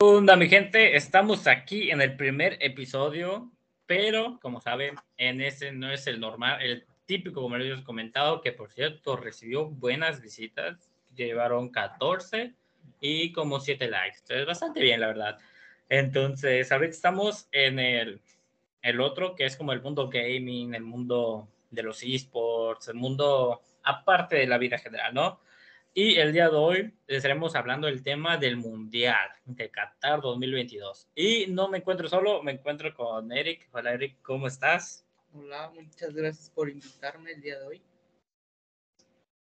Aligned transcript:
onda, 0.00 0.36
mi 0.36 0.48
gente? 0.48 0.96
Estamos 0.96 1.48
aquí 1.48 1.90
en 1.90 2.00
el 2.00 2.14
primer 2.16 2.56
episodio, 2.60 3.50
pero 3.86 4.38
como 4.40 4.60
saben, 4.60 4.94
en 5.16 5.40
ese 5.40 5.72
no 5.72 5.90
es 5.90 6.06
el 6.06 6.20
normal, 6.20 6.62
el 6.62 6.86
típico, 7.06 7.42
como 7.42 7.56
les 7.56 7.80
comentado, 7.82 8.40
que 8.40 8.52
por 8.52 8.70
cierto 8.70 9.16
recibió 9.16 9.66
buenas 9.66 10.20
visitas, 10.20 10.88
llevaron 11.16 11.70
14 11.70 12.54
y 13.00 13.32
como 13.32 13.58
7 13.58 13.88
likes, 13.88 14.18
entonces 14.20 14.46
bastante 14.46 14.80
bien, 14.80 15.00
la 15.00 15.08
verdad. 15.08 15.38
Entonces, 15.88 16.70
ahorita 16.70 16.94
estamos 16.94 17.48
en 17.50 17.80
el, 17.80 18.20
el 18.82 19.00
otro, 19.00 19.34
que 19.34 19.46
es 19.46 19.56
como 19.56 19.72
el 19.72 19.82
mundo 19.82 20.08
gaming, 20.08 20.74
el 20.74 20.84
mundo 20.84 21.48
de 21.72 21.82
los 21.82 22.04
esports, 22.04 22.86
el 22.86 22.94
mundo 22.94 23.62
aparte 23.82 24.36
de 24.36 24.46
la 24.46 24.58
vida 24.58 24.78
general, 24.78 25.12
¿no? 25.12 25.40
Y 25.94 26.16
el 26.16 26.32
día 26.32 26.48
de 26.48 26.56
hoy 26.56 26.94
estaremos 27.06 27.56
hablando 27.56 27.86
del 27.86 28.02
tema 28.02 28.36
del 28.36 28.56
Mundial 28.56 29.30
de 29.44 29.70
Qatar 29.70 30.20
2022. 30.20 31.08
Y 31.14 31.46
no 31.48 31.68
me 31.68 31.78
encuentro 31.78 32.08
solo, 32.08 32.42
me 32.42 32.52
encuentro 32.52 32.94
con 32.94 33.32
Eric. 33.32 33.68
Hola 33.72 33.94
Eric, 33.94 34.16
¿cómo 34.22 34.46
estás? 34.46 35.04
Hola, 35.32 35.70
muchas 35.74 36.14
gracias 36.14 36.50
por 36.50 36.68
invitarme 36.68 37.32
el 37.32 37.40
día 37.40 37.58
de 37.58 37.66
hoy. 37.66 37.82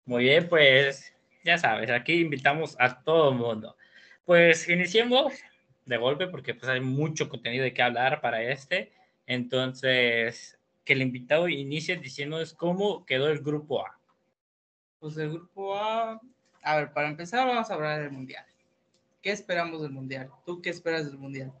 Muy 0.06 0.24
bien, 0.24 0.48
pues 0.48 1.12
ya 1.44 1.58
sabes, 1.58 1.90
aquí 1.90 2.20
invitamos 2.20 2.76
a 2.78 3.02
todo 3.02 3.30
el 3.30 3.36
mundo. 3.36 3.76
Pues 4.24 4.68
iniciemos 4.68 5.34
de 5.84 5.96
golpe 5.96 6.26
porque 6.28 6.54
pues 6.54 6.68
hay 6.70 6.80
mucho 6.80 7.28
contenido 7.28 7.64
de 7.64 7.74
qué 7.74 7.82
hablar 7.82 8.20
para 8.20 8.42
este. 8.42 8.92
Entonces, 9.26 10.58
que 10.84 10.94
el 10.94 11.02
invitado 11.02 11.48
inicie 11.48 11.96
diciéndonos 11.96 12.54
cómo 12.54 13.04
quedó 13.04 13.28
el 13.28 13.40
grupo 13.40 13.84
A. 13.84 13.98
Pues 15.00 15.16
el 15.18 15.30
grupo 15.32 15.76
A, 15.76 16.20
a 16.66 16.76
ver, 16.76 16.92
para 16.92 17.08
empezar 17.08 17.46
vamos 17.46 17.70
a 17.70 17.74
hablar 17.74 18.02
del 18.02 18.10
Mundial. 18.10 18.44
¿Qué 19.22 19.30
esperamos 19.30 19.82
del 19.82 19.92
Mundial? 19.92 20.30
¿Tú 20.44 20.60
qué 20.60 20.70
esperas 20.70 21.06
del 21.06 21.16
Mundial? 21.16 21.52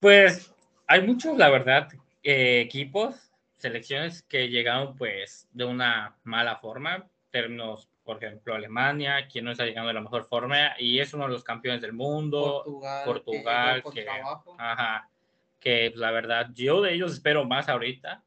Pues 0.00 0.52
hay 0.88 1.06
muchos, 1.06 1.38
la 1.38 1.48
verdad, 1.48 1.88
eh, 2.24 2.60
equipos, 2.60 3.32
selecciones 3.56 4.22
que 4.22 4.48
llegaron 4.48 4.96
pues 4.96 5.48
de 5.52 5.64
una 5.64 6.16
mala 6.24 6.56
forma, 6.56 7.06
términos, 7.30 7.88
por 8.02 8.16
ejemplo, 8.16 8.54
Alemania, 8.54 9.28
quien 9.28 9.44
no 9.44 9.52
está 9.52 9.64
llegando 9.64 9.88
de 9.88 9.94
la 9.94 10.00
mejor 10.00 10.24
forma 10.24 10.72
y 10.76 10.98
es 10.98 11.14
uno 11.14 11.26
de 11.26 11.34
los 11.34 11.44
campeones 11.44 11.80
del 11.80 11.92
mundo, 11.92 12.62
Portugal, 12.64 13.04
Portugal, 13.04 13.82
que, 13.94 14.04
que, 14.04 14.10
ajá, 14.58 15.08
que 15.60 15.90
pues, 15.90 16.00
la 16.00 16.10
verdad 16.10 16.48
yo 16.52 16.82
de 16.82 16.94
ellos 16.94 17.12
espero 17.12 17.44
más 17.44 17.68
ahorita. 17.68 18.24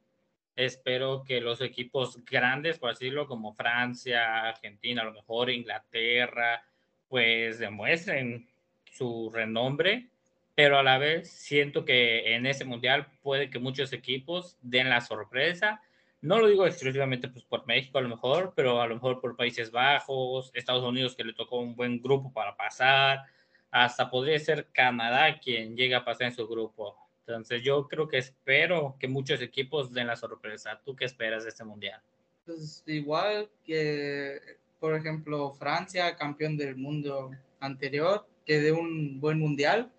Espero 0.56 1.24
que 1.24 1.42
los 1.42 1.62
equipos 1.62 2.24
grandes, 2.26 2.78
por 2.78 2.90
así 2.90 3.06
decirlo, 3.06 3.28
como 3.28 3.54
Francia, 3.54 4.50
Argentina, 4.50 5.02
a 5.02 5.06
lo 5.06 5.14
mejor 5.14 5.50
Inglaterra, 5.50 6.64
pues 7.08 7.60
demuestren 7.60 8.48
su 8.86 9.32
renombre, 9.34 10.10
pero 10.56 10.78
a 10.78 10.84
la 10.84 10.98
vez 10.98 11.30
siento 11.32 11.86
que 11.86 12.36
en 12.36 12.46
ese 12.46 12.66
mundial 12.66 13.08
puede 13.22 13.50
que 13.50 13.60
muchos 13.60 13.94
equipos 13.94 14.58
den 14.62 14.90
la 14.90 15.02
sorpresa. 15.02 15.82
No 16.22 16.40
lo 16.40 16.48
digo 16.48 16.68
exclusivamente 16.68 17.30
pues, 17.30 17.44
por 17.46 17.66
México 17.66 17.98
a 17.98 18.02
lo 18.02 18.10
mejor, 18.10 18.54
pero 18.56 18.82
a 18.82 18.88
lo 18.88 18.96
mejor 18.96 19.22
por 19.22 19.36
Países 19.36 19.72
Bajos, 19.72 20.52
Estados 20.54 20.84
Unidos 20.84 21.16
que 21.16 21.24
le 21.24 21.34
tocó 21.34 21.60
un 21.60 21.76
buen 21.76 22.02
grupo 22.02 22.32
para 22.32 22.56
pasar, 22.56 23.24
hasta 23.72 24.10
podría 24.10 24.38
ser 24.38 24.68
Canadá 24.72 25.40
quien 25.40 25.76
llega 25.76 26.00
a 26.00 26.06
pasar 26.06 26.28
en 26.28 26.36
su 26.36 26.48
grupo. 26.48 27.01
Entonces 27.26 27.62
yo 27.64 27.88
creo 27.88 28.08
que 28.08 28.18
espero 28.18 28.96
que 29.00 29.08
muchos 29.08 29.42
equipos 29.42 29.94
den 29.94 30.08
la 30.08 30.16
sorpresa. 30.16 30.82
¿Tú 30.84 30.96
qué 30.96 31.06
esperas 31.06 31.44
de 31.44 31.50
este 31.50 31.64
mundial? 31.64 32.02
Pues 32.46 32.84
igual 32.88 33.50
que, 33.64 34.40
por 34.80 34.96
ejemplo, 34.96 35.54
Francia, 35.54 36.16
campeón 36.16 36.58
del 36.58 36.76
mundo 36.76 37.32
anterior, 37.60 38.28
que 38.46 38.60
dé 38.60 38.72
un 38.72 39.20
buen 39.20 39.40
mundial, 39.40 39.92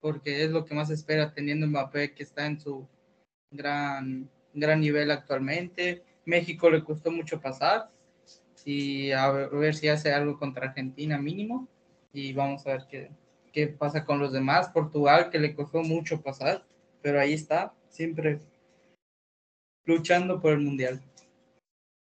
porque 0.00 0.44
es 0.44 0.50
lo 0.50 0.64
que 0.64 0.74
más 0.74 0.90
espera 0.90 1.34
teniendo 1.34 1.66
Mbappé 1.66 2.14
que 2.14 2.22
está 2.22 2.46
en 2.46 2.60
su 2.60 2.86
gran, 3.50 4.30
gran 4.54 4.80
nivel 4.80 5.10
actualmente. 5.10 6.04
México 6.24 6.70
le 6.70 6.84
costó 6.84 7.10
mucho 7.10 7.40
pasar 7.40 7.90
y 8.64 9.10
a 9.10 9.30
ver, 9.32 9.48
a 9.52 9.56
ver 9.56 9.74
si 9.74 9.88
hace 9.88 10.12
algo 10.12 10.38
contra 10.38 10.68
Argentina 10.68 11.18
mínimo 11.18 11.68
y 12.12 12.32
vamos 12.32 12.66
a 12.66 12.72
ver 12.72 12.86
qué, 12.88 13.10
qué 13.52 13.66
pasa 13.66 14.04
con 14.04 14.18
los 14.18 14.32
demás. 14.32 14.68
Portugal, 14.68 15.30
que 15.30 15.38
le 15.38 15.54
costó 15.54 15.82
mucho 15.82 16.22
pasar, 16.22 16.64
pero 17.02 17.20
ahí 17.20 17.34
está, 17.34 17.74
siempre 17.88 18.40
luchando 19.84 20.40
por 20.40 20.52
el 20.52 20.60
mundial. 20.60 21.00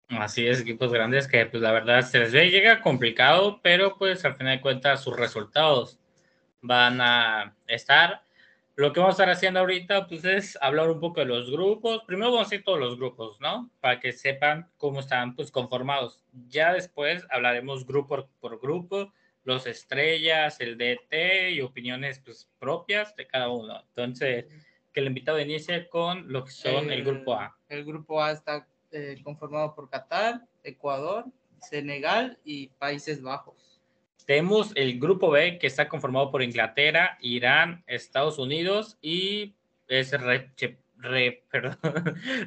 Así 0.10 0.46
es, 0.46 0.62
equipos 0.62 0.94
grandes 0.94 1.28
que 1.28 1.46
pues 1.48 1.64
la 1.64 1.72
verdad 1.72 2.02
se 2.02 2.20
les 2.20 2.32
ve 2.32 2.52
llega 2.52 2.82
complicado, 2.82 3.60
pero 3.64 3.98
pues 3.98 4.24
al 4.24 4.36
final 4.36 4.58
de 4.58 4.62
cuentas 4.62 5.02
sus 5.02 5.16
resultados 5.16 6.00
van 6.62 7.02
a 7.02 7.56
estar. 7.68 8.22
Lo 8.76 8.92
que 8.92 9.00
vamos 9.00 9.14
a 9.14 9.24
estar 9.24 9.30
haciendo 9.30 9.62
ahorita 9.62 10.08
pues 10.08 10.24
es 10.26 10.58
hablar 10.62 10.90
un 10.90 11.00
poco 11.00 11.22
de 11.22 11.26
los 11.26 11.50
grupos. 11.50 12.04
Primero 12.06 12.32
vamos 12.32 12.48
a 12.48 12.50
decir 12.50 12.64
todos 12.64 12.80
los 12.80 12.98
grupos, 12.98 13.40
¿no? 13.40 13.72
Para 13.80 14.00
que 14.00 14.12
sepan 14.12 14.70
cómo 14.78 15.00
están 15.00 15.36
pues 15.36 15.50
conformados. 15.50 16.22
Ya 16.50 16.74
después 16.74 17.26
hablaremos 17.32 17.88
grupo 17.88 18.30
por 18.40 18.60
grupo, 18.60 19.12
los 19.46 19.68
estrellas, 19.68 20.60
el 20.60 20.78
DT 20.78 21.52
y 21.52 21.62
opiniones 21.62 22.20
pues 22.20 22.50
propias 22.60 23.16
de 23.16 23.26
cada 23.28 23.50
uno. 23.50 23.80
Entonces, 23.88 24.46
que 24.92 25.00
el 25.00 25.08
invitado 25.08 25.40
inicie 25.40 25.88
con 25.88 26.32
lo 26.32 26.44
que 26.44 26.52
son 26.52 26.92
el, 26.92 27.04
grupo 27.04 27.36
A. 27.36 27.56
El 27.70 27.86
grupo 27.86 28.22
A 28.22 28.32
está 28.32 28.68
eh, 28.92 29.18
conformado 29.24 29.74
por 29.76 29.90
Qatar, 29.90 30.42
Ecuador, 30.64 31.26
Senegal 31.60 32.40
y 32.44 32.68
Países 32.68 33.22
Bajos. 33.22 33.82
Tenemos 34.26 34.72
el 34.76 35.00
grupo 35.00 35.30
B 35.30 35.60
que 35.60 35.68
está 35.68 35.88
conformado 35.88 36.32
por 36.32 36.42
Inglaterra, 36.42 37.18
Irán, 37.22 37.84
Estados 37.86 38.40
Unidos 38.40 38.98
y 39.00 39.54
es 39.88 40.12
re, 40.20 40.52
re, 40.98 41.44
perdón, 41.52 41.78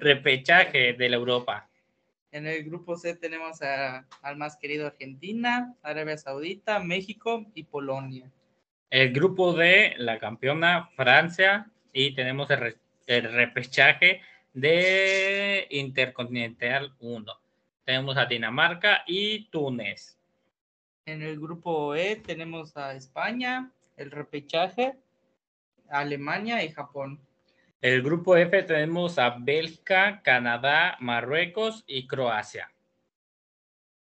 repechaje 0.01 0.95
de 0.95 1.09
la 1.09 1.17
Europa. 1.17 1.69
En 2.31 2.47
el 2.47 2.65
grupo 2.65 2.97
C 2.97 3.15
tenemos 3.15 3.62
a, 3.62 4.06
al 4.22 4.37
más 4.37 4.56
querido 4.56 4.87
Argentina, 4.87 5.75
Arabia 5.83 6.19
Saudita, 6.19 6.78
México 6.78 7.47
y 7.55 7.65
Polonia. 7.65 8.31
El 8.91 9.12
grupo 9.12 9.55
D, 9.55 9.94
la 9.97 10.19
campeona 10.19 10.91
Francia 10.97 11.71
y 11.93 12.15
tenemos 12.15 12.50
el, 12.50 12.59
re, 12.59 12.77
el 13.06 13.33
repechaje 13.33 14.21
de 14.53 15.67
Intercontinental 15.71 16.94
1. 17.00 17.33
Tenemos 17.84 18.17
a 18.17 18.27
Dinamarca 18.27 19.05
y 19.06 19.49
Túnez. 19.50 20.19
En 21.06 21.22
el 21.22 21.41
grupo 21.41 21.94
E 21.94 22.17
tenemos 22.17 22.77
a 22.77 22.94
España, 22.94 23.72
el 23.97 24.11
repechaje, 24.11 24.94
Alemania 25.88 26.62
y 26.62 26.71
Japón. 26.71 27.19
El 27.81 28.03
grupo 28.03 28.37
F 28.37 28.65
tenemos 28.65 29.21
a 29.21 29.37
Bélgica, 29.39 30.21
Canadá, 30.25 30.97
Marruecos 30.99 31.84
y 31.87 32.09
Croacia. 32.09 32.72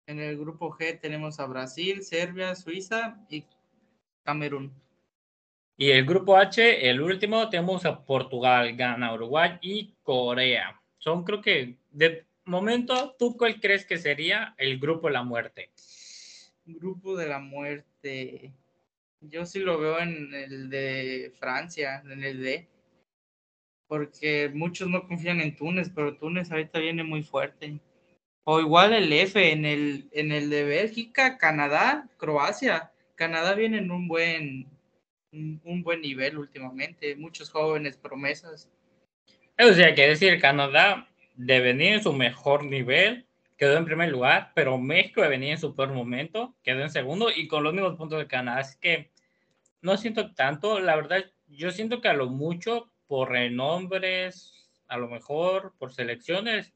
En 0.06 0.18
el 0.18 0.38
grupo 0.38 0.70
G 0.70 0.98
tenemos 0.98 1.38
a 1.40 1.46
Brasil, 1.46 2.02
Serbia, 2.02 2.54
Suiza 2.54 3.18
y 3.28 3.44
Camerún. 4.24 4.72
Y 5.76 5.90
el 5.90 6.06
grupo 6.06 6.38
H, 6.38 6.88
el 6.88 7.02
último, 7.02 7.50
tenemos 7.50 7.84
a 7.84 8.02
Portugal, 8.02 8.74
Ghana, 8.74 9.12
Uruguay 9.12 9.58
y 9.60 9.92
Corea. 10.02 10.80
Son 10.96 11.22
creo 11.22 11.42
que 11.42 11.76
de 11.90 12.24
momento, 12.46 13.14
¿tú 13.18 13.36
cuál 13.36 13.60
crees 13.60 13.84
que 13.84 13.98
sería 13.98 14.54
el 14.56 14.78
grupo 14.78 15.08
de 15.08 15.12
la 15.12 15.22
muerte? 15.22 15.70
Grupo 16.64 17.14
de 17.14 17.28
la 17.28 17.40
muerte. 17.40 18.54
Yo 19.20 19.44
sí 19.44 19.58
lo 19.58 19.78
veo 19.78 19.98
en 19.98 20.32
el 20.32 20.70
de 20.70 21.30
Francia, 21.38 22.02
en 22.06 22.24
el 22.24 22.42
D. 22.42 22.70
Porque 23.88 24.50
muchos 24.52 24.88
no 24.88 25.06
confían 25.06 25.40
en 25.40 25.56
Túnez, 25.56 25.90
pero 25.94 26.16
Túnez 26.16 26.50
ahorita 26.50 26.78
viene 26.78 27.04
muy 27.04 27.22
fuerte. 27.22 27.78
O 28.44 28.60
igual 28.60 28.92
el 28.92 29.12
F, 29.12 29.52
en 29.52 29.64
el, 29.64 30.08
en 30.12 30.32
el 30.32 30.50
de 30.50 30.64
Bélgica, 30.64 31.38
Canadá, 31.38 32.08
Croacia. 32.16 32.92
Canadá 33.16 33.54
viene 33.54 33.78
en 33.78 33.90
un 33.90 34.06
buen, 34.06 34.66
un, 35.32 35.82
buen 35.82 36.00
nivel 36.00 36.38
últimamente. 36.38 37.16
Muchos 37.16 37.50
jóvenes 37.50 37.96
promesas. 37.96 38.70
O 39.58 39.72
sea, 39.72 39.94
que 39.94 40.08
decir, 40.08 40.40
Canadá 40.40 41.08
de 41.34 41.60
venir 41.60 41.94
en 41.94 42.02
su 42.02 42.12
mejor 42.12 42.64
nivel, 42.64 43.26
quedó 43.56 43.76
en 43.76 43.84
primer 43.84 44.10
lugar, 44.10 44.52
pero 44.54 44.78
México 44.78 45.22
de 45.22 45.28
venir 45.28 45.50
en 45.50 45.58
su 45.58 45.74
peor 45.74 45.92
momento, 45.92 46.54
quedó 46.62 46.82
en 46.82 46.90
segundo 46.90 47.30
y 47.34 47.48
con 47.48 47.62
los 47.62 47.72
mismos 47.72 47.96
puntos 47.96 48.18
de 48.18 48.26
Canadá. 48.26 48.60
Así 48.60 48.78
que 48.80 49.10
no 49.80 49.96
siento 49.96 50.34
tanto, 50.34 50.80
la 50.80 50.96
verdad, 50.96 51.24
yo 51.48 51.70
siento 51.70 52.00
que 52.00 52.08
a 52.08 52.14
lo 52.14 52.28
mucho 52.28 52.90
por 53.06 53.30
renombres, 53.30 54.70
a 54.88 54.98
lo 54.98 55.08
mejor 55.08 55.74
por 55.78 55.92
selecciones, 55.92 56.72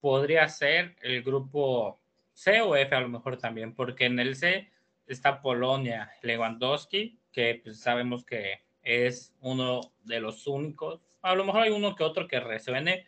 podría 0.00 0.48
ser 0.48 0.96
el 1.02 1.22
grupo 1.22 2.00
C 2.32 2.60
o 2.60 2.76
F 2.76 2.94
a 2.94 3.00
lo 3.00 3.08
mejor 3.08 3.38
también, 3.38 3.74
porque 3.74 4.06
en 4.06 4.18
el 4.18 4.36
C 4.36 4.70
está 5.06 5.40
Polonia, 5.40 6.10
Lewandowski, 6.22 7.18
que 7.32 7.60
pues, 7.62 7.80
sabemos 7.80 8.24
que 8.24 8.60
es 8.82 9.34
uno 9.40 9.80
de 10.04 10.20
los 10.20 10.46
únicos, 10.46 11.00
a 11.22 11.34
lo 11.34 11.44
mejor 11.44 11.62
hay 11.62 11.70
uno 11.70 11.96
que 11.96 12.04
otro 12.04 12.28
que 12.28 12.38
resuene, 12.38 13.06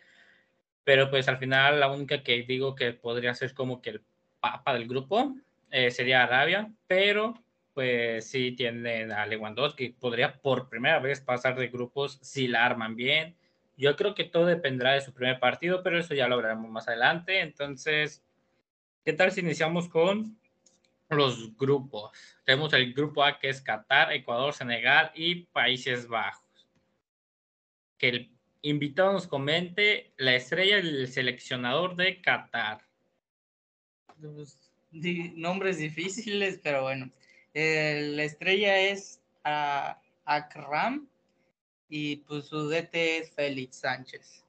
pero 0.82 1.10
pues 1.10 1.28
al 1.28 1.38
final 1.38 1.80
la 1.80 1.90
única 1.90 2.22
que 2.22 2.42
digo 2.42 2.74
que 2.74 2.92
podría 2.92 3.34
ser 3.34 3.54
como 3.54 3.80
que 3.80 3.90
el 3.90 4.02
papa 4.40 4.74
del 4.74 4.88
grupo 4.88 5.34
eh, 5.70 5.90
sería 5.90 6.22
Arabia, 6.22 6.72
pero 6.86 7.34
pues 7.78 8.28
sí 8.28 8.50
tienen 8.50 9.12
a 9.12 9.24
Lewandowski, 9.24 9.90
podría 9.90 10.40
por 10.42 10.68
primera 10.68 10.98
vez 10.98 11.20
pasar 11.20 11.54
de 11.54 11.68
grupos 11.68 12.18
si 12.22 12.48
la 12.48 12.66
arman 12.66 12.96
bien. 12.96 13.36
Yo 13.76 13.94
creo 13.94 14.16
que 14.16 14.24
todo 14.24 14.46
dependerá 14.46 14.94
de 14.94 15.00
su 15.00 15.14
primer 15.14 15.38
partido, 15.38 15.84
pero 15.84 15.96
eso 15.96 16.12
ya 16.12 16.26
lo 16.26 16.38
veremos 16.38 16.68
más 16.72 16.88
adelante. 16.88 17.38
Entonces, 17.38 18.24
¿qué 19.04 19.12
tal 19.12 19.30
si 19.30 19.42
iniciamos 19.42 19.88
con 19.88 20.36
los 21.08 21.56
grupos? 21.56 22.10
Tenemos 22.44 22.72
el 22.72 22.92
grupo 22.92 23.22
A 23.22 23.38
que 23.38 23.48
es 23.48 23.62
Qatar, 23.62 24.12
Ecuador, 24.12 24.52
Senegal 24.52 25.12
y 25.14 25.44
Países 25.44 26.08
Bajos. 26.08 26.68
Que 27.96 28.08
el 28.08 28.30
invitado 28.62 29.12
nos 29.12 29.28
comente 29.28 30.14
la 30.16 30.34
estrella 30.34 30.78
del 30.78 31.06
seleccionador 31.06 31.94
de 31.94 32.20
Qatar. 32.20 32.80
Pues, 34.20 34.58
nombres 34.90 35.78
difíciles, 35.78 36.58
pero 36.60 36.82
bueno. 36.82 37.12
Eh, 37.54 38.12
la 38.14 38.24
estrella 38.24 38.78
es 38.78 39.20
a 39.44 40.00
Akram 40.24 41.08
y 41.88 42.16
pues 42.16 42.46
su 42.46 42.68
DT 42.68 43.18
es 43.18 43.30
Félix 43.32 43.76
Sánchez. 43.76 44.44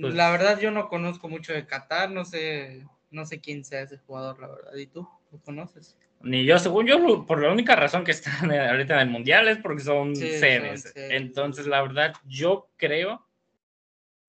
Pues 0.00 0.14
la 0.14 0.30
verdad 0.30 0.58
yo 0.58 0.70
no 0.70 0.88
conozco 0.88 1.28
mucho 1.28 1.52
de 1.52 1.66
Qatar, 1.66 2.10
no 2.10 2.24
sé, 2.24 2.84
no 3.10 3.24
sé 3.26 3.40
quién 3.40 3.64
sea 3.64 3.82
ese 3.82 3.98
jugador, 3.98 4.40
la 4.40 4.48
verdad. 4.48 4.74
¿Y 4.74 4.86
tú? 4.86 5.08
¿Lo 5.30 5.38
conoces? 5.38 5.96
Ni 6.20 6.44
yo, 6.44 6.58
según 6.58 6.86
yo, 6.86 7.26
por 7.26 7.40
la 7.40 7.52
única 7.52 7.76
razón 7.76 8.02
que 8.02 8.10
están 8.10 8.50
ahorita 8.50 8.94
en 8.94 9.00
el 9.00 9.10
Mundial 9.10 9.46
es 9.46 9.58
porque 9.58 9.82
son, 9.82 10.16
sedes. 10.16 10.92
Entonces, 10.96 11.66
la 11.66 11.82
verdad, 11.82 12.14
yo 12.24 12.70
creo 12.76 13.26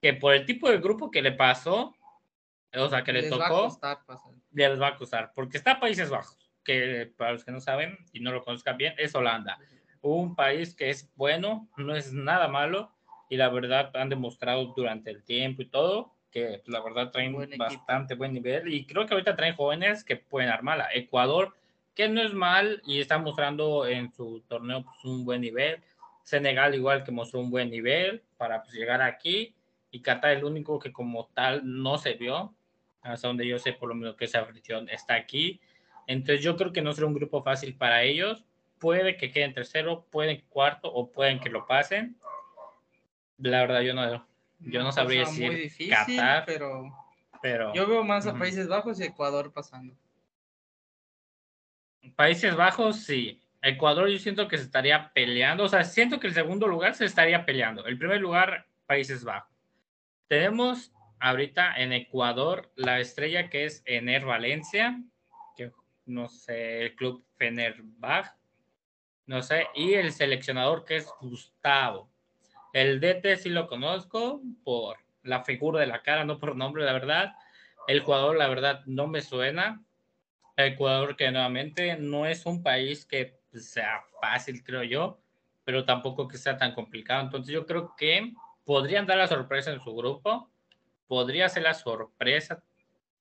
que 0.01 0.13
por 0.13 0.33
el 0.33 0.45
tipo 0.45 0.69
de 0.69 0.77
grupo 0.77 1.09
que 1.09 1.21
le 1.21 1.31
pasó, 1.31 1.95
o 2.73 2.89
sea, 2.89 3.03
que 3.03 3.13
le 3.13 3.29
tocó, 3.29 3.79
les 4.51 4.79
va 4.79 4.87
a 4.89 4.97
costar, 4.97 5.31
porque 5.33 5.57
está 5.57 5.79
Países 5.79 6.09
Bajos 6.09 6.44
que 6.65 7.13
para 7.15 7.31
los 7.31 7.45
que 7.45 7.51
no 7.51 7.61
saben 7.61 7.97
y 8.11 8.19
no 8.19 8.33
lo 8.33 8.43
conozcan 8.43 8.75
bien, 8.75 8.93
es 8.97 9.15
Holanda. 9.15 9.57
Un 10.01 10.35
país 10.35 10.75
que 10.75 10.89
es 10.89 11.09
bueno, 11.15 11.69
no 11.77 11.95
es 11.95 12.11
nada 12.11 12.49
malo 12.49 12.91
y 13.29 13.37
la 13.37 13.49
verdad 13.49 13.95
han 13.95 14.09
demostrado 14.09 14.73
durante 14.75 15.11
el 15.11 15.23
tiempo 15.23 15.61
y 15.61 15.67
todo 15.67 16.13
que 16.35 16.61
la 16.65 16.81
verdad 16.81 17.11
traen 17.11 17.33
bastante 17.57 18.13
buen 18.13 18.33
nivel 18.33 18.73
y 18.73 18.85
creo 18.85 19.05
que 19.05 19.13
ahorita 19.13 19.37
traen 19.37 19.55
jóvenes 19.55 20.03
que 20.03 20.17
pueden 20.17 20.49
armarla. 20.49 20.89
Ecuador, 20.93 21.55
que 21.93 22.09
no 22.09 22.21
es 22.21 22.33
mal 22.33 22.81
y 22.85 22.99
está 22.99 23.17
mostrando 23.17 23.87
en 23.87 24.11
su 24.11 24.43
torneo 24.49 24.83
pues, 24.83 25.05
un 25.05 25.23
buen 25.23 25.39
nivel. 25.39 25.81
Senegal 26.23 26.75
igual 26.75 27.05
que 27.05 27.11
mostró 27.13 27.39
un 27.39 27.51
buen 27.51 27.69
nivel 27.69 28.21
para 28.35 28.63
pues, 28.63 28.75
llegar 28.75 29.01
aquí 29.01 29.55
y 29.91 30.01
Qatar 30.01 30.31
el 30.31 30.43
único 30.43 30.77
que 30.77 30.91
como 30.91 31.27
tal 31.27 31.61
no 31.63 31.97
se 31.97 32.15
vio, 32.15 32.53
hasta 33.01 33.29
donde 33.29 33.47
yo 33.47 33.57
sé 33.57 33.71
por 33.71 33.87
lo 33.87 33.95
menos 33.95 34.17
que 34.17 34.25
esa 34.25 34.41
afición 34.41 34.89
está 34.89 35.15
aquí 35.15 35.61
entonces 36.07 36.43
yo 36.43 36.55
creo 36.55 36.71
que 36.71 36.81
no 36.81 36.93
será 36.93 37.07
un 37.07 37.13
grupo 37.13 37.41
fácil 37.43 37.75
para 37.75 38.03
ellos. 38.03 38.45
Puede 38.79 39.17
que 39.17 39.31
queden 39.31 39.53
tercero, 39.53 40.05
pueden 40.11 40.43
cuarto 40.49 40.91
o 40.91 41.11
pueden 41.11 41.39
que 41.39 41.49
lo 41.49 41.65
pasen. 41.65 42.17
La 43.37 43.61
verdad 43.61 43.81
yo 43.81 43.93
no, 43.93 44.27
yo 44.59 44.83
no 44.83 44.91
sabría 44.91 45.21
decir 45.21 45.47
muy 45.47 45.55
difícil, 45.55 45.89
Qatar, 45.89 46.45
pero, 46.45 46.91
pero 47.41 47.73
yo 47.73 47.87
veo 47.87 48.03
más 48.03 48.27
a 48.27 48.37
Países 48.37 48.67
Bajos 48.67 48.99
y 48.99 49.03
Ecuador 49.03 49.51
pasando. 49.51 49.95
Países 52.15 52.55
Bajos 52.55 52.97
sí. 52.97 53.41
Ecuador 53.61 54.07
yo 54.09 54.19
siento 54.19 54.47
que 54.47 54.57
se 54.57 54.65
estaría 54.65 55.11
peleando, 55.13 55.63
o 55.63 55.67
sea, 55.67 55.83
siento 55.83 56.19
que 56.19 56.27
el 56.27 56.33
segundo 56.33 56.67
lugar 56.67 56.93
se 56.93 57.05
estaría 57.05 57.45
peleando. 57.45 57.85
El 57.87 57.97
primer 57.97 58.21
lugar, 58.21 58.67
Países 58.85 59.23
Bajos. 59.23 59.51
Tenemos 60.27 60.93
ahorita 61.19 61.75
en 61.75 61.91
Ecuador 61.91 62.71
la 62.75 62.99
estrella 62.99 63.49
que 63.49 63.65
es 63.65 63.81
Ener 63.85 64.25
Valencia, 64.25 65.01
no 66.05 66.27
sé, 66.27 66.83
el 66.83 66.95
club 66.95 67.25
Fenerbahce, 67.37 68.31
no 69.25 69.41
sé, 69.41 69.67
y 69.75 69.93
el 69.93 70.11
seleccionador 70.11 70.85
que 70.85 70.97
es 70.97 71.09
Gustavo. 71.19 72.09
El 72.73 72.99
DT 72.99 73.37
sí 73.37 73.49
lo 73.49 73.67
conozco 73.67 74.41
por 74.63 74.97
la 75.23 75.43
figura 75.43 75.79
de 75.79 75.87
la 75.87 76.03
cara, 76.03 76.25
no 76.25 76.39
por 76.39 76.55
nombre, 76.55 76.83
la 76.83 76.93
verdad. 76.93 77.33
El 77.87 78.01
jugador, 78.01 78.37
la 78.37 78.47
verdad, 78.47 78.81
no 78.85 79.07
me 79.07 79.21
suena. 79.21 79.83
Ecuador, 80.57 81.15
que 81.15 81.31
nuevamente 81.31 81.97
no 81.97 82.25
es 82.25 82.45
un 82.45 82.63
país 82.63 83.05
que 83.05 83.39
sea 83.53 84.03
fácil, 84.21 84.63
creo 84.63 84.83
yo, 84.83 85.19
pero 85.63 85.85
tampoco 85.85 86.27
que 86.27 86.37
sea 86.37 86.57
tan 86.57 86.73
complicado. 86.73 87.21
Entonces 87.21 87.53
yo 87.53 87.65
creo 87.65 87.95
que 87.95 88.33
podrían 88.63 89.05
dar 89.05 89.17
la 89.17 89.27
sorpresa 89.27 89.71
en 89.71 89.81
su 89.81 89.95
grupo. 89.95 90.49
Podría 91.07 91.49
ser 91.49 91.63
la 91.63 91.73
sorpresa 91.73 92.63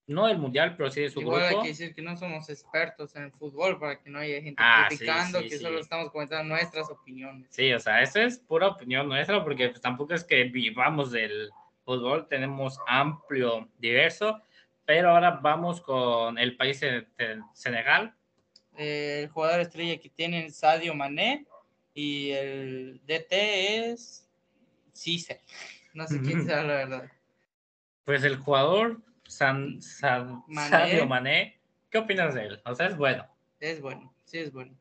no 0.06 0.26
del 0.26 0.38
mundial, 0.38 0.76
pero 0.76 0.90
sí 0.90 1.00
de 1.00 1.10
su 1.10 1.20
Igual 1.20 1.46
grupo. 1.46 1.56
hay 1.56 1.62
que 1.62 1.68
decir 1.68 1.94
que 1.94 2.02
no 2.02 2.16
somos 2.16 2.48
expertos 2.50 3.16
en 3.16 3.24
el 3.24 3.32
fútbol 3.32 3.78
para 3.78 4.00
que 4.00 4.10
no 4.10 4.18
haya 4.18 4.40
gente 4.42 4.62
ah, 4.62 4.86
criticando, 4.88 5.40
que 5.40 5.58
solo 5.58 5.78
estamos 5.78 6.10
comentando 6.10 6.54
nuestras 6.54 6.90
opiniones. 6.90 7.48
Sí, 7.50 7.72
o 7.72 7.80
sea, 7.80 8.02
eso 8.02 8.20
es 8.20 8.38
pura 8.38 8.68
opinión 8.68 9.08
nuestra 9.08 9.42
porque 9.42 9.70
pues, 9.70 9.80
tampoco 9.80 10.14
es 10.14 10.24
que 10.24 10.44
vivamos 10.44 11.10
del 11.10 11.50
fútbol, 11.84 12.28
tenemos 12.28 12.78
amplio, 12.86 13.68
diverso, 13.78 14.42
pero 14.84 15.10
ahora 15.10 15.38
vamos 15.42 15.80
con 15.80 16.38
el 16.38 16.56
país 16.56 16.80
de, 16.80 17.06
Senegal. 17.54 18.14
el 18.76 19.28
jugador 19.28 19.60
estrella 19.60 19.98
que 19.98 20.10
tienen 20.10 20.52
Sadio 20.52 20.94
Mané 20.94 21.46
y 21.94 22.30
el 22.30 23.00
DT 23.06 23.32
es 23.90 24.28
Cise. 24.92 25.40
No 25.94 26.06
sé 26.06 26.20
quién 26.20 26.44
sea 26.44 26.62
la 26.62 26.74
verdad. 26.74 27.10
Pues 28.04 28.24
el 28.24 28.36
jugador 28.36 29.00
San, 29.34 29.82
Sadio 29.82 31.06
Mané, 31.06 31.60
¿qué 31.90 31.98
opinas 31.98 32.34
de 32.34 32.46
él? 32.46 32.62
O 32.64 32.74
sea, 32.74 32.86
es 32.86 32.96
bueno. 32.96 33.26
Es 33.60 33.80
bueno, 33.80 34.14
sí 34.24 34.38
es 34.38 34.52
bueno. 34.52 34.76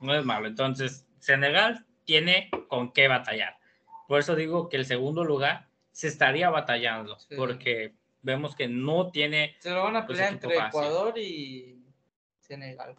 No 0.00 0.14
es 0.14 0.24
malo. 0.24 0.46
Entonces, 0.46 1.06
Senegal 1.18 1.84
tiene 2.04 2.50
con 2.68 2.92
qué 2.92 3.08
batallar. 3.08 3.58
Por 4.06 4.20
eso 4.20 4.36
digo 4.36 4.68
que 4.68 4.76
el 4.76 4.86
segundo 4.86 5.24
lugar 5.24 5.68
se 5.90 6.08
estaría 6.08 6.50
batallando, 6.50 7.16
porque 7.36 7.94
vemos 8.22 8.54
que 8.54 8.68
no 8.68 9.10
tiene. 9.10 9.56
Se 9.58 9.70
lo 9.70 9.84
van 9.84 9.96
a 9.96 10.06
pues, 10.06 10.18
pelear 10.18 10.32
entre 10.34 10.56
Ecuador 10.56 11.18
y 11.18 11.82
Senegal. 12.40 12.94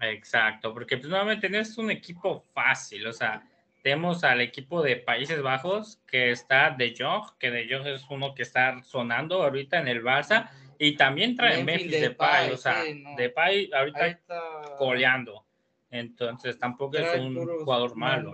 Exacto, 0.00 0.72
porque 0.72 0.96
pues 0.96 1.08
nuevamente 1.08 1.48
no 1.50 1.58
es 1.58 1.76
un 1.76 1.90
equipo 1.90 2.44
fácil, 2.54 3.06
o 3.06 3.12
sea, 3.12 3.47
tenemos 3.82 4.24
al 4.24 4.40
equipo 4.40 4.82
de 4.82 4.96
Países 4.96 5.42
Bajos, 5.42 6.00
que 6.06 6.30
está 6.30 6.70
De 6.70 6.94
Jong, 6.98 7.38
que 7.38 7.50
De 7.50 7.66
Jong 7.68 7.86
es 7.86 8.04
uno 8.10 8.34
que 8.34 8.42
está 8.42 8.82
sonando 8.82 9.42
ahorita 9.42 9.78
en 9.78 9.88
el 9.88 10.02
Barça, 10.02 10.50
y 10.78 10.96
también 10.96 11.36
trae 11.36 11.64
Memphis, 11.64 11.90
de 11.90 12.00
Depay, 12.00 12.50
o 12.52 12.56
sea, 12.56 12.82
de 12.84 13.14
Depay 13.16 13.70
ahorita 13.72 14.06
está... 14.06 14.40
coleando. 14.78 15.44
Entonces 15.90 16.58
tampoco 16.58 16.98
es 16.98 17.18
un 17.18 17.34
jugador 17.64 17.96
malo. 17.96 18.32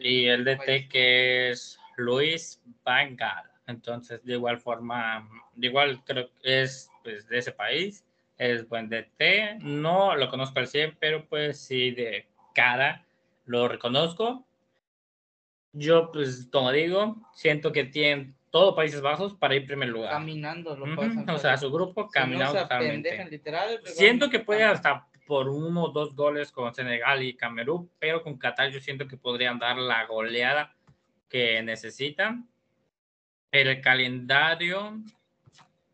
y 0.00 0.26
el 0.26 0.44
DT 0.44 0.88
que 0.88 1.50
es 1.50 1.78
Luis 1.96 2.62
Van 2.84 3.16
Entonces, 3.66 4.24
de 4.24 4.34
igual 4.34 4.58
forma, 4.58 5.28
de 5.54 5.66
igual 5.66 6.02
creo 6.04 6.30
que 6.42 6.62
es 6.62 6.90
pues, 7.02 7.28
de 7.28 7.38
ese 7.38 7.52
país, 7.52 8.04
es 8.38 8.68
buen 8.68 8.88
DT. 8.88 9.58
No 9.60 10.16
lo 10.16 10.30
conozco 10.30 10.60
al 10.60 10.68
100, 10.68 10.96
pero 10.98 11.26
pues 11.26 11.60
sí 11.60 11.90
de 11.90 12.26
cara 12.54 13.04
lo 13.50 13.68
reconozco. 13.68 14.46
Yo, 15.72 16.10
pues, 16.12 16.48
como 16.52 16.70
digo, 16.72 17.16
siento 17.34 17.72
que 17.72 17.84
tienen 17.84 18.36
todos 18.50 18.74
Países 18.74 19.00
Bajos 19.00 19.34
para 19.34 19.54
ir 19.54 19.66
primer 19.66 19.88
lugar. 19.88 20.12
Caminando, 20.12 20.76
lo 20.76 21.34
O 21.34 21.38
sea, 21.38 21.56
su 21.56 21.70
grupo 21.70 22.08
caminando 22.08 22.60
totalmente. 22.60 23.40
siento 23.84 24.30
que 24.30 24.40
puede 24.40 24.64
hasta 24.64 25.06
por 25.26 25.48
uno 25.48 25.84
o 25.84 25.90
dos 25.90 26.14
goles 26.16 26.50
con 26.50 26.74
Senegal 26.74 27.22
y 27.22 27.36
Camerún, 27.36 27.90
pero 28.00 28.22
con 28.22 28.36
Qatar 28.36 28.70
yo 28.70 28.80
siento 28.80 29.06
que 29.06 29.16
podrían 29.16 29.58
dar 29.60 29.76
la 29.76 30.04
goleada 30.06 30.74
que 31.28 31.62
necesitan. 31.62 32.48
El 33.52 33.80
calendario, 33.80 35.00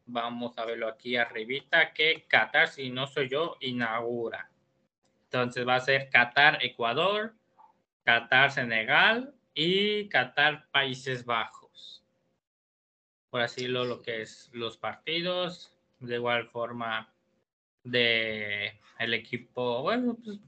vamos 0.06 0.56
a 0.56 0.64
verlo 0.64 0.88
aquí 0.88 1.16
arribita, 1.16 1.92
que 1.92 2.24
Qatar, 2.28 2.68
si 2.68 2.88
no 2.90 3.06
soy 3.06 3.28
yo, 3.28 3.56
inaugura. 3.60 4.50
Entonces 5.24 5.68
va 5.68 5.74
a 5.74 5.80
ser 5.80 6.08
Qatar, 6.08 6.64
Ecuador, 6.64 7.34
Qatar, 8.06 8.52
Senegal 8.52 9.34
y 9.52 10.08
Qatar, 10.08 10.68
Países 10.70 11.24
Bajos. 11.24 12.04
Por 13.30 13.40
así 13.40 13.66
lo, 13.66 13.84
lo 13.84 14.00
que 14.00 14.22
es 14.22 14.48
los 14.52 14.78
partidos. 14.78 15.76
De 15.98 16.14
igual 16.14 16.46
forma 16.46 17.12
de 17.82 18.78
el 18.98 19.12
equipo, 19.12 19.82
bueno, 19.82 20.16
pues 20.24 20.38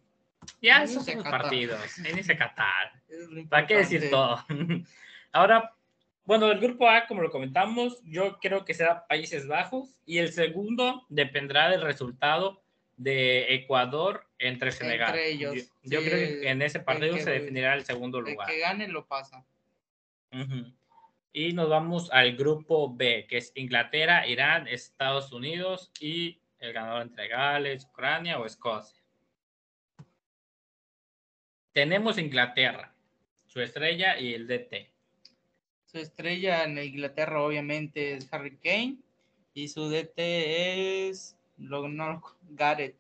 ya 0.63 0.85
esos 0.85 1.05
son 1.05 1.17
los 1.17 1.25
partidos. 1.25 1.99
Inicia 1.99 2.39
Qatar. 2.39 2.93
¿Para 3.51 3.67
qué 3.67 3.79
decir 3.79 4.09
todo? 4.09 4.39
Ahora, 5.33 5.75
bueno, 6.25 6.53
el 6.53 6.61
grupo 6.61 6.89
A, 6.89 7.07
como 7.07 7.23
lo 7.23 7.31
comentamos, 7.31 8.01
yo 8.05 8.39
creo 8.39 8.65
que 8.65 8.75
será 8.75 9.07
Países 9.09 9.49
Bajos 9.49 9.99
y 10.07 10.19
el 10.19 10.33
segundo 10.33 11.07
dependerá 11.09 11.71
del 11.71 11.83
resultado 11.83 12.63
de 12.99 13.55
Ecuador 13.55 14.27
entre 14.39 14.73
Senegal. 14.73 15.17
ellos. 15.17 15.73
Yo, 15.83 16.01
creo 16.01 16.41
que 16.41 16.51
en 16.51 16.61
ese 16.61 16.81
partido 16.81 17.17
se 17.17 17.31
definirá 17.31 17.75
el 17.75 17.85
segundo 17.85 18.21
lugar. 18.21 18.51
El 18.51 18.57
que 18.57 18.61
gane 18.61 18.89
lo 18.89 19.07
pasa. 19.07 19.47
Y 21.33 21.53
nos 21.53 21.71
vamos 21.71 22.11
al 22.13 22.37
grupo 22.37 22.95
B, 22.95 23.27
que 23.29 23.39
es 23.39 23.53
Inglaterra, 23.55 24.27
Irán, 24.27 24.67
Estados 24.67 25.33
Unidos 25.33 25.91
y 26.01 26.41
el 26.59 26.73
ganador 26.73 27.03
entre 27.03 27.29
Gales, 27.29 27.87
Ucrania 27.91 28.39
o 28.41 28.45
Escocia. 28.45 29.01
Tenemos 31.73 32.19
Inglaterra, 32.19 32.93
su 33.47 33.61
estrella 33.61 34.19
y 34.19 34.35
el 34.35 34.49
DT. 34.49 34.91
Su 35.85 35.99
estrella 35.99 36.65
en 36.65 36.77
Inglaterra 36.79 37.41
obviamente 37.41 38.15
es 38.15 38.31
Harry 38.33 38.57
Kane 38.57 38.97
y 39.55 39.69
su 39.69 39.89
DT 39.89 40.19
es 41.09 41.38
no, 41.59 42.23
Gareth 42.51 42.97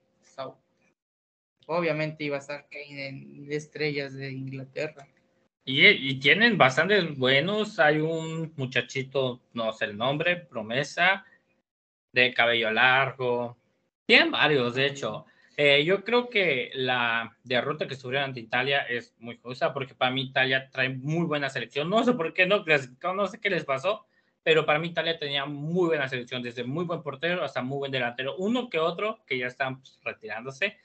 Obviamente 1.70 2.24
iba 2.24 2.36
a 2.36 2.40
estar 2.40 2.66
Kane 2.70 3.08
en 3.08 3.52
estrellas 3.52 4.14
de 4.14 4.32
Inglaterra. 4.32 5.06
Y, 5.66 5.86
y, 5.86 6.18
tienen 6.18 6.56
bastantes 6.56 7.18
buenos. 7.18 7.78
Hay 7.78 7.98
un 7.98 8.54
muchachito, 8.56 9.42
no 9.52 9.70
sé 9.74 9.84
el 9.84 9.98
nombre, 9.98 10.36
promesa, 10.36 11.26
de 12.10 12.32
cabello 12.32 12.70
largo. 12.70 13.58
Tienen 14.06 14.30
varios, 14.30 14.76
de 14.76 14.86
hecho. 14.86 15.26
Eh, 15.58 15.84
yo 15.84 16.04
creo 16.04 16.30
que 16.30 16.70
la 16.72 17.36
derrota 17.44 17.86
que 17.86 17.96
sufrieron 17.96 18.30
ante 18.30 18.40
Italia 18.40 18.82
es 18.82 19.12
muy 19.18 19.36
justa 19.36 19.74
porque 19.74 19.92
para 19.92 20.12
mí 20.12 20.22
Italia 20.22 20.70
trae 20.70 20.88
muy 20.88 21.26
buena 21.26 21.50
selección. 21.50 21.90
No 21.90 22.02
sé 22.02 22.14
por 22.14 22.32
qué 22.32 22.46
no 22.46 22.64
no 23.14 23.26
sé 23.26 23.40
qué 23.40 23.50
les 23.50 23.64
pasó, 23.64 24.06
pero 24.48 24.64
para 24.64 24.78
mí 24.78 24.88
Italia 24.88 25.18
tenía 25.18 25.44
muy 25.44 25.88
buena 25.88 26.08
selección, 26.08 26.42
desde 26.42 26.64
muy 26.64 26.86
buen 26.86 27.02
portero 27.02 27.44
hasta 27.44 27.60
muy 27.60 27.76
buen 27.76 27.92
delantero. 27.92 28.34
Uno 28.38 28.70
que 28.70 28.78
otro 28.78 29.22
que 29.26 29.36
ya 29.36 29.46
están 29.46 29.78
pues, 29.78 30.00
retirándose, 30.02 30.78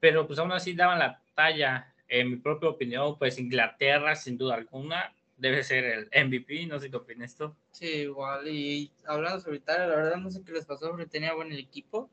pero 0.00 0.26
pues 0.26 0.40
aún 0.40 0.50
así 0.50 0.74
daban 0.74 0.98
la 0.98 1.22
talla. 1.32 1.94
En 2.08 2.28
mi 2.28 2.36
propia 2.38 2.70
opinión, 2.70 3.16
pues 3.16 3.38
Inglaterra, 3.38 4.16
sin 4.16 4.36
duda 4.36 4.56
alguna, 4.56 5.14
debe 5.36 5.62
ser 5.62 5.84
el 5.84 6.26
MVP. 6.26 6.66
No 6.66 6.80
sé 6.80 6.90
qué 6.90 6.96
opinas 6.96 7.36
tú. 7.36 7.54
Sí, 7.70 7.86
igual. 7.86 8.48
Y 8.48 8.90
hablando 9.06 9.38
sobre 9.38 9.58
Italia, 9.58 9.86
la 9.86 9.94
verdad 9.94 10.16
no 10.16 10.32
sé 10.32 10.42
qué 10.44 10.50
les 10.50 10.66
pasó, 10.66 10.90
porque 10.90 11.06
tenía 11.06 11.34
buen 11.34 11.52
equipo 11.52 12.10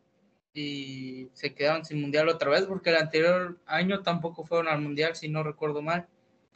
y 0.53 1.29
se 1.33 1.55
quedaron 1.55 1.83
sin 1.83 1.99
mundial 1.99 2.29
otra 2.29 2.51
vez, 2.51 2.65
porque 2.65 2.91
el 2.91 2.97
anterior 2.97 3.57
año 3.65 4.03
tampoco 4.03 4.45
fueron 4.45 4.67
al 4.67 4.81
mundial, 4.81 5.15
si 5.15 5.29
no 5.29 5.41
recuerdo 5.41 5.81
mal. 5.81 6.05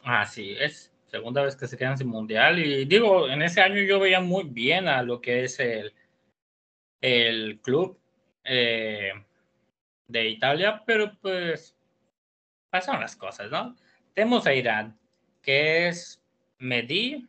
Así 0.03 0.55
es, 0.59 0.93
segunda 1.15 1.43
vez 1.43 1.55
que 1.55 1.67
se 1.67 1.77
quedan 1.77 1.97
sin 1.97 2.07
mundial. 2.07 2.59
Y 2.59 2.85
digo, 2.85 3.29
en 3.29 3.41
ese 3.41 3.61
año 3.61 3.81
yo 3.81 3.99
veía 3.99 4.19
muy 4.19 4.43
bien 4.43 4.87
a 4.87 5.01
lo 5.01 5.21
que 5.21 5.45
es 5.45 5.59
el, 5.59 5.93
el 7.01 7.59
club. 7.61 7.99
Eh, 8.43 9.13
de 10.07 10.29
Italia, 10.29 10.83
pero 10.85 11.17
pues 11.19 11.75
pasaron 12.69 13.01
las 13.01 13.15
cosas, 13.15 13.49
¿no? 13.49 13.75
Tenemos 14.13 14.45
a 14.45 14.53
Irán, 14.53 14.97
que 15.41 15.87
es 15.87 16.21
Medi, 16.59 17.27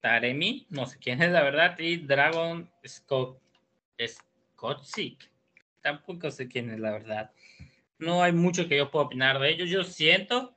Taremi, 0.00 0.66
no 0.70 0.86
sé 0.86 0.98
quién 0.98 1.22
es 1.22 1.30
la 1.30 1.42
verdad, 1.42 1.78
y 1.78 1.98
Dragon 1.98 2.70
Scott, 2.86 3.40
Tampoco 5.80 6.30
sé 6.30 6.48
quién 6.48 6.70
es 6.70 6.80
la 6.80 6.92
verdad. 6.92 7.32
No 7.98 8.22
hay 8.22 8.32
mucho 8.32 8.68
que 8.68 8.76
yo 8.76 8.90
pueda 8.90 9.06
opinar 9.06 9.38
de 9.38 9.50
ellos. 9.50 9.70
Yo 9.70 9.84
siento 9.84 10.56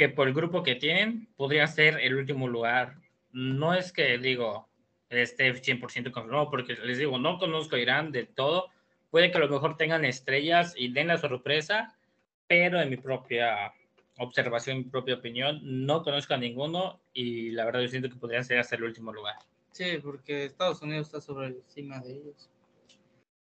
que 0.00 0.08
por 0.08 0.28
el 0.28 0.32
grupo 0.32 0.62
que 0.62 0.76
tienen 0.76 1.28
podría 1.36 1.66
ser 1.66 2.00
el 2.00 2.14
último 2.14 2.48
lugar. 2.48 2.96
No 3.32 3.74
es 3.74 3.92
que 3.92 4.16
digo 4.16 4.66
esté 5.10 5.52
100% 5.52 6.10
confirmado, 6.10 6.48
porque 6.48 6.72
les 6.72 6.96
digo, 6.96 7.18
no 7.18 7.38
conozco 7.38 7.76
a 7.76 7.80
Irán 7.80 8.10
de 8.10 8.24
todo 8.24 8.70
Puede 9.10 9.30
que 9.30 9.36
a 9.36 9.40
lo 9.40 9.48
mejor 9.50 9.76
tengan 9.76 10.06
estrellas 10.06 10.72
y 10.74 10.90
den 10.90 11.08
la 11.08 11.18
sorpresa, 11.18 11.98
pero 12.46 12.80
en 12.80 12.88
mi 12.88 12.96
propia 12.96 13.74
observación, 14.16 14.78
mi 14.78 14.84
propia 14.84 15.16
opinión, 15.16 15.60
no 15.62 16.02
conozco 16.02 16.32
a 16.32 16.38
ninguno 16.38 16.98
y 17.12 17.50
la 17.50 17.66
verdad 17.66 17.82
yo 17.82 17.88
siento 17.88 18.08
que 18.08 18.16
podrían 18.16 18.44
ser 18.44 18.58
hasta 18.58 18.76
el 18.76 18.84
último 18.84 19.12
lugar. 19.12 19.34
Sí, 19.72 19.98
porque 20.02 20.46
Estados 20.46 20.80
Unidos 20.80 21.08
está 21.08 21.20
sobre 21.20 21.48
encima 21.48 22.00
de 22.00 22.12
ellos. 22.12 22.48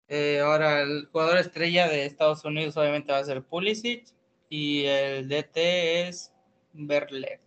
Eh, 0.09 0.41
ahora, 0.41 0.83
el 0.83 1.07
jugador 1.07 1.39
estrella 1.39 1.87
de 1.87 2.05
Estados 2.05 2.45
Unidos 2.45 2.77
obviamente 2.77 3.11
va 3.11 3.17
a 3.17 3.23
ser 3.23 3.41
Pulisic 3.41 4.05
y 4.49 4.83
el 4.85 5.27
DT 5.27 5.57
es 6.07 6.34
Berler. 6.75 7.39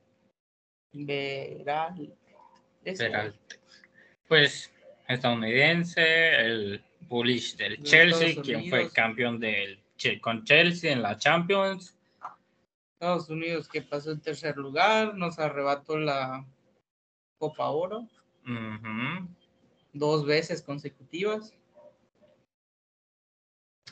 Veral. 0.92 2.16
Pues 4.26 4.72
estadounidense, 5.06 6.34
el 6.40 6.82
Bullish 7.00 7.56
del 7.56 7.82
Chelsea, 7.82 8.40
quien 8.42 8.68
fue 8.68 8.90
campeón 8.90 9.38
del, 9.38 9.80
con 10.20 10.44
Chelsea 10.44 10.92
en 10.92 11.02
la 11.02 11.16
Champions. 11.16 11.94
Estados 12.94 13.28
Unidos 13.28 13.68
que 13.68 13.82
pasó 13.82 14.10
en 14.10 14.20
tercer 14.20 14.56
lugar, 14.56 15.14
nos 15.14 15.38
arrebató 15.38 15.98
la 15.98 16.44
Copa 17.38 17.68
Oro. 17.68 18.08
Dos 19.92 20.24
veces 20.26 20.62
consecutivas. 20.62 21.54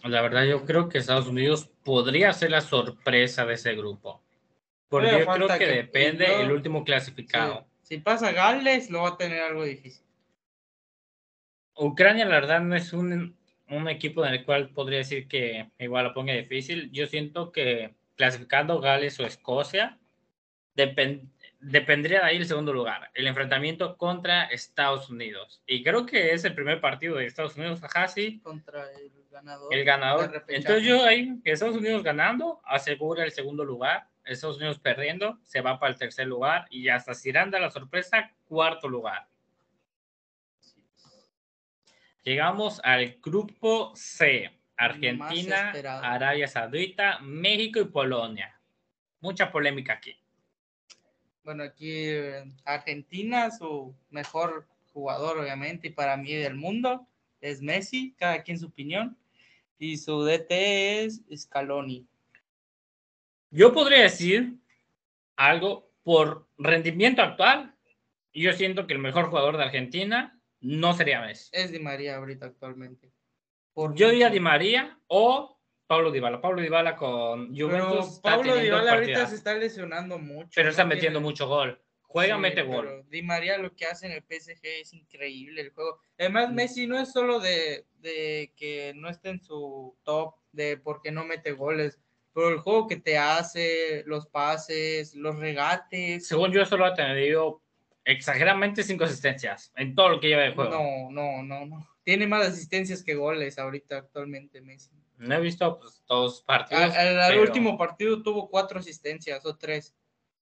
La 0.02 0.22
verdad, 0.22 0.44
yo 0.44 0.64
creo 0.64 0.88
que 0.88 0.98
Estados 0.98 1.26
Unidos 1.26 1.70
podría 1.84 2.32
ser 2.32 2.50
la 2.50 2.60
sorpresa 2.60 3.44
de 3.46 3.54
ese 3.54 3.74
grupo. 3.74 4.22
Porque 4.88 5.10
yo 5.10 5.26
creo 5.26 5.48
que, 5.58 5.66
depende 5.66 6.42
el 6.42 6.52
último 6.52 6.84
clasificado. 6.84 7.66
Si 7.82 7.98
pasa 7.98 8.32
Gales, 8.32 8.90
lo 8.90 9.02
va 9.02 9.10
a 9.10 9.16
tener 9.16 9.42
algo 9.42 9.64
difícil. 9.64 10.04
Ucrania, 11.76 12.24
la 12.24 12.36
verdad, 12.36 12.60
no 12.60 12.74
es 12.74 12.92
un, 12.92 13.36
un 13.68 13.88
equipo 13.88 14.24
en 14.24 14.34
el 14.34 14.44
cual 14.44 14.70
podría 14.70 14.98
decir 14.98 15.28
que 15.28 15.70
igual 15.78 16.04
lo 16.04 16.14
ponga 16.14 16.32
difícil. 16.32 16.90
Yo 16.92 17.06
siento 17.06 17.52
que 17.52 17.94
clasificando 18.16 18.80
Gales 18.80 19.20
o 19.20 19.26
Escocia, 19.26 19.98
dependería 20.74 22.20
de 22.20 22.24
ahí 22.24 22.36
el 22.36 22.46
segundo 22.46 22.72
lugar, 22.72 23.10
el 23.14 23.26
enfrentamiento 23.26 23.96
contra 23.96 24.44
Estados 24.44 25.08
Unidos. 25.10 25.62
Y 25.66 25.82
creo 25.82 26.06
que 26.06 26.32
es 26.32 26.44
el 26.44 26.54
primer 26.54 26.80
partido 26.80 27.16
de 27.16 27.26
Estados 27.26 27.56
Unidos, 27.56 27.82
ajá, 27.82 28.08
sí. 28.08 28.40
Contra 28.42 28.90
el 28.92 29.10
ganador. 29.30 29.74
El 29.74 29.84
ganador. 29.84 30.44
Entonces 30.48 30.84
yo 30.84 31.04
ahí, 31.04 31.40
Estados 31.44 31.76
Unidos 31.76 32.02
ganando, 32.02 32.60
asegura 32.64 33.24
el 33.24 33.32
segundo 33.32 33.64
lugar. 33.64 34.08
Estados 34.26 34.56
Unidos 34.56 34.78
perdiendo, 34.78 35.38
se 35.44 35.60
va 35.60 35.78
para 35.78 35.92
el 35.92 35.98
tercer 35.98 36.26
lugar 36.26 36.66
y 36.70 36.88
hasta 36.88 37.14
si 37.14 37.28
irán 37.30 37.50
la 37.50 37.70
sorpresa, 37.70 38.32
cuarto 38.44 38.88
lugar. 38.88 39.28
Llegamos 42.22 42.80
al 42.82 43.18
grupo 43.22 43.92
C. 43.94 44.50
Argentina, 44.76 45.72
Arabia 46.02 46.48
Saudita, 46.48 47.18
México 47.20 47.80
y 47.80 47.84
Polonia. 47.84 48.60
Mucha 49.20 49.50
polémica 49.50 49.94
aquí. 49.94 50.14
Bueno, 51.42 51.62
aquí 51.62 51.92
eh, 51.92 52.44
Argentina, 52.64 53.50
su 53.50 53.94
mejor 54.10 54.66
jugador, 54.92 55.38
obviamente, 55.38 55.88
y 55.88 55.90
para 55.90 56.16
mí 56.16 56.34
del 56.34 56.56
mundo, 56.56 57.06
es 57.40 57.62
Messi, 57.62 58.14
cada 58.18 58.42
quien 58.42 58.58
su 58.58 58.66
opinión. 58.66 59.16
Y 59.78 59.96
su 59.96 60.24
DT 60.24 60.50
es 60.50 61.22
Scaloni. 61.34 62.06
Yo 63.56 63.72
podría 63.72 64.02
decir 64.02 64.58
algo 65.34 65.90
por 66.02 66.46
rendimiento 66.58 67.22
actual. 67.22 67.74
Yo 68.34 68.52
siento 68.52 68.86
que 68.86 68.92
el 68.92 68.98
mejor 68.98 69.30
jugador 69.30 69.56
de 69.56 69.62
Argentina 69.62 70.38
no 70.60 70.92
sería 70.92 71.22
Messi. 71.22 71.48
Es 71.52 71.72
Di 71.72 71.78
María 71.78 72.16
ahorita 72.16 72.44
actualmente. 72.44 73.10
Yo 73.94 74.10
diría 74.10 74.28
Di 74.28 74.40
María 74.40 75.00
o 75.06 75.58
Pablo 75.86 76.10
Dybala. 76.10 76.42
Pablo 76.42 76.60
Dybala 76.60 76.96
con 76.96 77.56
Juventus. 77.56 78.20
Pablo 78.22 78.56
Dybala 78.56 78.92
ahorita 78.92 79.26
se 79.26 79.36
está 79.36 79.54
lesionando 79.54 80.18
mucho. 80.18 80.50
Pero 80.54 80.68
está 80.68 80.84
metiendo 80.84 81.22
mucho 81.22 81.48
gol. 81.48 81.82
Juega, 82.02 82.36
mete 82.36 82.60
gol. 82.60 83.06
Di 83.08 83.22
María 83.22 83.56
lo 83.56 83.74
que 83.74 83.86
hace 83.86 84.04
en 84.04 84.12
el 84.12 84.22
PSG 84.22 84.66
es 84.82 84.92
increíble 84.92 85.62
el 85.62 85.70
juego. 85.70 85.98
Además, 86.18 86.50
mm. 86.50 86.54
Messi 86.54 86.86
no 86.86 86.98
es 86.98 87.10
solo 87.10 87.40
de, 87.40 87.86
de 88.00 88.52
que 88.54 88.92
no 88.96 89.08
esté 89.08 89.30
en 89.30 89.40
su 89.40 89.96
top, 90.02 90.34
de 90.52 90.76
porque 90.76 91.10
no 91.10 91.24
mete 91.24 91.52
goles 91.52 91.98
pero 92.36 92.50
el 92.50 92.58
juego 92.58 92.86
que 92.86 92.96
te 92.96 93.16
hace, 93.16 94.02
los 94.04 94.26
pases, 94.26 95.14
los 95.14 95.38
regates. 95.38 96.28
Según 96.28 96.52
yo, 96.52 96.66
solo 96.66 96.84
ha 96.84 96.92
tenido 96.92 97.62
exageradamente 98.04 98.82
cinco 98.82 99.04
asistencias 99.04 99.72
en 99.74 99.94
todo 99.94 100.10
lo 100.10 100.20
que 100.20 100.28
lleva 100.28 100.42
de 100.42 100.52
juego. 100.52 100.70
No, 100.70 101.10
no, 101.10 101.42
no, 101.42 101.64
no. 101.64 101.88
Tiene 102.04 102.26
más 102.26 102.46
asistencias 102.46 103.02
que 103.02 103.14
goles 103.14 103.58
ahorita 103.58 103.96
actualmente 103.96 104.60
Messi. 104.60 104.90
No 105.16 105.34
he 105.34 105.40
visto 105.40 105.80
pues, 105.80 106.02
todos 106.04 106.42
partidos. 106.42 106.94
Al, 106.94 107.38
último 107.38 107.78
partido 107.78 108.22
tuvo 108.22 108.50
cuatro 108.50 108.80
asistencias 108.80 109.46
o 109.46 109.56
tres. 109.56 109.96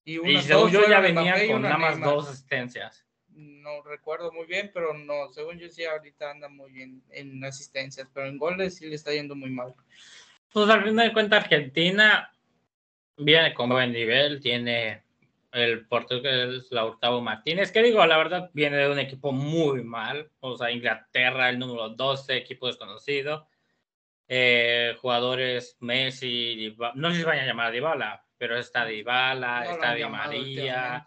Y, 0.04 0.18
una, 0.18 0.42
según 0.42 0.72
yo 0.72 0.88
ya 0.88 0.98
venía 0.98 1.46
con 1.46 1.62
nada 1.62 1.78
más 1.78 2.00
dos 2.00 2.28
asistencias. 2.28 3.06
No 3.28 3.82
recuerdo 3.84 4.32
muy 4.32 4.46
bien, 4.46 4.72
pero 4.74 4.94
no, 4.94 5.32
según 5.32 5.60
yo 5.60 5.68
sí 5.68 5.84
ahorita 5.84 6.32
anda 6.32 6.48
muy 6.48 6.72
bien 6.72 7.04
en 7.10 7.44
asistencias, 7.44 8.08
pero 8.12 8.26
en 8.26 8.36
goles 8.36 8.74
sí 8.74 8.86
le 8.86 8.96
está 8.96 9.12
yendo 9.12 9.36
muy 9.36 9.50
mal. 9.50 9.76
Pues 10.54 10.70
al 10.70 10.84
final 10.84 11.08
de 11.08 11.12
cuentas 11.12 11.42
Argentina 11.42 12.32
viene 13.16 13.52
con 13.54 13.70
buen 13.70 13.92
nivel, 13.92 14.40
tiene 14.40 15.02
el 15.50 15.84
portugués 15.88 16.70
Lautaro 16.70 17.20
Martínez, 17.20 17.73
que 17.73 17.82
digo, 17.82 18.06
la 18.06 18.16
verdad 18.16 18.50
viene 18.52 18.76
de 18.76 18.88
un 18.88 19.00
equipo 19.00 19.32
muy 19.32 19.82
mal, 19.82 20.30
o 20.38 20.56
sea, 20.56 20.70
Inglaterra, 20.70 21.49
el 21.49 21.58
número 21.58 21.88
12, 21.88 22.37
equipo 22.37 22.68
desconocido, 22.68 23.49
eh, 24.28 24.96
jugadores 25.00 25.76
Messi, 25.80 26.73
no 26.94 27.11
sé 27.11 27.16
si 27.16 27.25
van 27.25 27.40
a 27.40 27.46
llamar 27.46 27.66
a 27.66 27.70
Dybala, 27.73 28.25
pero 28.38 28.56
está 28.56 28.87
Dybala, 28.87 29.64
está 29.64 29.92
Di 29.94 30.04
María. 30.04 31.04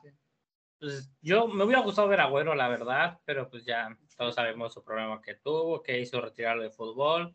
Pues 0.77 1.09
yo 1.21 1.47
me 1.47 1.63
hubiera 1.63 1.83
gustado 1.83 2.09
ver 2.09 2.19
a 2.19 2.25
Agüero, 2.25 2.53
la 2.53 2.67
verdad, 2.67 3.21
pero 3.23 3.49
pues 3.49 3.63
ya 3.63 3.97
todos 4.17 4.35
sabemos 4.35 4.73
su 4.73 4.83
problema 4.83 5.21
que 5.21 5.35
tuvo, 5.35 5.81
que 5.81 6.01
hizo 6.01 6.19
retirarlo 6.19 6.63
de 6.63 6.69
fútbol. 6.69 7.33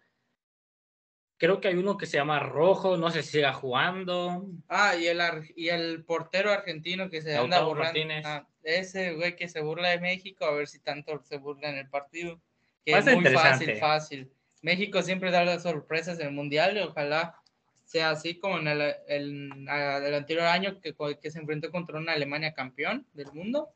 Creo 1.42 1.60
que 1.60 1.66
hay 1.66 1.74
uno 1.74 1.98
que 1.98 2.06
se 2.06 2.18
llama 2.18 2.38
Rojo, 2.38 2.96
no 2.96 3.10
sé 3.10 3.24
si 3.24 3.30
siga 3.32 3.52
jugando. 3.52 4.46
Ah, 4.68 4.94
y 4.94 5.08
el, 5.08 5.20
y 5.56 5.70
el 5.70 6.04
portero 6.04 6.52
argentino 6.52 7.10
que 7.10 7.20
se 7.20 7.36
anda 7.36 7.64
burlando. 7.64 7.98
Ah, 8.22 8.46
ese 8.62 9.14
güey 9.14 9.34
que 9.34 9.48
se 9.48 9.60
burla 9.60 9.88
de 9.88 9.98
México, 9.98 10.44
a 10.44 10.52
ver 10.52 10.68
si 10.68 10.78
tanto 10.78 11.20
se 11.24 11.38
burla 11.38 11.70
en 11.70 11.78
el 11.78 11.88
partido. 11.88 12.40
Que 12.86 12.92
es 12.96 13.06
muy 13.06 13.24
fácil, 13.24 13.74
fácil. 13.78 14.30
México 14.60 15.02
siempre 15.02 15.32
da 15.32 15.44
las 15.44 15.64
sorpresas 15.64 16.20
en 16.20 16.28
el 16.28 16.32
Mundial 16.32 16.76
y 16.76 16.80
ojalá 16.82 17.34
sea 17.82 18.10
así 18.10 18.38
como 18.38 18.60
en 18.60 18.68
el, 18.68 18.94
el, 19.08 19.68
anterior 20.14 20.46
año 20.46 20.80
que, 20.80 20.94
que 21.20 21.30
se 21.32 21.40
enfrentó 21.40 21.72
contra 21.72 21.98
una 21.98 22.12
Alemania 22.12 22.54
campeón 22.54 23.04
del 23.14 23.32
mundo 23.32 23.70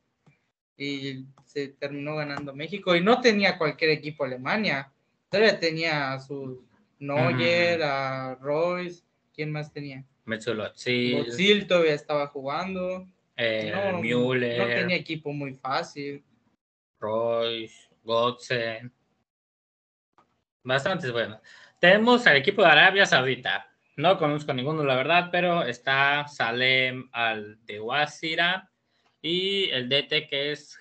y 0.77 1.25
se 1.45 1.67
terminó 1.67 2.15
ganando 2.15 2.55
México 2.55 2.95
y 2.95 3.01
no 3.01 3.21
tenía 3.21 3.59
cualquier 3.59 3.91
equipo 3.91 4.23
Alemania, 4.23 4.93
todavía 5.29 5.59
tenía 5.59 6.17
sus 6.21 6.61
Neuer, 6.99 7.83
a 7.83 8.35
Royce, 8.37 9.03
¿quién 9.35 9.53
más 9.53 9.73
tenía? 9.73 10.05
Metzolozil. 10.25 11.67
todavía 11.67 11.95
estaba 11.95 12.27
jugando. 12.29 13.07
Eh, 13.37 13.73
no, 13.75 14.01
Müller. 14.01 14.59
No 14.59 14.67
tenía 14.67 14.97
equipo 14.97 15.33
muy 15.33 15.55
fácil. 15.55 16.25
Royce, 16.99 17.89
Götze. 18.03 18.91
Bastantes 20.63 21.13
buenos. 21.13 21.41
Tenemos 21.79 22.27
al 22.27 22.37
equipo 22.37 22.63
de 22.63 22.69
Arabia 22.69 23.07
Saudita. 23.07 23.71
No 23.97 24.19
conozco 24.19 24.53
ninguno, 24.53 24.85
la 24.85 24.97
verdad, 24.97 25.29
pero 25.31 25.63
está 25.63 26.27
Salem 26.29 27.09
al 27.13 27.65
de 27.65 27.81
Wazira 27.81 28.71
y 29.23 29.71
el 29.71 29.89
DT 29.89 30.29
que 30.29 30.53
es 30.53 30.79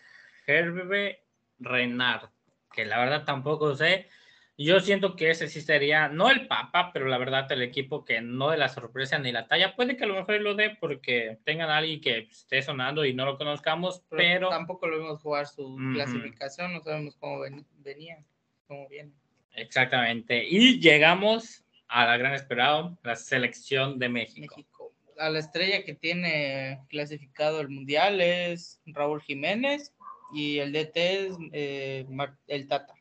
Herbe 0.48 1.24
Renard, 1.60 2.30
que 2.74 2.86
la 2.86 3.00
verdad 3.00 3.24
tampoco 3.24 3.76
sé. 3.76 4.10
Yo 4.58 4.80
siento 4.80 5.18
que 5.18 5.32
ese 5.32 5.50
sí 5.50 5.60
sería, 5.60 6.08
no 6.08 6.30
el 6.30 6.48
Papa, 6.48 6.92
pero 6.94 7.08
la 7.08 7.18
verdad 7.18 7.52
el 7.52 7.62
equipo 7.62 8.06
que 8.06 8.22
no 8.22 8.52
de 8.52 8.58
la 8.58 8.70
sorpresa 8.70 9.20
ni 9.20 9.34
la 9.34 9.48
talla. 9.48 9.76
Puede 9.76 9.98
que 9.98 10.06
a 10.06 10.08
lo 10.08 10.16
mejor 10.16 10.40
lo 10.40 10.56
dé 10.56 10.78
porque 10.80 11.40
tengan 11.44 11.70
a 11.70 11.78
alguien 11.78 12.00
que 12.00 12.20
esté 12.20 12.62
sonando 12.62 13.04
y 13.04 13.14
no 13.14 13.26
lo 13.26 13.38
conozcamos, 13.38 14.04
pero... 14.10 14.50
tampoco 14.50 14.88
lo 14.88 14.98
vimos 14.98 15.22
jugar 15.22 15.46
su 15.46 15.76
clasificación, 15.94 16.72
no 16.72 16.82
sabemos 16.82 17.18
cómo 17.18 17.42
venía, 17.80 18.24
cómo 18.68 18.88
viene. 18.88 19.12
Exactamente. 19.56 20.46
Y 20.48 20.80
llegamos 20.80 21.66
a 21.90 22.06
la 22.06 22.18
gran 22.18 22.34
esperado, 22.34 22.98
la 23.04 23.16
selección 23.16 24.00
de 24.00 24.10
México. 24.10 24.56
México. 24.56 24.94
A 25.18 25.30
la 25.30 25.40
estrella 25.40 25.84
que 25.84 25.96
tiene 25.96 26.82
clasificado 26.90 27.60
el 27.60 27.70
Mundial 27.70 28.22
es 28.22 28.82
Raúl 28.86 29.22
Jiménez 29.22 29.94
y 30.34 30.60
el 30.60 30.72
DT 30.72 30.98
es 30.98 31.38
eh, 31.52 32.06
el 32.48 32.68
Tata. 32.68 32.95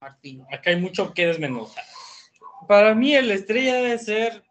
Martín. 0.00 0.44
Acá 0.52 0.70
hay 0.70 0.76
mucho 0.76 1.12
que 1.12 1.26
desmenuzar. 1.26 1.84
Para 2.68 2.94
mí, 2.94 3.14
el 3.14 3.30
estrella 3.30 3.76
debe 3.76 3.98
ser 3.98 4.44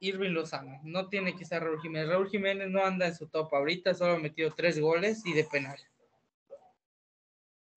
Irving 0.00 0.30
Lozano. 0.30 0.80
No 0.84 1.08
tiene 1.08 1.36
que 1.36 1.44
ser 1.44 1.62
Raúl 1.62 1.80
Jiménez. 1.80 2.08
Raúl 2.08 2.28
Jiménez 2.28 2.68
no 2.68 2.84
anda 2.84 3.06
en 3.06 3.14
su 3.14 3.28
top 3.28 3.54
ahorita, 3.54 3.94
solo 3.94 4.14
ha 4.14 4.18
metido 4.18 4.50
tres 4.50 4.80
goles 4.80 5.24
y 5.24 5.32
de 5.32 5.44
penal. 5.44 5.78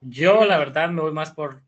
Yo, 0.02 0.46
la 0.46 0.58
verdad, 0.58 0.90
me 0.90 1.02
voy 1.02 1.14
más 1.14 1.32
por 1.32 1.62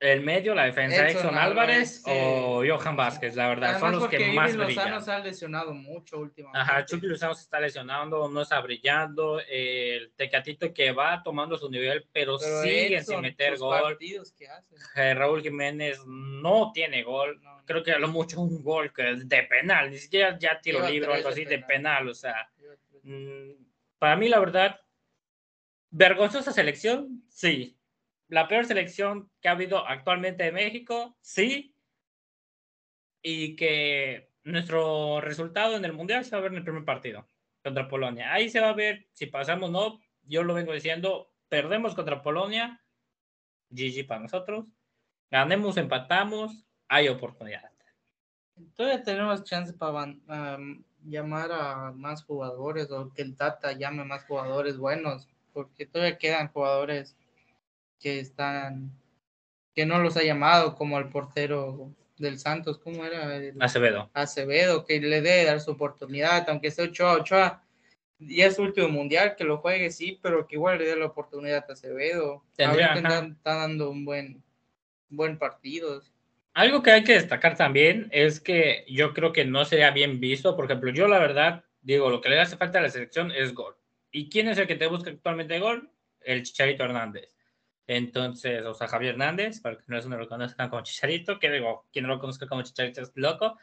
el 0.00 0.22
medio, 0.22 0.54
la 0.54 0.64
defensa, 0.64 1.08
Edson, 1.08 1.36
Álvarez, 1.36 2.02
o 2.06 2.64
Johan 2.66 2.96
Vázquez, 2.96 3.36
la 3.36 3.48
verdad, 3.48 3.78
son 3.78 3.92
los 3.92 4.08
que 4.08 4.32
más 4.32 4.56
brillan. 4.56 4.76
Lozano 4.76 5.00
se 5.02 5.12
ha 5.12 5.18
lesionado 5.18 5.74
mucho 5.74 6.18
últimamente. 6.18 6.58
Ajá, 6.58 6.86
Chucky 6.86 7.06
Lozano 7.06 7.34
se 7.34 7.42
está 7.42 7.60
lesionando, 7.60 8.26
no 8.28 8.40
está 8.40 8.60
brillando, 8.60 9.40
el 9.46 10.10
Tecatito 10.16 10.72
que 10.72 10.92
va 10.92 11.22
tomando 11.22 11.58
su 11.58 11.70
nivel, 11.70 12.06
pero, 12.12 12.38
sigue 12.38 13.02
sin 13.02 13.20
meter 13.20 13.58
gol. 13.58 13.98
Eh, 14.96 15.14
Raúl 15.14 15.42
Jiménez 15.42 16.00
no 16.06 16.72
tiene 16.72 17.02
gol, 17.02 17.38
creo 17.66 17.82
que 17.82 17.92
a 17.92 17.98
lo 17.98 18.08
mucho 18.08 18.40
un 18.40 18.62
gol 18.62 18.92
que 18.94 19.10
es 19.10 19.28
de 19.28 19.42
penal, 19.42 19.90
ni 19.90 19.98
siquiera 19.98 20.38
ya 20.38 20.58
tiro 20.62 20.88
libre 20.88 21.10
o 21.10 21.14
algo 21.14 21.28
así 21.28 21.44
de 21.44 21.58
penal, 21.58 22.08
o 22.08 22.14
sea, 22.14 22.50
mm, 23.02 23.50
para 23.98 24.16
mí 24.16 24.30
la 24.30 24.38
verdad, 24.38 24.80
vergonzosa 25.90 26.52
selección, 26.52 27.22
sí, 27.28 27.76
la 28.30 28.48
peor 28.48 28.64
selección 28.64 29.30
que 29.40 29.48
ha 29.48 29.52
habido 29.52 29.86
actualmente 29.86 30.44
de 30.44 30.52
México, 30.52 31.16
sí, 31.20 31.74
y 33.22 33.56
que 33.56 34.30
nuestro 34.44 35.20
resultado 35.20 35.76
en 35.76 35.84
el 35.84 35.92
Mundial 35.92 36.24
se 36.24 36.30
va 36.30 36.38
a 36.38 36.42
ver 36.42 36.52
en 36.52 36.58
el 36.58 36.64
primer 36.64 36.84
partido 36.84 37.26
contra 37.62 37.88
Polonia. 37.88 38.32
Ahí 38.32 38.48
se 38.48 38.60
va 38.60 38.70
a 38.70 38.74
ver 38.74 39.08
si 39.12 39.26
pasamos 39.26 39.68
o 39.68 39.72
no. 39.72 40.00
Yo 40.22 40.42
lo 40.44 40.54
vengo 40.54 40.72
diciendo, 40.72 41.32
perdemos 41.48 41.94
contra 41.94 42.22
Polonia, 42.22 42.80
GG 43.70 44.06
para 44.06 44.20
nosotros. 44.20 44.66
Ganemos, 45.30 45.76
empatamos, 45.76 46.64
hay 46.88 47.08
oportunidad. 47.08 47.70
Todavía 48.76 49.02
tenemos 49.02 49.44
chance 49.44 49.72
para 49.72 50.16
llamar 51.02 51.50
a 51.52 51.92
más 51.92 52.24
jugadores 52.24 52.90
o 52.90 53.12
que 53.12 53.22
el 53.22 53.36
Tata 53.36 53.72
llame 53.72 54.04
más 54.04 54.24
jugadores 54.24 54.76
buenos, 54.76 55.28
porque 55.52 55.86
todavía 55.86 56.18
quedan 56.18 56.48
jugadores 56.48 57.16
que 58.00 58.18
están, 58.18 58.90
que 59.74 59.86
no 59.86 59.98
los 59.98 60.16
ha 60.16 60.22
llamado, 60.22 60.74
como 60.74 60.96
al 60.96 61.10
portero 61.10 61.94
del 62.16 62.38
Santos, 62.38 62.78
¿cómo 62.78 63.04
era? 63.04 63.28
Acevedo. 63.60 64.10
Acevedo, 64.12 64.84
que 64.84 65.00
le 65.00 65.20
dé 65.20 65.44
dar 65.44 65.60
su 65.60 65.70
oportunidad, 65.72 66.48
aunque 66.48 66.70
sea 66.70 66.86
Ochoa, 66.86 67.14
Ochoa, 67.14 67.62
ya 68.18 68.46
es 68.46 68.56
su 68.56 68.62
último 68.62 68.88
mundial, 68.88 69.34
que 69.36 69.44
lo 69.44 69.58
juegue, 69.58 69.90
sí, 69.90 70.18
pero 70.22 70.46
que 70.46 70.56
igual 70.56 70.78
le 70.78 70.86
dé 70.86 70.96
la 70.96 71.06
oportunidad 71.06 71.64
a 71.68 71.72
Acevedo. 71.72 72.44
Ahorita 72.58 72.94
está, 72.94 73.34
dando 73.44 73.90
un 73.90 74.04
buen, 74.04 74.42
buen 75.08 75.38
partido. 75.38 76.02
Algo 76.52 76.82
que 76.82 76.90
hay 76.90 77.04
que 77.04 77.14
destacar 77.14 77.56
también 77.56 78.08
es 78.10 78.40
que 78.40 78.84
yo 78.88 79.14
creo 79.14 79.32
que 79.32 79.44
no 79.44 79.64
sería 79.64 79.90
bien 79.90 80.20
visto, 80.20 80.56
por 80.56 80.66
ejemplo, 80.66 80.90
yo 80.90 81.08
la 81.08 81.18
verdad 81.18 81.64
digo, 81.82 82.10
lo 82.10 82.20
que 82.20 82.28
le 82.28 82.40
hace 82.40 82.56
falta 82.56 82.78
a 82.78 82.82
la 82.82 82.90
selección 82.90 83.32
es 83.32 83.54
gol. 83.54 83.74
¿Y 84.10 84.28
quién 84.28 84.48
es 84.48 84.58
el 84.58 84.66
que 84.66 84.76
te 84.76 84.86
busca 84.86 85.10
actualmente 85.10 85.58
gol? 85.58 85.90
El 86.20 86.42
Chicharito 86.42 86.84
Hernández. 86.84 87.30
Entonces, 87.86 88.64
o 88.64 88.74
sea, 88.74 88.88
Javier 88.88 89.12
Hernández, 89.12 89.60
para 89.60 89.76
que 89.76 89.84
no 89.86 90.16
lo 90.16 90.28
conozcan 90.28 90.68
como 90.68 90.82
Chicharito, 90.82 91.38
que 91.38 91.50
digo, 91.50 91.86
quien 91.92 92.06
no 92.06 92.14
lo 92.14 92.20
conozca 92.20 92.46
como 92.46 92.62
Chicharito 92.62 93.02
es 93.02 93.12
loco. 93.14 93.58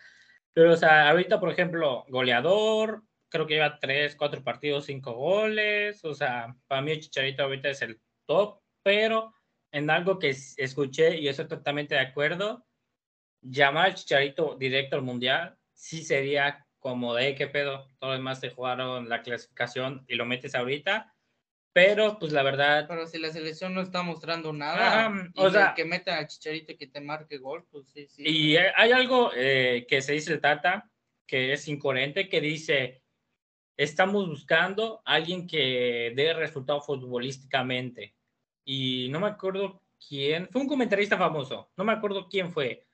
Pero, 0.53 0.73
o 0.73 0.77
sea, 0.77 1.10
ahorita, 1.10 1.39
por 1.39 1.49
ejemplo, 1.49 2.06
goleador, 2.10 3.03
creo 3.30 3.47
que 3.47 3.56
lleva 3.56 3.80
tres, 3.80 4.15
cuatro 4.15 4.43
partidos, 4.43 4.86
cinco 4.86 5.13
goles. 5.13 6.03
O 6.03 6.13
sea, 6.13 6.56
para 6.67 6.82
mí 6.82 6.99
Chicharito 6.99 7.43
ahorita 7.43 7.69
es 7.69 7.82
el 7.82 8.01
top, 8.25 8.60
pero 8.84 9.34
en 9.71 9.89
algo 9.89 10.19
que 10.19 10.30
escuché 10.30 11.17
y 11.17 11.27
estoy 11.27 11.47
totalmente 11.47 11.95
de 11.95 12.01
acuerdo, 12.01 12.65
llamar 13.41 13.88
al 13.88 13.95
Chicharito 13.95 14.56
directo 14.56 14.95
al 14.95 15.03
Mundial 15.03 15.58
sí 15.73 16.03
sería 16.03 16.65
como 16.80 17.13
de 17.13 17.36
qué 17.36 17.47
pedo, 17.47 17.88
todos 17.99 18.13
los 18.13 18.19
demás 18.19 18.41
te 18.41 18.49
jugaron 18.49 19.10
la 19.10 19.21
clasificación 19.21 20.06
y 20.08 20.15
lo 20.15 20.25
metes 20.25 20.56
ahorita 20.56 21.13
pero 21.78 22.18
pues 22.18 22.32
la 22.32 22.42
verdad. 22.42 22.88
Pero 22.88 23.06
si 23.06 23.20
la 23.20 23.30
selección 23.30 23.76
no 23.76 23.82
está 23.82 24.02
mostrando 24.02 24.52
nada, 24.52 25.13
o 25.36 25.52
sea, 25.52 25.76
que 25.76 25.86
meta 25.86 26.18
al 26.18 26.26
chicharito 26.26 26.72
y 26.72 26.76
que 26.76 26.88
te 26.88 27.00
marque 27.02 27.38
gol, 27.38 27.68
pues 27.70 27.88
sí, 27.90 28.08
sí. 28.08 28.24
Y 28.26 28.58
hay 28.58 28.92
algo 28.92 29.30
eh, 29.36 29.86
que 29.88 30.02
se 30.02 30.13
dice 30.13 30.34
el 30.34 30.42
Tata 30.42 30.90
que 31.28 31.54
es 31.54 31.68
incoherente, 31.68 32.30
que 32.30 32.42
dice: 32.42 33.04
estamos 33.78 34.28
buscando 34.28 35.04
a 35.06 35.13
alguien 35.13 35.46
que 35.46 36.13
dé 36.16 36.34
resultado 36.34 36.82
futbolísticamente. 36.82 38.16
Y 38.66 39.10
no 39.12 39.20
me 39.20 39.28
acuerdo 39.28 39.84
quién, 40.10 40.50
fue 40.50 40.63
un 40.63 40.68
comentarista 40.68 41.16
famoso, 41.16 41.70
no 41.78 41.84
me 41.84 41.94
acuerdo 41.94 42.28
quién 42.28 42.52
fue. 42.52 42.87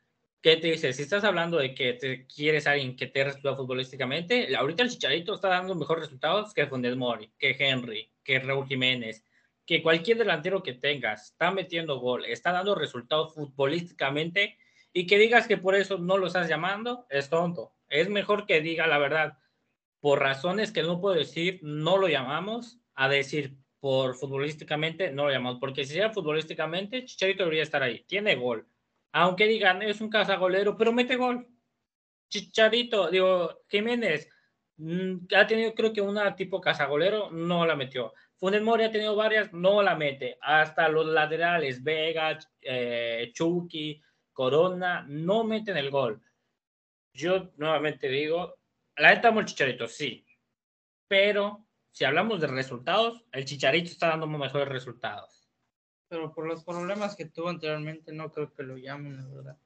¿Qué 0.44 0.58
te 0.58 0.72
dice? 0.72 0.92
Si 0.92 1.04
estás 1.04 1.24
hablando 1.24 1.58
de 1.58 1.74
que 1.74 1.94
te 1.94 2.28
quieres 2.28 2.68
alguien 2.68 2.98
que 2.98 3.08
te 3.08 3.20
dé 3.20 3.26
resultado 3.28 3.56
futbolísticamente, 3.56 4.54
ahorita 4.54 4.84
el 4.84 4.90
Chicharito 4.90 5.36
está 5.36 5.48
dando 5.48 5.74
mejores 5.74 6.04
resultados 6.04 6.54
que 6.54 6.68
Funes 6.68 6.98
Mori, 6.98 7.32
que 7.40 7.56
Henry, 7.58 8.12
que 8.26 8.40
Raúl 8.40 8.68
Jiménez, 8.68 9.24
que 9.66 9.82
cualquier 9.82 10.18
delantero 10.18 10.62
que 10.62 10.74
tengas 10.74 11.32
está 11.32 11.50
metiendo 11.52 11.98
gol, 12.02 12.26
está 12.26 12.52
dando 12.52 12.76
resultados 12.76 13.34
futbolísticamente 13.34 14.58
y 14.92 15.08
que 15.08 15.18
digas 15.18 15.48
que 15.48 15.56
por 15.56 15.76
eso 15.76 15.98
no 15.98 16.18
lo 16.18 16.28
estás 16.28 16.50
llamando, 16.50 17.08
es 17.10 17.30
tonto. 17.30 17.74
Es 17.88 18.10
mejor 18.10 18.46
que 18.46 18.60
diga 18.60 18.86
la 18.86 18.98
verdad, 18.98 19.38
por 20.02 20.20
razones 20.20 20.74
que 20.74 20.84
no 20.84 21.00
puedo 21.00 21.16
decir, 21.16 21.62
no 21.62 21.96
lo 21.96 22.10
llamamos, 22.10 22.82
a 22.96 23.08
decir 23.08 23.56
por 23.80 24.16
futbolísticamente 24.16 25.10
no 25.10 25.24
lo 25.24 25.32
llamamos, 25.32 25.62
porque 25.62 25.86
si 25.86 25.94
sea 25.94 26.10
futbolísticamente, 26.10 27.06
Chicharito 27.06 27.44
debería 27.44 27.64
estar 27.64 27.82
ahí, 27.82 28.04
tiene 28.10 28.36
gol. 28.36 28.68
Aunque 29.14 29.48
digan, 29.48 29.82
es 29.82 30.02
un 30.02 30.10
cazagolero, 30.10 30.78
pero 30.78 30.92
mete 30.92 31.16
gol. 31.16 31.48
Chicharito, 32.30 33.10
digo, 33.10 33.62
Jiménez, 33.70 34.28
Mm, 34.78 35.28
ha 35.36 35.46
tenido 35.46 35.74
creo 35.76 35.94
que 35.94 36.02
una 36.02 36.36
tipo 36.36 36.60
cazagolero, 36.60 37.30
no 37.32 37.66
la 37.66 37.76
metió. 37.76 38.14
Funes 38.36 38.62
Mori 38.62 38.84
ha 38.84 38.92
tenido 38.92 39.16
varias, 39.16 39.54
no 39.54 39.82
la 39.82 39.96
mete. 39.96 40.38
Hasta 40.42 40.90
los 40.90 41.06
laterales, 41.06 41.84
Vega, 41.84 42.38
eh, 42.62 43.32
Chucky, 43.34 44.02
Corona, 44.32 45.06
no 45.08 45.44
meten 45.44 45.78
el 45.78 45.92
gol. 45.92 46.22
Yo 47.14 47.52
nuevamente 47.58 48.08
digo, 48.10 48.56
la 48.98 49.14
neta 49.14 49.30
el 49.30 49.46
Chicharito, 49.46 49.88
sí. 49.88 50.26
Pero 51.08 51.68
si 51.92 52.06
hablamos 52.06 52.42
de 52.42 52.48
resultados, 52.48 53.24
el 53.32 53.46
Chicharito 53.46 53.92
está 53.92 54.08
dando 54.10 54.28
mejores 54.28 54.68
resultados. 54.68 55.43
Pero 56.14 56.32
por 56.32 56.46
los 56.46 56.64
problemas 56.64 57.16
que 57.16 57.26
tuvo 57.26 57.50
anteriormente, 57.50 58.14
no 58.14 58.32
creo 58.32 58.54
que 58.54 58.62
lo 58.62 58.78
llamen, 58.78 59.18
la 59.18 59.26
verdad. 59.26 59.58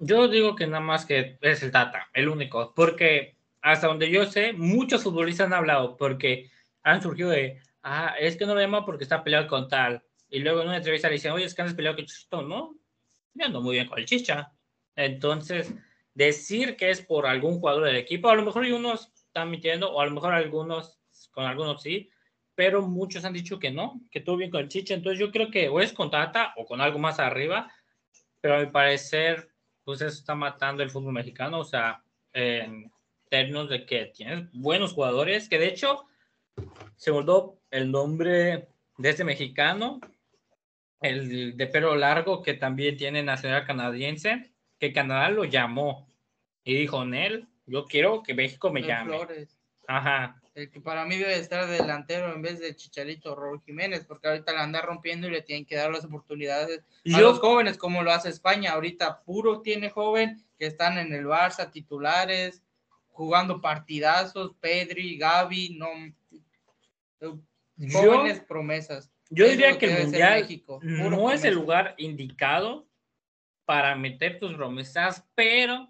Yo 0.00 0.26
digo 0.26 0.56
que 0.56 0.66
nada 0.66 0.80
más 0.80 1.06
que 1.06 1.38
es 1.40 1.62
el 1.62 1.70
Tata, 1.70 2.08
el 2.12 2.28
único, 2.28 2.74
porque 2.74 3.36
hasta 3.60 3.86
donde 3.86 4.10
yo 4.10 4.26
sé, 4.26 4.52
muchos 4.52 5.04
futbolistas 5.04 5.46
han 5.46 5.52
hablado 5.52 5.96
porque 5.96 6.50
han 6.82 7.00
surgido 7.00 7.30
de, 7.30 7.60
ah, 7.84 8.16
es 8.18 8.36
que 8.36 8.46
no 8.46 8.56
lo 8.56 8.60
llama 8.60 8.84
porque 8.84 9.04
está 9.04 9.22
peleado 9.22 9.46
con 9.46 9.68
tal. 9.68 10.02
Y 10.28 10.40
luego 10.40 10.62
en 10.62 10.66
una 10.66 10.78
entrevista 10.78 11.06
le 11.06 11.14
dicen, 11.14 11.30
oye, 11.30 11.44
es 11.44 11.54
que 11.54 11.62
andas 11.62 11.76
peleado 11.76 11.94
con 11.94 12.06
Chichito, 12.06 12.42
¿no? 12.42 12.74
Yo 13.34 13.46
ando 13.46 13.60
muy 13.60 13.76
bien 13.76 13.86
con 13.86 14.00
el 14.00 14.06
Chicha. 14.06 14.52
Entonces, 14.96 15.72
decir 16.14 16.74
que 16.76 16.90
es 16.90 17.00
por 17.00 17.26
algún 17.26 17.60
jugador 17.60 17.84
del 17.84 17.94
equipo, 17.96 18.28
a 18.28 18.34
lo 18.34 18.42
mejor 18.42 18.64
hay 18.64 18.72
unos 18.72 19.12
están 19.14 19.50
mintiendo, 19.50 19.92
o 19.92 20.00
a 20.00 20.06
lo 20.06 20.10
mejor 20.10 20.34
algunos, 20.34 20.98
con 21.30 21.44
algunos 21.44 21.80
sí, 21.80 22.10
pero 22.58 22.82
muchos 22.82 23.24
han 23.24 23.34
dicho 23.34 23.60
que 23.60 23.70
no, 23.70 24.00
que 24.10 24.18
todo 24.18 24.36
bien 24.36 24.50
con 24.50 24.60
el 24.60 24.68
Chicha. 24.68 24.92
Entonces, 24.92 25.20
yo 25.20 25.30
creo 25.30 25.48
que 25.48 25.68
o 25.68 25.78
es 25.78 25.92
con 25.92 26.10
Tata 26.10 26.54
o 26.56 26.66
con 26.66 26.80
algo 26.80 26.98
más 26.98 27.20
arriba, 27.20 27.72
pero 28.40 28.56
a 28.56 28.58
mi 28.58 28.66
parecer, 28.66 29.48
pues 29.84 30.00
eso 30.00 30.18
está 30.18 30.34
matando 30.34 30.82
el 30.82 30.90
fútbol 30.90 31.12
mexicano, 31.12 31.60
o 31.60 31.64
sea, 31.64 32.02
en 32.32 32.90
términos 33.30 33.68
de 33.68 33.86
que 33.86 34.06
tienes 34.06 34.50
buenos 34.52 34.92
jugadores, 34.92 35.48
que 35.48 35.60
de 35.60 35.68
hecho 35.68 36.06
se 36.96 37.12
volvió 37.12 37.60
el 37.70 37.92
nombre 37.92 38.66
de 38.96 39.08
este 39.08 39.22
mexicano, 39.22 40.00
el 41.00 41.56
de 41.56 41.66
pelo 41.68 41.94
largo 41.94 42.42
que 42.42 42.54
también 42.54 42.96
tiene 42.96 43.22
nacional 43.22 43.66
canadiense, 43.66 44.50
que 44.80 44.92
Canadá 44.92 45.30
lo 45.30 45.44
llamó 45.44 46.08
y 46.64 46.74
dijo, 46.74 47.04
Nel, 47.04 47.46
yo 47.66 47.84
quiero 47.84 48.24
que 48.24 48.34
México 48.34 48.72
me 48.72 48.82
llame. 48.82 49.16
Flores. 49.16 49.60
Ajá. 49.86 50.42
El 50.58 50.70
que 50.70 50.80
para 50.80 51.04
mí 51.04 51.16
debe 51.16 51.38
estar 51.38 51.68
delantero 51.68 52.34
en 52.34 52.42
vez 52.42 52.58
de 52.58 52.74
Chicharito 52.74 53.36
Raúl 53.36 53.62
Jiménez, 53.62 54.04
porque 54.04 54.26
ahorita 54.26 54.52
la 54.52 54.64
anda 54.64 54.80
rompiendo 54.82 55.28
y 55.28 55.30
le 55.30 55.42
tienen 55.42 55.64
que 55.64 55.76
dar 55.76 55.88
las 55.92 56.04
oportunidades 56.04 56.82
a 57.14 57.20
los 57.20 57.38
jóvenes, 57.38 57.78
como 57.78 58.02
lo 58.02 58.10
hace 58.10 58.28
España. 58.28 58.72
Ahorita 58.72 59.22
puro 59.22 59.60
tiene 59.60 59.88
joven 59.88 60.44
que 60.58 60.66
están 60.66 60.98
en 60.98 61.12
el 61.12 61.26
Barça, 61.26 61.70
titulares, 61.70 62.60
jugando 63.06 63.60
partidazos, 63.60 64.56
Pedri, 64.58 65.16
Gaby, 65.16 65.78
no. 65.78 65.86
Jóvenes 67.92 68.40
promesas. 68.40 69.12
Yo 69.30 69.48
diría 69.48 69.78
que 69.78 69.86
el 69.86 70.02
Mundial 70.02 70.44
no 70.82 71.30
es 71.30 71.44
el 71.44 71.54
lugar 71.54 71.94
indicado 71.98 72.88
para 73.64 73.94
meter 73.94 74.40
tus 74.40 74.54
promesas, 74.54 75.24
pero 75.36 75.88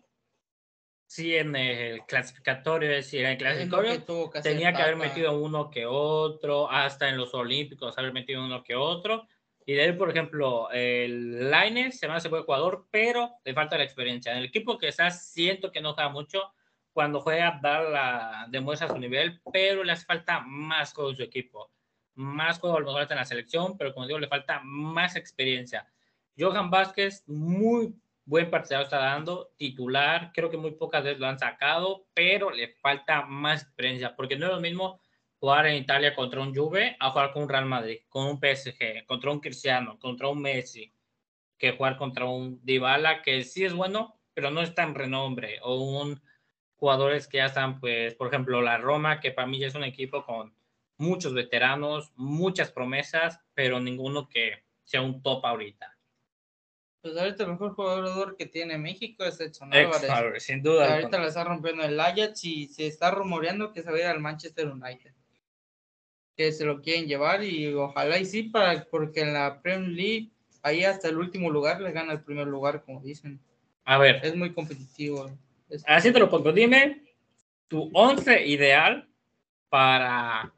sí 1.09 1.35
en 1.35 1.57
el 1.57 2.05
clasificatorio, 2.07 2.91
es 2.91 3.07
decir, 3.07 3.23
en 3.23 3.33
el 3.33 3.39
clasificatorio 3.39 4.31
tenía 4.43 4.73
que 4.73 4.83
haber 4.83 4.97
metido 4.97 5.37
uno 5.37 5.71
que 5.71 5.87
otro, 5.87 6.71
hasta 6.71 7.09
en 7.09 7.17
los 7.17 7.35
Olímpicos 7.35 7.97
haber 7.99 8.13
metido 8.13 8.45
uno 8.45 8.63
que 8.63 8.77
otro. 8.77 9.27
Y 9.67 9.73
de 9.75 9.83
ahí, 9.83 9.93
por 9.93 10.11
ejemplo, 10.11 10.71
el 10.71 11.51
Lines 11.51 11.99
se 11.99 12.07
me 12.07 12.15
hace 12.15 12.29
buen 12.29 12.45
jugador, 12.45 12.87
pero 12.91 13.33
le 13.45 13.55
falta 13.55 13.77
la 13.77 13.85
experiencia. 13.85 14.33
En 14.33 14.39
el 14.39 14.45
equipo 14.45 14.79
que 14.79 14.89
está, 14.89 15.11
siento 15.11 15.73
que 15.73 15.81
no 15.81 15.95
juega 15.95 16.11
mucho. 16.11 16.53
Cuando 16.93 17.21
juega, 17.21 17.59
la, 17.63 18.47
demuestra 18.49 18.89
su 18.89 18.99
nivel, 18.99 19.41
pero 19.53 19.85
le 19.85 19.93
hace 19.93 20.05
falta 20.05 20.41
más 20.41 20.95
en 20.97 21.17
su 21.17 21.23
equipo 21.23 21.71
más 22.19 22.59
juego 22.59 22.77
a 22.77 22.81
lo 22.81 22.87
mejor 22.87 23.03
está 23.03 23.15
en 23.15 23.21
la 23.21 23.25
selección, 23.25 23.79
pero 23.79 23.95
como 23.95 24.07
digo, 24.07 24.19
le 24.19 24.27
falta 24.27 24.61
más 24.65 25.15
experiencia. 25.15 25.87
Johan 26.37 26.69
Vázquez, 26.69 27.23
muy 27.29 27.95
buen 28.29 28.51
partido 28.51 28.83
está 28.83 28.99
dando, 28.99 29.53
titular, 29.57 30.33
creo 30.35 30.51
que 30.51 30.59
muy 30.59 30.73
pocas 30.73 31.03
veces 31.03 31.19
lo 31.19 31.27
han 31.27 31.39
sacado, 31.39 32.07
pero 32.13 32.51
le 32.51 32.69
falta 32.69 33.23
más 33.23 33.63
experiencia, 33.63 34.15
porque 34.15 34.37
no 34.37 34.47
es 34.47 34.53
lo 34.53 34.61
mismo 34.61 35.01
jugar 35.41 35.67
en 35.67 35.77
Italia 35.77 36.15
contra 36.15 36.43
un 36.43 36.55
Juve 36.55 36.95
a 37.01 37.11
jugar 37.11 37.33
con 37.33 37.45
un 37.45 37.49
Real 37.49 37.65
Madrid, 37.65 38.01
con 38.11 38.27
un 38.27 38.39
PSG, 38.39 39.07
contra 39.07 39.31
un 39.31 39.41
Cristiano, 39.41 39.99
contra 39.99 40.29
un 40.29 40.43
Messi, 40.43 40.93
que 41.57 41.73
jugar 41.73 41.97
contra 41.97 42.27
un 42.27 42.61
Dybala, 42.63 43.23
que 43.23 43.43
sí 43.45 43.65
es 43.65 43.73
bueno, 43.73 44.21
pero 44.35 44.51
no 44.51 44.61
es 44.61 44.75
tan 44.75 44.95
renombre, 44.95 45.59
o 45.63 45.77
un 45.77 46.21
jugadores 46.77 47.29
que 47.29 47.39
ya 47.39 47.47
están, 47.47 47.81
pues, 47.81 48.15
por 48.15 48.29
ejemplo, 48.29 48.61
la 48.61 48.77
Roma, 48.77 49.21
que 49.21 49.33
para 49.33 49.49
mí 49.49 49.59
ya 49.59 49.69
es 49.69 49.75
un 49.75 49.85
equipo 49.85 50.25
con 50.25 50.55
muchos 50.99 51.33
veteranos, 51.33 52.13
muchas 52.15 52.71
promesas, 52.71 53.41
pero 53.55 53.81
ninguno 53.81 54.29
que 54.29 54.65
sea 54.85 55.01
un 55.01 55.23
top 55.23 55.47
ahorita. 55.47 55.98
Pues 57.01 57.17
ahorita 57.17 57.45
el 57.45 57.51
mejor 57.51 57.75
jugador 57.75 58.37
que 58.37 58.47
tiene 58.47 58.77
México 58.77 59.25
es 59.25 59.41
Edson 59.41 59.73
Álvarez. 59.73 60.43
sin 60.43 60.63
duda. 60.63 60.95
ahorita 60.95 61.19
le 61.19 61.29
está 61.29 61.45
rompiendo 61.45 61.85
el 61.85 61.99
Ajax 61.99 62.45
y 62.45 62.67
se 62.67 62.87
está 62.87 63.11
rumoreando 63.11 63.73
que 63.73 63.83
se 63.83 63.91
va 63.91 63.97
a 63.97 64.01
ir 64.01 64.07
al 64.07 64.21
Manchester 64.21 64.67
United. 64.67 65.13
Que 66.37 66.53
se 66.53 66.65
lo 66.65 66.83
quieren 66.83 67.07
llevar 67.07 67.45
y 67.45 67.73
ojalá 67.73 68.19
y 68.19 68.25
sí, 68.25 68.45
para, 68.45 68.85
porque 68.85 69.21
en 69.21 69.33
la 69.33 69.61
Premier 69.61 69.91
League, 69.91 70.31
ahí 70.63 70.85
hasta 70.85 71.09
el 71.09 71.19
último 71.19 71.51
lugar 71.51 71.81
le 71.81 71.93
gana 71.93 72.13
el 72.13 72.23
primer 72.23 72.47
lugar, 72.47 72.83
como 72.85 73.01
dicen. 73.01 73.41
A 73.85 73.99
ver. 73.99 74.21
Es 74.23 74.35
muy 74.35 74.53
competitivo. 74.53 75.31
Así 75.87 76.13
te 76.13 76.19
lo 76.19 76.29
pongo. 76.29 76.53
Dime 76.53 77.03
tu 77.69 77.91
once 77.93 78.45
ideal 78.47 79.09
para 79.69 80.53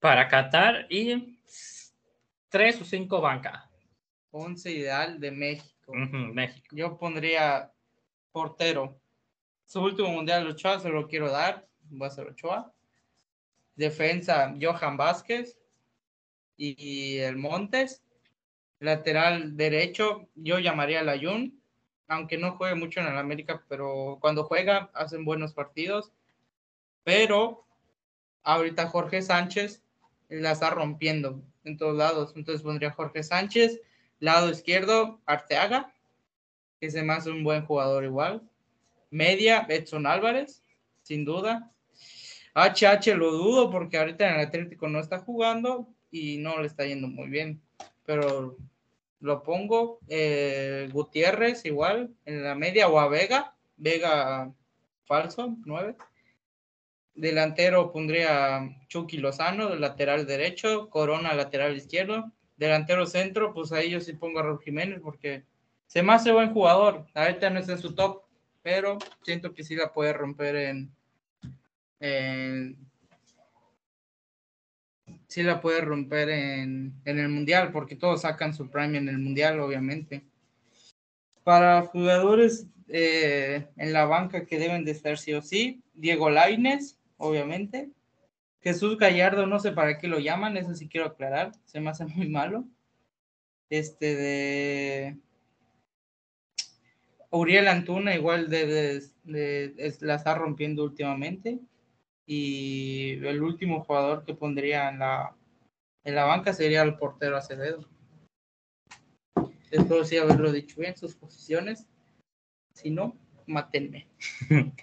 para 0.00 0.28
Qatar 0.28 0.86
y 0.88 1.38
tres 2.48 2.80
o 2.80 2.84
cinco 2.84 3.20
bancas. 3.20 3.69
Once 4.30 4.70
ideal 4.70 5.18
de 5.18 5.30
México. 5.30 5.92
México. 5.94 6.68
Yo 6.76 6.98
pondría 6.98 7.72
portero. 8.32 9.00
Su 9.66 9.80
último 9.82 10.08
mundial 10.08 10.46
Ochoa 10.46 10.80
se 10.80 10.88
lo 10.88 11.06
quiero 11.08 11.30
dar. 11.30 11.66
Va 11.90 12.06
a 12.06 12.10
ser 12.10 12.28
Ochoa. 12.28 12.72
Defensa 13.74 14.54
Johan 14.60 14.96
Vázquez 14.96 15.58
y 16.56 17.18
el 17.18 17.36
Montes. 17.36 18.02
Lateral 18.78 19.56
derecho, 19.56 20.28
yo 20.34 20.58
llamaría 20.58 21.00
a 21.00 21.02
Layun, 21.02 21.60
aunque 22.08 22.38
no 22.38 22.56
juegue 22.56 22.74
mucho 22.74 23.00
en 23.00 23.08
el 23.08 23.18
América, 23.18 23.62
pero 23.68 24.18
cuando 24.20 24.44
juega 24.44 24.90
hacen 24.94 25.24
buenos 25.24 25.52
partidos. 25.52 26.12
Pero 27.04 27.66
ahorita 28.42 28.88
Jorge 28.88 29.22
Sánchez 29.22 29.82
la 30.28 30.52
está 30.52 30.70
rompiendo 30.70 31.42
en 31.64 31.76
todos 31.76 31.96
lados. 31.96 32.32
Entonces 32.36 32.62
pondría 32.62 32.90
Jorge 32.90 33.22
Sánchez, 33.22 33.80
lado 34.20 34.50
izquierdo, 34.50 35.20
Arteaga, 35.26 35.92
que 36.80 36.90
me 37.02 37.12
hace 37.12 37.30
un 37.30 37.42
buen 37.42 37.64
jugador 37.64 38.04
igual. 38.04 38.42
Media, 39.10 39.66
Edson 39.68 40.06
Álvarez, 40.06 40.62
sin 41.02 41.24
duda. 41.24 41.70
HH 42.54 43.14
lo 43.16 43.32
dudo 43.32 43.70
porque 43.70 43.98
ahorita 43.98 44.28
en 44.28 44.34
el 44.36 44.46
Atlético 44.46 44.88
no 44.88 45.00
está 45.00 45.18
jugando 45.18 45.88
y 46.10 46.38
no 46.38 46.60
le 46.60 46.66
está 46.66 46.84
yendo 46.84 47.08
muy 47.08 47.28
bien. 47.28 47.60
Pero 48.04 48.56
lo 49.20 49.42
pongo 49.42 49.98
eh, 50.08 50.88
Gutiérrez 50.92 51.64
igual 51.64 52.14
en 52.24 52.42
la 52.42 52.54
media 52.54 52.88
o 52.88 52.98
a 52.98 53.08
Vega. 53.08 53.54
Vega 53.76 54.52
falso, 55.04 55.56
9. 55.64 55.96
Delantero 57.14 57.92
pondría 57.92 58.60
Chucky 58.88 59.18
Lozano, 59.18 59.74
lateral 59.74 60.26
derecho, 60.26 60.88
Corona, 60.88 61.34
lateral 61.34 61.76
izquierdo. 61.76 62.32
Delantero 62.60 63.06
centro, 63.06 63.54
pues 63.54 63.72
ahí 63.72 63.88
yo 63.88 64.00
sí 64.00 64.12
pongo 64.12 64.38
a 64.38 64.42
Raúl 64.42 64.60
Jiménez 64.60 65.00
porque 65.02 65.44
se 65.86 66.02
me 66.02 66.12
hace 66.12 66.30
buen 66.30 66.52
jugador. 66.52 67.06
Ahorita 67.14 67.48
no 67.48 67.58
está 67.58 67.72
en 67.72 67.78
su 67.78 67.94
top, 67.94 68.22
pero 68.62 68.98
siento 69.22 69.54
que 69.54 69.64
sí 69.64 69.74
la 69.74 69.94
puede 69.94 70.12
romper 70.12 70.56
en, 70.56 70.94
en 72.00 72.76
sí 75.26 75.42
la 75.42 75.62
puede 75.62 75.80
romper 75.80 76.28
en, 76.28 76.92
en, 77.06 77.18
el 77.18 77.30
mundial, 77.30 77.72
porque 77.72 77.96
todos 77.96 78.20
sacan 78.20 78.52
su 78.52 78.68
prime 78.68 78.98
en 78.98 79.08
el 79.08 79.18
mundial, 79.18 79.58
obviamente. 79.60 80.22
Para 81.42 81.80
jugadores 81.82 82.66
eh, 82.88 83.68
en 83.78 83.92
la 83.94 84.04
banca 84.04 84.44
que 84.44 84.58
deben 84.58 84.84
de 84.84 84.90
estar 84.90 85.16
sí 85.16 85.32
o 85.32 85.40
sí, 85.40 85.82
Diego 85.94 86.28
Laines, 86.28 86.98
obviamente. 87.16 87.88
Jesús 88.62 88.98
Gallardo, 88.98 89.46
no 89.46 89.58
sé 89.58 89.72
para 89.72 89.98
qué 89.98 90.06
lo 90.06 90.18
llaman, 90.18 90.56
eso 90.56 90.74
sí 90.74 90.88
quiero 90.88 91.06
aclarar, 91.06 91.52
se 91.64 91.80
me 91.80 91.90
hace 91.90 92.04
muy 92.04 92.28
malo. 92.28 92.64
Este 93.70 94.16
de 94.16 95.16
Uriel 97.30 97.68
Antuna, 97.68 98.14
igual 98.14 98.50
de, 98.50 99.02
la 100.00 100.14
está 100.14 100.34
rompiendo 100.34 100.84
últimamente. 100.84 101.60
Y 102.26 103.24
el 103.24 103.42
último 103.42 103.82
jugador 103.82 104.24
que 104.24 104.34
pondría 104.34 104.88
en 104.88 105.00
la, 105.00 105.34
en 106.04 106.14
la 106.14 106.24
banca 106.24 106.52
sería 106.52 106.82
el 106.82 106.96
portero 106.96 107.36
Acevedo. 107.36 107.88
Espero 109.70 110.04
sí 110.04 110.16
haberlo 110.16 110.52
dicho 110.52 110.80
bien, 110.80 110.96
sus 110.96 111.14
posiciones. 111.14 111.86
Si 112.74 112.90
no, 112.90 113.16
mátenme. 113.46 114.06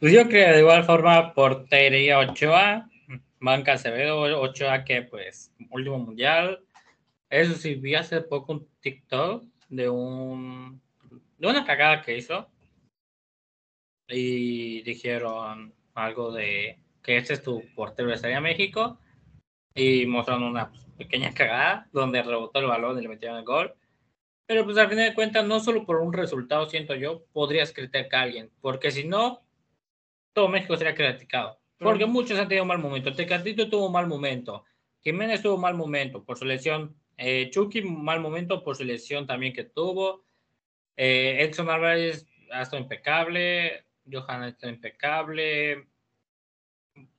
Pues 0.00 0.12
yo 0.12 0.28
creo 0.28 0.52
de 0.52 0.60
igual 0.60 0.84
forma 0.84 1.34
portería 1.34 2.20
Ochoa, 2.20 2.87
Banca 3.40 3.74
Acevedo, 3.74 4.20
Ochoa 4.40 4.84
que 4.84 5.02
pues 5.02 5.52
último 5.70 5.98
mundial. 5.98 6.64
Eso 7.30 7.54
sí, 7.54 7.74
vi 7.74 7.94
hace 7.94 8.20
poco 8.22 8.52
un 8.52 8.68
TikTok 8.80 9.44
de 9.68 9.88
un 9.88 10.80
de 11.38 11.46
una 11.46 11.64
cagada 11.64 12.02
que 12.02 12.16
hizo 12.16 12.48
y 14.08 14.82
dijeron 14.82 15.74
algo 15.94 16.32
de 16.32 16.80
que 17.02 17.16
este 17.16 17.34
es 17.34 17.42
tu 17.42 17.62
portero 17.74 18.08
de 18.08 18.14
Estaría 18.14 18.40
México 18.40 18.98
y 19.74 20.06
mostrando 20.06 20.46
una 20.46 20.72
pequeña 20.96 21.32
cagada 21.32 21.88
donde 21.92 22.22
rebotó 22.22 22.60
el 22.60 22.66
balón 22.66 22.98
y 22.98 23.02
le 23.02 23.08
metieron 23.08 23.38
el 23.38 23.44
gol. 23.44 23.74
Pero 24.46 24.64
pues 24.64 24.78
al 24.78 24.88
final 24.88 25.10
de 25.10 25.14
cuentas, 25.14 25.46
no 25.46 25.60
solo 25.60 25.84
por 25.84 25.96
un 25.96 26.12
resultado, 26.12 26.68
siento 26.68 26.94
yo, 26.94 27.24
podrías 27.32 27.72
criticar 27.72 28.20
a 28.20 28.22
alguien, 28.22 28.50
porque 28.60 28.90
si 28.90 29.04
no, 29.04 29.42
todo 30.32 30.48
México 30.48 30.76
sería 30.76 30.94
criticado. 30.94 31.60
Porque 31.78 32.06
muchos 32.06 32.38
han 32.38 32.48
tenido 32.48 32.64
mal 32.64 32.78
momento. 32.78 33.12
Tecatito 33.12 33.68
tuvo 33.68 33.86
un 33.86 33.92
mal 33.92 34.06
momento. 34.06 34.64
Jiménez 35.00 35.42
tuvo 35.42 35.54
un 35.54 35.60
mal 35.60 35.74
momento 35.74 36.24
por 36.24 36.38
su 36.38 36.44
lesión. 36.44 36.96
Eh, 37.16 37.50
Chucky, 37.50 37.82
mal 37.82 38.20
momento 38.20 38.62
por 38.64 38.76
su 38.76 38.84
lesión 38.84 39.26
también 39.26 39.52
que 39.52 39.64
tuvo. 39.64 40.24
Eh, 40.96 41.36
Edson 41.40 41.70
Álvarez 41.70 42.26
ha 42.50 42.62
estado 42.62 42.82
impecable. 42.82 43.84
Johan 44.10 44.42
ha 44.42 44.48
estado 44.48 44.72
impecable. 44.72 45.88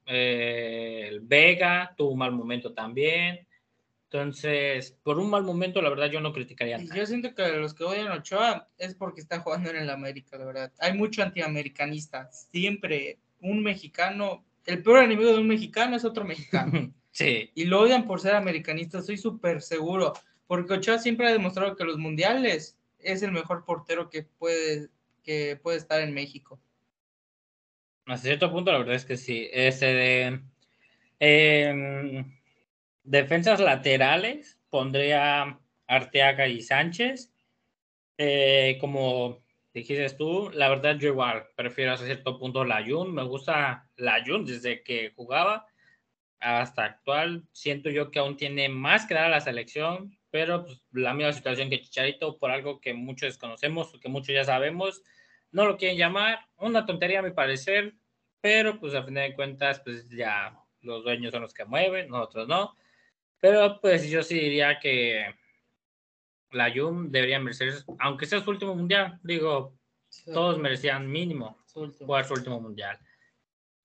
Eh, 0.06 1.08
el 1.10 1.22
Vega 1.22 1.94
tuvo 1.96 2.12
un 2.12 2.20
mal 2.20 2.32
momento 2.32 2.74
también. 2.74 3.48
Entonces, 4.12 4.98
por 5.04 5.20
un 5.20 5.30
mal 5.30 5.44
momento, 5.44 5.84
la 5.84 5.90
verdad, 5.90 6.10
yo 6.10 6.20
no 6.20 6.34
criticaría. 6.34 6.80
Yo 6.80 7.06
siento 7.06 7.36
que 7.36 7.48
los 7.50 7.76
que 7.76 7.84
odian 7.84 8.08
a 8.08 8.16
Ochoa 8.16 8.68
es 8.80 8.96
porque 8.96 9.22
está 9.22 9.40
jugando 9.40 9.70
en 9.70 9.78
el 9.78 9.90
América, 9.90 10.36
la 10.38 10.46
verdad. 10.46 10.74
Hay 10.80 10.94
mucho 10.94 11.22
antiamericanista. 11.22 12.28
Siempre 12.32 13.20
un 13.40 13.62
mexicano, 13.62 14.46
el 14.70 14.84
peor 14.84 15.04
enemigo 15.04 15.34
de 15.34 15.40
un 15.40 15.48
mexicano 15.48 15.96
es 15.96 16.06
otro 16.06 16.24
mexicano. 16.24 16.94
sí. 17.12 17.52
Y 17.56 17.66
lo 17.66 17.82
odian 17.82 18.06
por 18.06 18.22
ser 18.22 18.36
americanista, 18.36 19.00
estoy 19.00 19.18
súper 19.18 19.62
seguro. 19.62 20.14
Porque 20.46 20.74
Ochoa 20.74 21.00
siempre 21.00 21.28
ha 21.28 21.32
demostrado 21.32 21.76
que 21.76 21.84
los 21.84 21.98
mundiales 21.98 22.78
es 23.00 23.24
el 23.24 23.32
mejor 23.32 23.66
portero 23.66 24.10
que 24.10 24.24
puede, 24.24 24.90
que 25.24 25.60
puede 25.62 25.78
estar 25.78 26.02
en 26.02 26.14
México. 26.14 26.60
Hasta 28.06 28.28
cierto 28.28 28.52
punto, 28.52 28.72
la 28.72 28.80
verdad 28.80 28.96
es 28.96 29.06
que 29.06 29.18
sí. 29.18 29.48
Ese 29.52 29.86
de. 29.86 30.42
Eh, 31.20 32.26
Defensas 33.04 33.60
laterales, 33.60 34.60
pondría 34.70 35.60
Arteaga 35.88 36.48
y 36.48 36.62
Sánchez. 36.62 37.32
Eh, 38.18 38.78
como 38.80 39.42
dijiste 39.80 40.10
tú, 40.18 40.50
la 40.54 40.70
verdad 40.70 40.98
yo 40.98 41.10
igual 41.10 41.48
prefiero 41.56 41.94
a 41.94 41.98
cierto 41.98 42.38
punto 42.38 42.64
la 42.64 42.84
Jun. 42.86 43.14
Me 43.14 43.24
gusta 43.24 43.88
la 43.96 44.24
Jun 44.26 44.46
desde 44.46 44.84
que 44.84 45.12
jugaba 45.16 45.66
hasta 46.40 46.86
actual. 46.86 47.44
Siento 47.52 47.90
yo 47.90 48.12
que 48.12 48.20
aún 48.20 48.38
tiene 48.38 48.70
más 48.70 49.06
que 49.06 49.16
dar 49.16 49.26
a 49.26 49.30
la 49.30 49.42
selección, 49.42 50.18
pero 50.32 50.66
pues, 50.66 50.84
la 50.92 51.14
misma 51.14 51.34
situación 51.34 51.70
que 51.70 51.82
Chicharito, 51.82 52.38
por 52.38 52.52
algo 52.52 52.80
que 52.80 52.94
muchos 52.94 53.30
desconocemos, 53.30 53.98
que 54.00 54.10
muchos 54.10 54.34
ya 54.34 54.44
sabemos, 54.44 55.04
no 55.52 55.66
lo 55.66 55.78
quieren 55.78 55.98
llamar. 55.98 56.40
Una 56.58 56.86
tontería 56.86 57.20
a 57.20 57.24
mi 57.24 57.32
parecer, 57.32 57.96
pero 58.42 58.80
pues 58.80 58.96
a 58.96 59.04
fin 59.04 59.16
de 59.16 59.36
cuentas, 59.36 59.82
pues 59.82 60.08
ya 60.10 60.58
los 60.82 61.04
dueños 61.04 61.32
son 61.32 61.42
los 61.42 61.54
que 61.54 61.66
mueven, 61.66 62.10
nosotros 62.10 62.48
no. 62.48 62.76
Pero 63.40 63.80
pues 63.82 64.10
yo 64.10 64.24
sí 64.24 64.36
diría 64.36 64.80
que 64.80 65.36
la 66.52 66.72
Jum 66.74 67.12
debería 67.12 67.40
merecer, 67.40 67.74
aunque 68.00 68.26
sea 68.26 68.42
su 68.42 68.50
último 68.50 68.76
mundial, 68.76 69.20
digo, 69.24 69.74
todos 70.26 70.58
merecían 70.58 71.10
mínimo 71.10 71.58
jugar 72.00 72.26
su 72.26 72.34
último 72.34 72.60
mundial. 72.60 73.00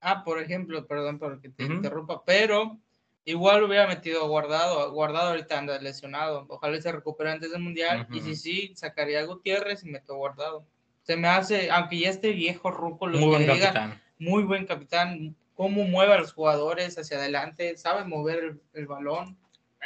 Ah, 0.00 0.24
por 0.24 0.40
ejemplo, 0.40 0.87
perdón 0.87 1.18
por 1.18 1.40
que 1.40 1.48
te 1.48 1.64
interrumpa, 1.64 2.24
pero 2.24 2.79
igual 3.24 3.62
hubiera 3.62 3.87
metido 3.87 4.27
guardado, 4.29 4.90
guardado 4.92 5.31
ahorita 5.31 5.59
anda 5.59 5.79
lesionado, 5.81 6.46
ojalá 6.48 6.81
se 6.81 6.92
recupere 6.92 7.31
antes 7.31 7.53
del 7.53 7.62
mundial, 7.62 8.07
y 8.11 8.20
si 8.20 8.37
sí, 8.37 8.72
sacaría 8.74 9.20
a 9.20 9.24
Gutiérrez 9.24 9.85
y 9.85 9.90
meto 9.90 10.16
guardado. 10.16 10.66
Se 11.03 11.16
me 11.16 11.29
hace, 11.29 11.70
aunque 11.70 11.98
ya 11.98 12.11
esté 12.11 12.33
viejo 12.33 12.70
Ruco, 12.70 13.07
lo 13.07 13.18
muy 13.18 13.29
buen 13.29 13.46
capitán. 13.46 14.00
muy 14.18 14.42
buen 14.42 14.66
capitán, 14.66 15.37
cómo 15.55 15.85
mueve 15.85 16.14
a 16.14 16.18
los 16.18 16.33
jugadores 16.33 16.98
hacia 16.98 17.18
adelante, 17.18 17.77
sabe 17.77 18.05
mover 18.05 18.59
el 18.72 18.87
balón 18.87 19.38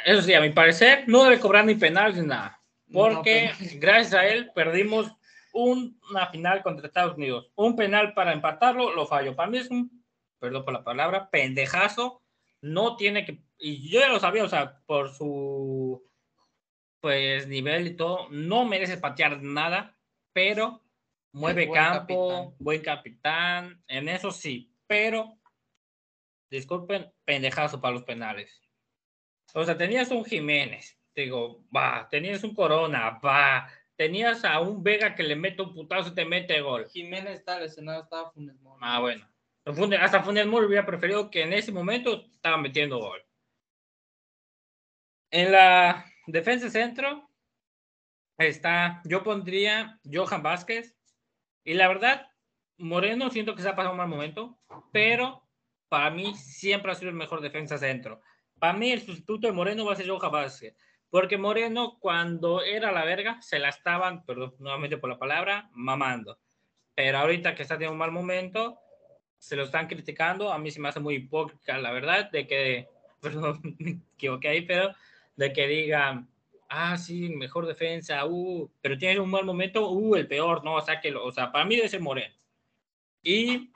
eso 0.05 0.21
sí, 0.21 0.33
a 0.33 0.41
mi 0.41 0.49
parecer, 0.49 1.03
no 1.07 1.23
debe 1.23 1.39
cobrar 1.39 1.65
ni 1.65 1.75
penal 1.75 2.15
ni 2.15 2.25
nada. 2.25 2.58
Porque 2.91 3.51
gracias 3.75 4.13
a 4.13 4.27
él 4.27 4.51
perdimos 4.53 5.11
una 5.53 6.27
final 6.27 6.63
contra 6.63 6.87
Estados 6.87 7.17
Unidos. 7.17 7.51
Un 7.55 7.75
penal 7.75 8.13
para 8.13 8.33
empatarlo, 8.33 8.93
lo 8.93 9.05
falló. 9.05 9.35
Para 9.35 9.49
mí 9.49 9.57
es 9.57 9.69
un, 9.69 10.03
perdón 10.39 10.65
por 10.65 10.73
la 10.73 10.83
palabra, 10.83 11.29
pendejazo. 11.29 12.21
No 12.61 12.95
tiene 12.95 13.25
que, 13.25 13.41
y 13.57 13.89
yo 13.89 13.99
ya 13.99 14.09
lo 14.09 14.19
sabía, 14.19 14.43
o 14.43 14.49
sea, 14.49 14.81
por 14.85 15.13
su 15.13 16.05
pues 16.99 17.47
nivel 17.47 17.87
y 17.87 17.95
todo, 17.95 18.27
no 18.29 18.65
merece 18.65 18.97
patear 18.97 19.41
nada, 19.41 19.97
pero 20.33 20.83
mueve 21.31 21.71
campo, 21.71 22.55
buen 22.59 22.81
capitán, 22.81 23.81
en 23.87 24.09
eso 24.09 24.31
sí, 24.31 24.75
pero 24.87 25.39
disculpen, 26.49 27.13
pendejazo 27.23 27.79
para 27.79 27.93
los 27.93 28.03
penales. 28.03 28.61
O 29.53 29.63
sea, 29.63 29.77
tenías 29.77 30.11
un 30.11 30.25
Jiménez, 30.25 30.98
digo, 31.21 31.65
va, 31.75 32.07
tenías 32.09 32.43
un 32.43 32.53
Corona, 32.53 33.19
va, 33.23 33.69
tenías 33.95 34.45
a 34.45 34.59
un 34.59 34.83
Vega 34.83 35.15
que 35.15 35.23
le 35.23 35.35
mete 35.35 35.61
un 35.61 35.73
putazo 35.73 36.09
y 36.09 36.15
te 36.15 36.25
mete 36.25 36.61
gol. 36.61 36.87
Jiménez 36.89 37.39
está 37.39 37.59
lesionado, 37.59 38.03
estaba 38.03 38.31
Funes 38.31 38.59
Mori. 38.61 38.79
Ah, 38.81 38.99
bueno. 38.99 39.27
Hasta 39.99 40.23
Funes 40.23 40.47
Mori 40.47 40.67
hubiera 40.67 40.85
preferido 40.85 41.29
que 41.29 41.43
en 41.43 41.53
ese 41.53 41.71
momento 41.71 42.25
estaba 42.31 42.57
metiendo 42.57 42.97
gol. 42.97 43.21
En 45.31 45.51
la 45.51 46.05
defensa 46.27 46.69
centro 46.69 47.29
está, 48.37 49.01
yo 49.03 49.23
pondría 49.23 49.99
Johan 50.11 50.41
Vázquez. 50.41 50.97
Y 51.63 51.73
la 51.73 51.87
verdad, 51.87 52.31
Moreno 52.77 53.29
siento 53.29 53.55
que 53.55 53.61
se 53.61 53.69
ha 53.69 53.75
pasado 53.75 53.91
un 53.91 53.97
mal 53.97 54.07
momento, 54.07 54.57
pero 54.91 55.47
para 55.89 56.09
mí 56.09 56.33
siempre 56.35 56.91
ha 56.91 56.95
sido 56.95 57.09
el 57.09 57.15
mejor 57.15 57.41
defensa 57.41 57.77
centro. 57.77 58.21
Para 58.59 58.73
mí 58.73 58.91
el 58.91 59.01
sustituto 59.01 59.47
de 59.47 59.53
Moreno 59.53 59.85
va 59.85 59.93
a 59.93 59.95
ser 59.97 60.09
Johan 60.09 60.31
Vázquez, 60.31 60.75
porque 61.09 61.37
Moreno 61.37 61.97
cuando 61.99 62.61
era 62.61 62.91
la 62.91 63.03
verga 63.03 63.41
se 63.41 63.59
la 63.59 63.69
estaban, 63.69 64.25
perdón 64.25 64.55
nuevamente 64.59 64.97
por 64.97 65.09
la 65.09 65.17
palabra, 65.17 65.69
mamando. 65.73 66.37
Pero 66.93 67.17
ahorita 67.17 67.55
que 67.55 67.63
está 67.63 67.75
teniendo 67.75 67.93
un 67.93 67.99
mal 67.99 68.11
momento, 68.11 68.79
se 69.37 69.55
lo 69.55 69.63
están 69.63 69.87
criticando. 69.87 70.51
A 70.51 70.59
mí 70.59 70.69
se 70.69 70.79
me 70.79 70.89
hace 70.89 70.99
muy 70.99 71.15
hipócrita, 71.15 71.77
la 71.77 71.91
verdad, 71.91 72.29
de 72.29 72.45
que, 72.45 72.87
perdón, 73.21 73.59
me 73.79 73.99
equivoqué 74.13 74.49
ahí, 74.49 74.61
pero 74.61 74.93
de 75.35 75.53
que 75.53 75.67
digan, 75.67 76.29
ah, 76.67 76.97
sí, 76.97 77.29
mejor 77.29 77.65
defensa, 77.65 78.25
uh, 78.25 78.69
pero 78.81 78.97
tiene 78.97 79.19
un 79.19 79.31
mal 79.31 79.45
momento, 79.45 79.89
uh, 79.89 80.15
el 80.15 80.27
peor, 80.27 80.63
no, 80.63 80.75
o 80.75 80.81
sea, 80.81 80.99
que, 80.99 81.15
o 81.15 81.31
sea, 81.31 81.51
para 81.51 81.65
mí 81.65 81.75
debe 81.75 81.89
ser 81.89 82.01
Moreno. 82.01 82.35
Y 83.23 83.71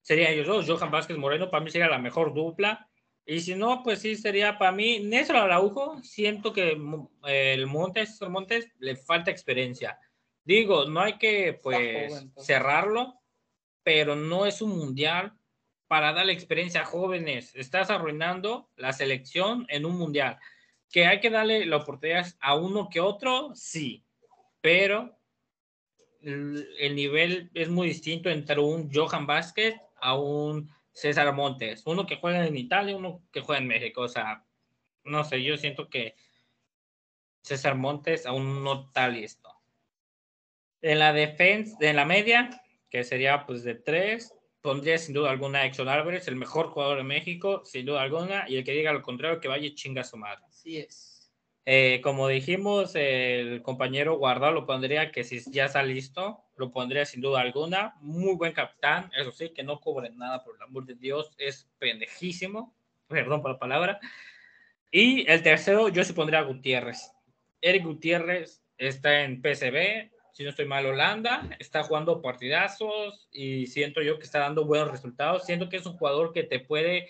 serían 0.00 0.32
ellos 0.32 0.46
dos, 0.46 0.66
Johan 0.68 0.90
Vázquez 0.90 1.16
Moreno, 1.18 1.50
para 1.50 1.62
mí 1.62 1.70
sería 1.70 1.88
la 1.88 1.98
mejor 1.98 2.32
dupla 2.32 2.88
y 3.26 3.40
si 3.40 3.54
no, 3.54 3.82
pues 3.82 4.00
sí, 4.00 4.16
sería 4.16 4.58
para 4.58 4.72
mí, 4.72 5.00
Néstor 5.00 5.36
Araujo, 5.36 6.02
siento 6.02 6.52
que 6.52 6.78
el 7.26 7.66
Montes, 7.66 8.20
Montes 8.20 8.68
le 8.78 8.96
falta 8.96 9.30
experiencia. 9.30 9.98
Digo, 10.44 10.84
no 10.84 11.00
hay 11.00 11.16
que 11.16 11.58
pues 11.62 12.26
cerrarlo, 12.38 13.20
pero 13.82 14.14
no 14.14 14.44
es 14.44 14.60
un 14.60 14.76
mundial 14.76 15.32
para 15.86 16.12
darle 16.12 16.32
experiencia 16.34 16.82
a 16.82 16.86
jóvenes. 16.86 17.54
Estás 17.54 17.88
arruinando 17.88 18.68
la 18.76 18.92
selección 18.92 19.64
en 19.68 19.86
un 19.86 19.96
mundial. 19.96 20.38
Que 20.90 21.06
hay 21.06 21.20
que 21.20 21.30
darle 21.30 21.64
la 21.64 21.78
oportunidad 21.78 22.26
a 22.40 22.56
uno 22.56 22.88
que 22.90 23.00
otro, 23.00 23.54
sí, 23.54 24.04
pero 24.60 25.18
el 26.20 26.94
nivel 26.94 27.50
es 27.54 27.68
muy 27.68 27.88
distinto 27.88 28.28
entre 28.28 28.60
un 28.60 28.90
Johan 28.92 29.26
Vázquez 29.26 29.76
a 29.96 30.18
un 30.18 30.73
César 30.94 31.34
Montes, 31.34 31.82
uno 31.86 32.06
que 32.06 32.16
juega 32.16 32.46
en 32.46 32.56
Italia, 32.56 32.96
uno 32.96 33.20
que 33.32 33.40
juega 33.40 33.60
en 33.60 33.68
México, 33.68 34.02
o 34.02 34.08
sea, 34.08 34.46
no 35.04 35.24
sé, 35.24 35.42
yo 35.42 35.56
siento 35.56 35.90
que 35.90 36.14
César 37.42 37.74
Montes 37.74 38.24
aún 38.24 38.62
no 38.62 38.86
está 38.86 39.08
listo. 39.08 39.50
En 40.80 41.00
la 41.00 41.12
defensa, 41.12 41.76
en 41.80 41.96
la 41.96 42.04
media, 42.04 42.62
que 42.88 43.02
sería 43.04 43.44
pues 43.44 43.64
de 43.64 43.74
tres, 43.74 44.34
pondría 44.60 44.96
sin 44.96 45.14
duda 45.14 45.30
alguna 45.30 45.60
a 45.60 45.66
Exxon 45.66 45.88
Álvarez, 45.88 46.28
el 46.28 46.36
mejor 46.36 46.68
jugador 46.68 46.98
de 46.98 47.04
México, 47.04 47.62
sin 47.64 47.86
duda 47.86 48.02
alguna, 48.02 48.48
y 48.48 48.56
el 48.56 48.64
que 48.64 48.72
diga 48.72 48.92
lo 48.92 49.02
contrario, 49.02 49.40
que 49.40 49.48
vaya 49.48 49.74
chinga 49.74 50.02
a 50.02 50.04
su 50.04 50.16
madre. 50.16 50.44
Así 50.48 50.78
es. 50.78 51.23
Eh, 51.66 52.00
como 52.02 52.28
dijimos, 52.28 52.94
el 52.94 53.62
compañero 53.62 54.18
Guardado 54.18 54.52
lo 54.52 54.66
pondría 54.66 55.10
que 55.10 55.24
si 55.24 55.40
ya 55.50 55.64
está 55.64 55.82
listo, 55.82 56.44
lo 56.56 56.70
pondría 56.70 57.06
sin 57.06 57.22
duda 57.22 57.40
alguna. 57.40 57.94
Muy 58.00 58.34
buen 58.34 58.52
capitán, 58.52 59.10
eso 59.18 59.32
sí, 59.32 59.50
que 59.50 59.62
no 59.62 59.80
cobre 59.80 60.10
nada, 60.10 60.44
por 60.44 60.56
el 60.56 60.62
amor 60.62 60.84
de 60.84 60.94
Dios, 60.94 61.30
es 61.38 61.68
pendejísimo, 61.78 62.74
perdón 63.08 63.40
por 63.40 63.52
la 63.52 63.58
palabra. 63.58 64.00
Y 64.90 65.28
el 65.30 65.42
tercero, 65.42 65.88
yo 65.88 66.04
sí 66.04 66.12
pondría 66.12 66.40
a 66.40 66.42
Gutiérrez. 66.42 67.10
Eric 67.62 67.84
Gutiérrez 67.84 68.62
está 68.76 69.22
en 69.22 69.40
PCB, 69.40 70.10
si 70.34 70.42
no 70.42 70.50
estoy 70.50 70.66
mal, 70.66 70.84
Holanda, 70.84 71.48
está 71.60 71.84
jugando 71.84 72.20
partidazos 72.20 73.28
y 73.32 73.68
siento 73.68 74.02
yo 74.02 74.18
que 74.18 74.24
está 74.24 74.40
dando 74.40 74.66
buenos 74.66 74.90
resultados. 74.90 75.46
Siento 75.46 75.68
que 75.68 75.76
es 75.76 75.86
un 75.86 75.96
jugador 75.96 76.32
que 76.32 76.42
te 76.42 76.58
puede 76.58 77.08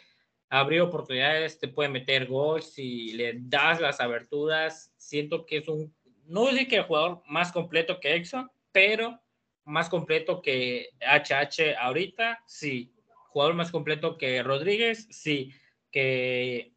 abrir 0.60 0.80
oportunidades, 0.82 1.58
te 1.58 1.66
puede 1.66 1.88
meter 1.88 2.26
gol 2.26 2.62
si 2.62 3.12
le 3.12 3.34
das 3.36 3.80
las 3.80 4.00
aberturas. 4.00 4.92
Siento 4.96 5.46
que 5.46 5.58
es 5.58 5.68
un, 5.68 5.92
no 6.26 6.46
sé 6.52 6.68
que 6.68 6.76
el 6.76 6.84
jugador 6.84 7.22
más 7.26 7.50
completo 7.50 7.98
que 7.98 8.14
Exxon, 8.14 8.50
pero 8.70 9.20
más 9.64 9.88
completo 9.88 10.40
que 10.40 10.90
HH 11.00 11.76
ahorita, 11.76 12.42
sí. 12.46 12.92
Jugador 13.30 13.54
más 13.54 13.72
completo 13.72 14.16
que 14.16 14.42
Rodríguez, 14.44 15.08
sí. 15.10 15.52
Que 15.90 16.72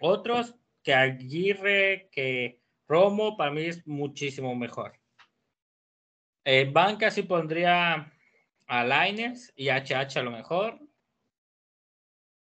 otros 0.00 0.54
que 0.82 0.92
Aguirre, 0.92 2.10
que 2.12 2.60
Romo, 2.86 3.36
para 3.36 3.50
mí 3.50 3.62
es 3.62 3.86
muchísimo 3.86 4.54
mejor. 4.54 5.00
En 6.44 6.72
banca 6.72 7.10
sí 7.10 7.22
pondría 7.22 8.12
a 8.66 8.84
Laines 8.84 9.52
y 9.56 9.68
HH 9.68 10.18
a 10.18 10.22
lo 10.22 10.30
mejor. 10.30 10.85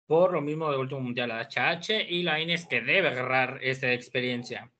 Por 0.06 0.34
lo 0.34 0.42
mismo 0.42 0.70
del 0.70 0.82
último 0.82 1.02
mundial 1.02 1.32
a 1.32 1.48
HH 1.48 2.10
y 2.10 2.24
Laines 2.24 2.68
que 2.68 2.82
debe 2.82 3.08
agarrar 3.08 3.60
esa 3.62 3.92
experiencia. 3.94 4.72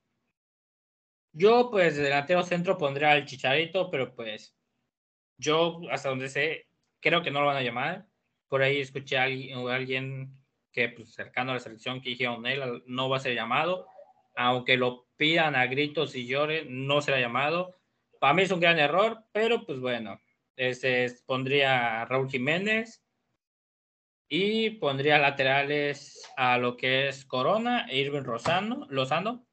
Yo, 1.32 1.70
pues, 1.70 1.96
delantero 1.96 2.42
centro 2.42 2.78
pondría 2.78 3.12
al 3.12 3.24
Chicharito, 3.24 3.90
pero 3.90 4.14
pues, 4.14 4.56
yo, 5.36 5.80
hasta 5.90 6.08
donde 6.08 6.28
sé, 6.28 6.68
creo 7.00 7.22
que 7.22 7.30
no 7.30 7.40
lo 7.40 7.46
van 7.46 7.56
a 7.56 7.62
llamar. 7.62 8.06
Por 8.48 8.62
ahí 8.62 8.80
escuché 8.80 9.18
a 9.18 9.24
alguien, 9.24 10.32
que, 10.70 10.88
pues, 10.90 11.14
cercano 11.14 11.50
a 11.50 11.54
la 11.54 11.60
selección 11.60 12.00
que 12.00 12.10
dijeron, 12.10 12.46
él 12.46 12.82
no 12.86 13.08
va 13.08 13.16
a 13.16 13.20
ser 13.20 13.34
llamado. 13.34 13.88
Aunque 14.36 14.76
lo 14.76 15.08
pidan 15.16 15.54
a 15.56 15.66
gritos 15.66 16.14
y 16.14 16.26
lloren, 16.26 16.86
no 16.86 17.00
será 17.00 17.20
llamado. 17.20 17.76
Para 18.18 18.34
mí 18.34 18.42
es 18.42 18.50
un 18.50 18.60
gran 18.60 18.78
error, 18.78 19.22
pero 19.32 19.66
pues 19.66 19.80
bueno, 19.80 20.18
ese 20.56 21.06
pondría 21.26 22.00
a 22.00 22.04
Raúl 22.06 22.30
Jiménez 22.30 23.03
y 24.28 24.70
pondría 24.70 25.18
laterales 25.18 26.28
a 26.36 26.58
lo 26.58 26.76
que 26.76 27.08
es 27.08 27.24
Corona 27.24 27.86
e 27.88 27.98
Irving 27.98 28.22
Rosano, 28.22 28.86
Lozano, 28.90 29.46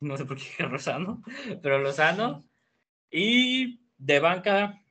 no 0.00 0.16
sé 0.16 0.24
por 0.24 0.36
qué 0.36 0.64
Rosano, 0.64 1.22
pero 1.62 1.78
Lozano. 1.78 2.48
Y 3.10 3.88
de 3.96 4.20
banca 4.20 4.82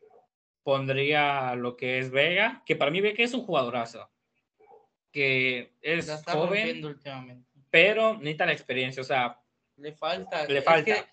pondría 0.64 1.56
lo 1.56 1.76
que 1.76 2.00
es 2.00 2.12
Vega, 2.12 2.64
que 2.66 2.76
para 2.76 2.92
mí 2.92 3.02
Vega 3.02 3.24
es 3.24 3.34
un 3.34 3.46
jugadorazo, 3.46 4.10
que 5.12 5.76
es 5.82 6.24
joven, 6.26 6.98
pero 7.70 8.18
necesita 8.18 8.46
la 8.46 8.54
experiencia, 8.54 9.02
o 9.02 9.06
sea, 9.06 9.42
le 9.78 9.94
falta. 9.94 10.46
Le 10.46 10.62
falta. 10.62 11.08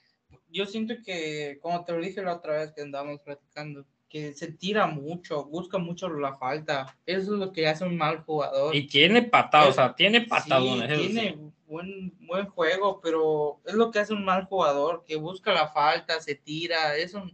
yo 0.49 0.67
siento 0.67 0.95
que, 1.05 1.59
como 1.63 1.85
te 1.85 1.93
lo 1.93 2.01
dije 2.01 2.23
la 2.23 2.35
otra 2.35 2.59
vez 2.59 2.73
que 2.73 2.83
andábamos 2.83 3.21
platicando, 3.21 3.87
que 4.09 4.33
se 4.33 4.53
tira 4.53 4.87
mucho, 4.87 5.45
busca 5.45 5.79
mucho 5.79 6.09
la 6.09 6.35
falta. 6.35 6.97
Eso 7.05 7.35
es 7.35 7.39
lo 7.39 7.53
que 7.53 7.67
hace 7.67 7.85
un 7.85 7.97
mal 7.97 8.19
jugador. 8.23 8.75
Y 8.75 8.87
tiene 8.87 9.23
patadas, 9.23 9.69
o 9.69 9.73
sea, 9.73 9.95
tiene 9.95 10.23
patadones. 10.23 10.99
tiene 10.99 11.37
buen, 11.67 12.15
buen 12.21 12.47
juego, 12.47 13.01
pero 13.03 13.61
es 13.67 13.75
lo 13.75 13.91
que 13.91 13.99
hace 13.99 14.15
un 14.15 14.25
mal 14.25 14.45
jugador, 14.45 15.05
que 15.07 15.17
busca 15.17 15.53
la 15.53 15.69
falta, 15.69 16.21
se 16.21 16.35
tira, 16.35 16.97
eso 16.97 17.31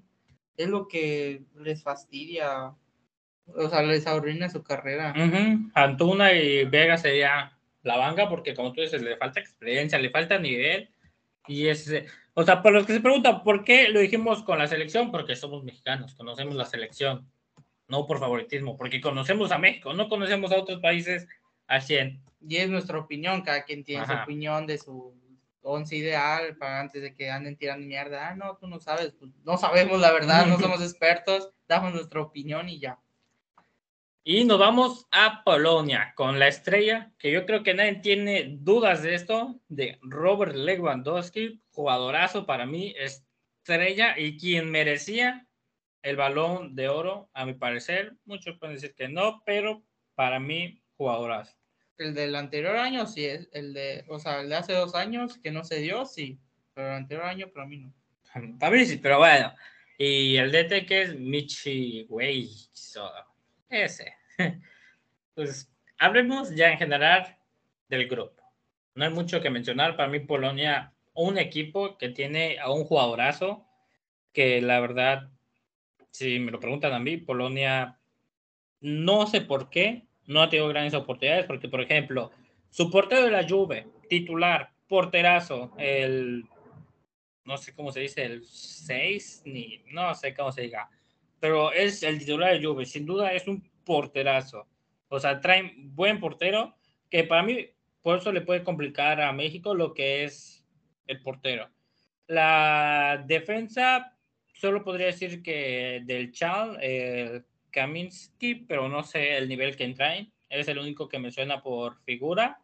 es 0.57 0.69
lo 0.69 0.89
que 0.89 1.43
les 1.57 1.83
fastidia. 1.83 2.75
O 3.47 3.69
sea, 3.69 3.83
les 3.83 4.07
arruina 4.07 4.49
su 4.49 4.63
carrera. 4.63 5.15
Antuna 5.75 6.33
y 6.33 6.65
Vega 6.65 6.97
sería 6.97 7.53
la 7.83 7.99
banca 7.99 8.29
porque 8.29 8.55
como 8.55 8.73
tú 8.73 8.81
dices, 8.81 9.03
le 9.03 9.17
falta 9.17 9.41
experiencia, 9.41 9.99
le 9.99 10.11
falta 10.11 10.39
nivel. 10.39 10.89
Y 11.47 11.67
es, 11.67 11.93
o 12.35 12.43
sea, 12.43 12.63
por 12.63 12.73
los 12.73 12.85
que 12.85 12.95
se 12.95 13.01
preguntan, 13.01 13.43
¿por 13.45 13.65
qué 13.65 13.89
lo 13.89 14.01
dijimos 14.01 14.43
con 14.43 14.59
la 14.59 14.67
selección? 14.67 15.11
Porque 15.11 15.37
somos 15.37 15.63
mexicanos, 15.63 16.15
conocemos 16.15 16.57
la 16.57 16.65
selección, 16.65 17.31
no 17.89 18.07
por 18.07 18.19
favoritismo, 18.19 18.77
porque 18.77 19.01
conocemos 19.01 19.53
a 19.53 19.59
México, 19.59 19.95
no 19.95 20.09
conocemos 20.09 20.51
a 20.53 20.59
otros 20.59 20.81
países 20.81 21.29
al 21.69 21.83
100. 21.83 22.21
Y 22.47 22.57
es 22.57 22.69
nuestra 22.69 22.99
opinión, 22.99 23.43
cada 23.43 23.65
quien 23.65 23.85
tiene 23.85 24.05
su 24.05 24.13
opinión 24.13 24.67
de 24.67 24.79
su 24.79 25.15
once 25.63 25.97
ideal 25.97 26.57
para 26.57 26.81
antes 26.81 27.03
de 27.03 27.15
que 27.15 27.31
anden 27.31 27.57
tirando 27.57 27.87
mierda. 27.87 28.29
Ah, 28.29 28.35
no, 28.37 28.57
tú 28.57 28.67
no 28.67 28.81
sabes, 28.81 29.15
pues, 29.19 29.31
no 29.45 29.57
sabemos 29.57 30.01
la 30.01 30.13
verdad, 30.13 30.47
no 30.47 30.59
somos 30.61 30.83
expertos, 30.83 31.51
damos 31.67 31.95
nuestra 31.95 32.21
opinión 32.21 32.69
y 32.69 32.81
ya. 32.81 32.99
Y 34.27 34.45
nos 34.45 34.59
vamos 34.59 35.07
a 35.11 35.45
Polonia 35.45 36.15
con 36.17 36.39
la 36.39 36.49
estrella, 36.49 37.13
que 37.19 37.31
yo 37.31 37.45
creo 37.45 37.63
que 37.63 37.75
nadie 37.75 37.97
tiene 37.97 38.57
dudas 38.59 39.03
de 39.03 39.15
esto, 39.15 39.61
de 39.69 39.99
Robert 40.01 40.55
Lewandowski, 40.55 41.63
jugadorazo 41.73 42.47
para 42.47 42.65
mí, 42.65 42.95
estrella 42.97 44.19
y 44.19 44.39
quien 44.39 44.71
merecía 44.71 45.47
el 46.01 46.17
balón 46.17 46.75
de 46.75 46.89
oro, 46.89 47.29
a 47.35 47.45
mi 47.45 47.53
parecer. 47.53 48.17
Muchos 48.25 48.57
pueden 48.59 48.77
decir 48.77 48.95
que 48.95 49.09
no, 49.09 49.43
pero 49.45 49.85
para 50.15 50.41
mí, 50.41 50.83
jugadorazo. 50.97 51.55
El 51.99 52.15
del 52.15 52.35
anterior 52.35 52.79
año, 52.79 53.07
sí, 53.07 53.27
el 53.27 53.75
de, 53.75 54.07
o 54.09 54.19
sea, 54.19 54.41
el 54.41 54.49
de 54.49 54.57
hace 54.57 54.73
dos 54.73 54.95
años 54.95 55.37
que 55.37 55.51
no 55.51 55.65
se 55.65 55.81
dio, 55.81 56.07
sí, 56.07 56.41
pero 56.73 56.89
el 56.89 56.95
anterior 56.95 57.27
año 57.27 57.49
para 57.53 57.67
mí 57.67 57.77
no. 57.77 57.93
Para 58.59 58.75
mí 58.75 58.87
sí, 58.87 58.97
pero 58.97 59.19
bueno. 59.19 59.55
Y 59.99 60.39
el 60.39 60.51
DT 60.51 60.87
que 60.87 61.03
es 61.03 61.15
Michi 61.15 62.07
Weiso 62.09 63.34
ese. 63.69 64.15
Pues 65.35 65.69
hablemos 65.99 66.55
ya 66.55 66.71
en 66.71 66.79
general 66.79 67.37
del 67.89 68.07
grupo. 68.07 68.41
No 68.95 69.05
hay 69.05 69.11
mucho 69.11 69.41
que 69.41 69.51
mencionar. 69.51 69.97
Para 69.97 70.09
mí, 70.09 70.21
Polonia, 70.21 70.93
un 71.13 71.39
equipo 71.39 71.99
que 71.99 72.09
tiene 72.11 72.61
a 72.61 72.71
un 72.71 72.85
jugadorazo 72.85 73.67
que 74.33 74.61
la 74.61 74.79
verdad, 74.81 75.31
si 76.11 76.39
me 76.39 76.53
lo 76.53 76.61
preguntan 76.61 76.93
a 76.93 76.99
mí, 76.99 77.17
Polonia, 77.17 77.99
no 78.81 79.27
sé 79.27 79.41
por 79.41 79.71
qué, 79.71 80.07
no 80.27 80.43
ha 80.43 80.49
tenido 80.49 80.69
grandes 80.69 80.95
oportunidades, 80.95 81.47
porque, 81.47 81.69
por 81.69 81.81
ejemplo, 81.81 82.31
su 82.71 82.91
portero 82.91 83.25
de 83.25 83.31
la 83.31 83.49
Juve, 83.49 83.87
titular, 84.09 84.73
porterazo, 84.89 85.73
el, 85.79 86.45
no 87.45 87.57
sé 87.57 87.75
cómo 87.75 87.93
se 87.93 88.01
dice, 88.01 88.25
el 88.25 88.45
6, 88.45 89.43
ni, 89.47 89.83
no 89.91 90.15
sé 90.15 90.35
cómo 90.35 90.51
se 90.51 90.63
diga, 90.63 90.91
pero 91.45 91.73
es 91.73 92.03
el 92.03 92.19
titular 92.19 92.59
de 92.59 92.67
Juve, 92.67 92.87
sin 92.87 93.05
duda 93.05 93.35
es 93.35 93.47
un 93.47 93.63
porterazo. 93.85 94.67
O 95.09 95.21
sea, 95.21 95.43
traen 95.43 95.95
buen 95.95 96.19
portero, 96.19 96.75
que 97.11 97.25
para 97.25 97.43
mí, 97.43 97.69
por 98.01 98.17
eso 98.17 98.33
le 98.33 98.41
puede 98.41 98.65
complicar 98.65 99.21
a 99.21 99.31
México 99.31 99.75
lo 99.75 99.93
que 99.93 100.25
es 100.25 100.65
el 101.07 101.21
portero. 101.21 101.69
La 102.29 103.23
defensa, 103.27 104.17
solo 104.55 104.83
podría 104.83 105.09
decir 105.09 105.43
que 105.43 106.01
del 106.07 106.33
Chal, 106.33 106.83
el 106.83 107.45
Kaminsky, 107.71 108.55
pero 108.55 108.89
no 108.89 109.03
sé 109.03 109.37
el 109.37 109.47
nivel 109.47 109.77
que 109.77 109.87
traen. 109.89 110.33
Es 110.49 110.67
el 110.69 110.79
único 110.79 111.11
que 111.11 111.19
me 111.19 111.31
suena 111.31 111.63
por 111.63 112.01
figura. 112.05 112.59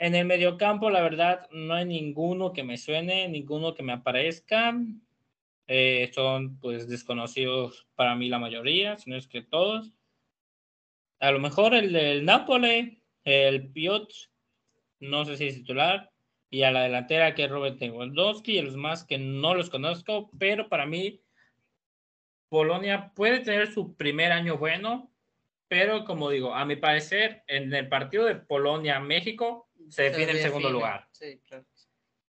En 0.00 0.16
el 0.16 0.26
mediocampo, 0.26 0.90
la 0.90 1.02
verdad, 1.02 1.48
no 1.52 1.74
hay 1.74 1.84
ninguno 1.84 2.52
que 2.52 2.64
me 2.64 2.76
suene, 2.76 3.28
ninguno 3.28 3.76
que 3.76 3.84
me 3.84 3.92
aparezca. 3.92 4.74
Eh, 5.70 6.10
son 6.14 6.58
pues 6.58 6.88
desconocidos 6.88 7.86
para 7.94 8.14
mí 8.14 8.30
la 8.30 8.38
mayoría, 8.38 8.96
si 8.96 9.10
no 9.10 9.16
es 9.16 9.28
que 9.28 9.42
todos. 9.42 9.92
A 11.20 11.30
lo 11.30 11.40
mejor 11.40 11.74
el 11.74 11.92
del 11.92 12.24
Napoli, 12.24 13.02
el 13.24 13.70
Piot, 13.70 14.10
no 15.00 15.26
sé 15.26 15.36
si 15.36 15.48
es 15.48 15.56
titular, 15.56 16.10
y 16.48 16.62
a 16.62 16.70
la 16.70 16.84
delantera 16.84 17.34
que 17.34 17.44
es 17.44 17.50
Robert 17.50 17.78
Lewandowski 17.78 18.58
y 18.58 18.62
los 18.62 18.76
más 18.76 19.04
que 19.04 19.18
no 19.18 19.54
los 19.54 19.68
conozco, 19.68 20.30
pero 20.38 20.70
para 20.70 20.86
mí 20.86 21.20
Polonia 22.48 23.12
puede 23.14 23.40
tener 23.40 23.70
su 23.70 23.94
primer 23.94 24.32
año 24.32 24.56
bueno, 24.56 25.12
pero 25.68 26.06
como 26.06 26.30
digo, 26.30 26.54
a 26.54 26.64
mi 26.64 26.76
parecer, 26.76 27.44
en 27.46 27.74
el 27.74 27.88
partido 27.88 28.24
de 28.24 28.36
Polonia-México 28.36 29.68
se 29.90 30.04
define 30.04 30.32
en 30.32 30.38
segundo 30.38 30.70
lugar. 30.70 31.08
Sí, 31.12 31.40
claro. 31.46 31.66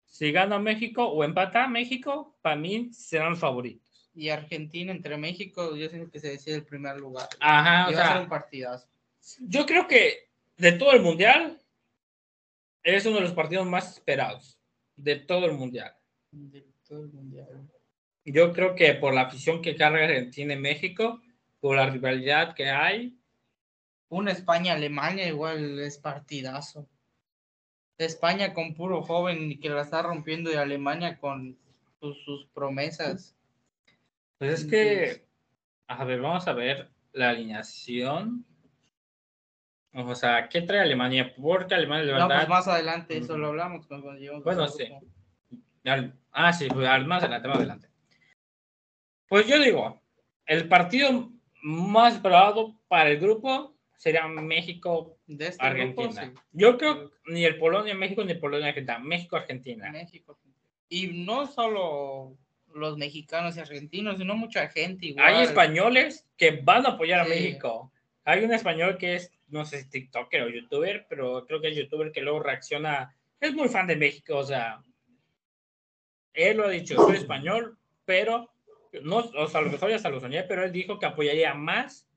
Si 0.09 0.33
gana 0.33 0.59
México 0.59 1.07
o 1.07 1.23
empata 1.23 1.69
México, 1.69 2.37
para 2.43 2.57
mí 2.57 2.93
serán 2.93 3.37
favoritos. 3.37 4.11
Y 4.15 4.31
Argentina 4.31 4.91
entre 4.91 5.17
México, 5.17 5.77
yo 5.77 5.89
siento 5.89 6.11
que 6.11 6.19
se 6.19 6.31
decide 6.31 6.57
el 6.57 6.65
primer 6.65 6.97
lugar. 6.97 7.29
Ajá, 7.39 7.89
o 7.89 7.93
sea, 7.93 8.21
un 8.21 8.29
partidazo. 8.29 8.89
Yo 9.41 9.65
creo 9.65 9.87
que 9.87 10.31
de 10.57 10.73
todo 10.73 10.93
el 10.93 11.03
mundial 11.03 11.61
es 12.83 13.07
uno 13.07 13.17
de 13.17 13.23
los 13.23 13.33
partidos 13.33 13.67
más 13.67 13.93
esperados 13.93 14.59
de 14.99 15.17
todo 15.17 15.47
el 15.47 15.53
mundial. 15.53 15.95
De 16.31 16.67
todo 16.87 17.05
el 17.05 17.13
mundial. 17.13 17.71
Yo 18.25 18.53
creo 18.53 18.75
que 18.75 18.95
por 18.95 19.15
la 19.15 19.23
afición 19.23 19.63
que 19.63 19.77
carga 19.77 20.05
Argentina 20.05 20.53
en 20.53 20.61
México, 20.61 21.23
por 21.61 21.77
la 21.77 21.89
rivalidad 21.89 22.55
que 22.55 22.69
hay. 22.69 23.17
Una 24.09 24.33
España-Alemania 24.33 25.27
igual 25.29 25.79
es 25.79 25.99
partidazo. 25.99 26.89
España 27.99 28.55
con 28.55 28.75
puro 28.75 29.03
joven 29.03 29.51
y 29.53 29.59
que 29.59 29.69
la 29.69 29.83
está 29.83 30.03
rompiendo 30.03 30.51
y 30.51 30.55
Alemania 30.55 31.19
con 31.19 31.59
sus, 32.01 32.47
promesas. 32.55 33.37
Pues 34.39 34.61
es 34.61 34.67
que, 34.67 35.27
a 35.89 36.05
ver, 36.05 36.21
vamos 36.21 36.47
a 36.47 36.53
ver 36.53 36.91
la 37.13 37.31
alineación. 37.31 38.47
O 39.93 40.15
sea, 40.15 40.49
¿qué 40.49 40.63
trae 40.63 40.81
Alemania? 40.81 41.35
Porque 41.35 41.75
Alemania 41.75 42.07
de 42.07 42.13
verdad... 42.13 42.29
No, 42.29 42.35
pues 42.37 42.49
más 42.49 42.69
adelante, 42.69 43.19
eso 43.19 43.37
lo 43.37 43.49
hablamos 43.49 43.87
cuando 43.87 44.13
Bueno, 44.45 44.69
sí. 44.69 44.89
Ah, 46.31 46.53
sí, 46.53 46.69
pues, 46.69 46.87
más 47.07 47.23
adelante, 47.23 47.49
más 47.49 47.57
adelante. 47.57 47.89
Pues 49.29 49.47
yo 49.47 49.59
digo, 49.59 50.01
el 50.47 50.69
partido 50.69 51.31
más 51.63 52.15
esperado 52.15 52.79
para 52.87 53.11
el 53.11 53.19
grupo 53.19 53.78
sería 53.99 54.27
México 54.29 55.19
de 55.27 55.49
este 55.49 55.65
Argentina. 55.65 56.33
Yo 56.53 56.79
creo 56.79 57.11
que 57.11 57.17
ni 57.27 57.45
el 57.45 57.59
Polonia 57.59 57.95
México 57.95 58.25
ni 58.25 58.33
el 58.33 58.39
Polonia 58.39 58.69
Argentina, 58.69 58.99
México 58.99 59.37
Argentina. 59.37 59.91
México. 59.91 60.39
Y 60.89 61.09
no 61.09 61.47
solo 61.47 62.39
los 62.73 62.97
mexicanos 62.97 63.57
y 63.57 63.61
argentinos, 63.61 64.19
sino 64.19 64.37
mucha 64.37 64.69
gente 64.69 65.07
igual. 65.07 65.27
Hay 65.27 65.45
españoles 65.45 66.27
que 66.37 66.53
van 66.53 66.87
a 66.87 66.91
apoyar 66.91 67.21
a 67.21 67.25
México. 67.25 67.93
Hay 68.25 68.45
un 68.45 68.55
español 68.55 68.97
que 68.97 69.17
es, 69.17 69.33
no 69.49 69.65
sé 69.65 69.83
si 69.83 69.91
TikToker 69.91 70.43
o 70.43 70.49
YouTuber, 70.49 71.07
pero 71.09 71.45
creo 71.47 71.61
que 71.61 71.69
es 71.69 71.77
YouTuber 71.77 72.13
que 72.13 72.23
luego 72.23 72.41
reacciona 72.41 73.15
es 73.41 73.55
muy 73.55 73.69
fan 73.69 73.87
de 73.87 73.97
México, 73.97 74.37
o 74.37 74.45
sea, 74.45 74.83
él 76.35 76.57
lo 76.57 76.65
ha 76.65 76.71
dicho, 76.71 76.97
soy 76.97 77.17
español, 77.17 77.79
pero 78.05 78.51
no, 79.03 79.19
o 79.19 79.47
sea, 79.47 79.61
lo 79.61 79.71
mejor 79.71 79.91
ya 79.91 79.99
se 79.99 80.11
lo 80.11 80.21
soñé, 80.21 80.43
pero 80.43 80.65
él 80.65 80.73
dijo 80.73 80.99
que 80.99 81.07
apoyaría 81.07 81.55
más 81.55 82.09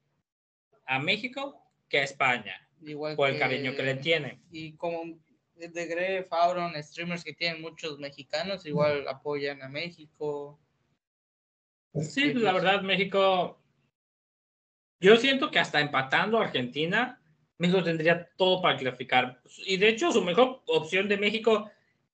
a 0.86 1.00
México 1.00 1.62
que 1.92 2.00
a 2.00 2.04
España, 2.04 2.56
Igual 2.82 3.16
por 3.16 3.30
el 3.30 3.38
cariño 3.38 3.76
que 3.76 3.84
le 3.84 3.96
tienen. 3.96 4.42
Y 4.50 4.76
como 4.78 5.20
de 5.56 5.86
Gref, 5.86 6.32
Auron, 6.32 6.82
streamers 6.82 7.24
que 7.24 7.34
tienen 7.34 7.62
muchos 7.62 8.00
mexicanos, 8.00 8.66
igual 8.66 9.08
apoyan 9.08 9.62
a 9.62 9.68
México. 9.68 10.60
Sí, 11.94 12.34
la 12.34 12.54
verdad, 12.54 12.82
México, 12.82 13.62
yo 15.02 15.18
siento 15.18 15.52
que 15.52 15.60
hasta 15.60 15.82
empatando 15.82 16.40
a 16.40 16.46
Argentina, 16.46 17.22
México 17.58 17.84
tendría 17.84 18.30
todo 18.38 18.62
para 18.62 18.78
clasificar. 18.78 19.42
Y 19.58 19.76
de 19.78 19.90
hecho, 19.90 20.12
su 20.12 20.24
mejor 20.24 20.64
opción 20.68 21.10
de 21.10 21.18
México 21.18 21.70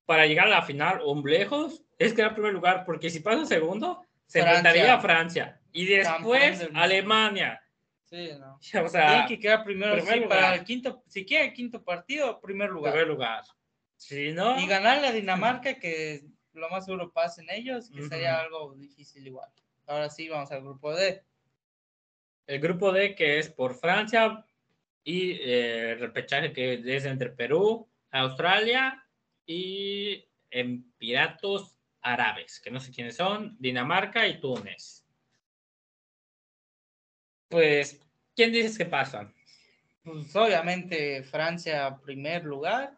para 0.05 0.25
llegar 0.25 0.47
a 0.47 0.49
la 0.49 0.61
final 0.63 0.99
o 1.03 1.15
lejos 1.25 1.85
es 1.99 2.13
quedar 2.13 2.29
en 2.29 2.35
primer 2.35 2.53
lugar, 2.53 2.83
porque 2.85 3.11
si 3.11 3.19
pasa 3.19 3.45
segundo, 3.45 4.01
se 4.25 4.41
Francia. 4.41 4.57
enfrentaría 4.57 4.93
a 4.95 4.99
Francia. 4.99 5.61
Y 5.71 5.85
después. 5.85 6.67
Alemania. 6.73 7.61
Sí, 8.09 8.29
no. 8.39 8.59
O 8.85 8.89
sea, 8.89 9.25
que 9.27 9.39
quedar 9.39 9.63
primero, 9.63 9.93
primer 9.95 10.13
sí, 10.13 10.19
lugar. 10.21 10.39
para 10.39 10.55
el 10.55 10.63
quinto, 10.63 11.03
si 11.07 11.25
quieren 11.25 11.49
el 11.49 11.53
quinto 11.53 11.83
partido, 11.83 12.39
primer 12.39 12.69
lugar. 12.69 12.93
primer 12.93 13.07
lugar. 13.07 13.43
Si 13.97 14.31
no, 14.31 14.59
Y 14.59 14.67
ganarle 14.67 15.07
a 15.07 15.11
Dinamarca, 15.11 15.73
que 15.79 16.23
lo 16.53 16.69
más 16.69 16.85
seguro 16.85 17.11
pasen 17.11 17.47
ellos, 17.49 17.89
que 17.89 18.07
sería 18.07 18.39
algo 18.39 18.73
difícil 18.75 19.27
igual. 19.27 19.49
Ahora 19.85 20.09
sí, 20.09 20.27
vamos 20.27 20.51
al 20.51 20.61
grupo 20.61 20.93
D. 20.93 21.23
el 22.47 22.59
grupo 22.59 22.91
D 22.91 23.15
que 23.15 23.39
es 23.39 23.49
por 23.49 23.75
Francia 23.75 24.45
y 25.03 25.31
eh, 25.31 25.91
el 25.91 25.99
repechaje 25.99 26.51
que 26.51 26.81
es 26.85 27.05
entre 27.05 27.29
Perú, 27.29 27.87
Australia 28.11 29.03
y 29.45 30.25
en 30.49 30.91
Piratos 30.97 31.77
Árabes, 32.01 32.59
que 32.59 32.71
no 32.71 32.79
sé 32.79 32.91
quiénes 32.91 33.15
son, 33.15 33.55
Dinamarca 33.59 34.27
y 34.27 34.39
Túnez. 34.39 35.06
Pues, 37.49 37.99
¿quién 38.35 38.51
dices 38.51 38.77
que 38.77 38.85
pasan? 38.85 39.33
Pues 40.03 40.35
obviamente 40.35 41.23
Francia 41.23 41.97
primer 42.03 42.43
lugar. 42.43 42.97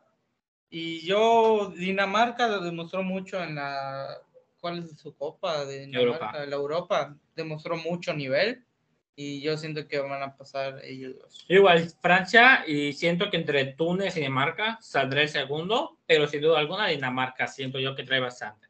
Y 0.69 1.05
yo, 1.05 1.73
Dinamarca 1.75 2.47
lo 2.47 2.61
demostró 2.61 3.03
mucho 3.03 3.43
en 3.43 3.55
la... 3.55 4.17
¿Cuál 4.59 4.79
es 4.79 4.99
su 4.99 5.15
copa 5.15 5.65
de 5.65 5.85
Dinamarca? 5.85 6.25
Europa. 6.27 6.45
La 6.45 6.55
Europa. 6.55 7.17
Demostró 7.35 7.77
mucho 7.77 8.13
nivel. 8.13 8.63
Y 9.15 9.41
yo 9.41 9.57
siento 9.57 9.85
que 9.85 9.99
van 9.99 10.23
a 10.23 10.37
pasar 10.37 10.79
ellos 10.83 11.17
dos. 11.19 11.45
Igual 11.49 11.89
Francia 12.01 12.63
y 12.65 12.93
siento 12.93 13.29
que 13.29 13.35
entre 13.35 13.65
Túnez 13.73 14.15
y 14.15 14.21
Dinamarca 14.21 14.77
saldrá 14.81 15.21
el 15.21 15.27
segundo, 15.27 15.99
pero 16.05 16.25
sin 16.25 16.41
duda 16.41 16.59
alguna 16.59 16.87
Dinamarca 16.87 17.45
siento 17.47 17.79
yo 17.79 17.95
que 17.95 18.03
trae 18.03 18.21
bastante. 18.21 18.67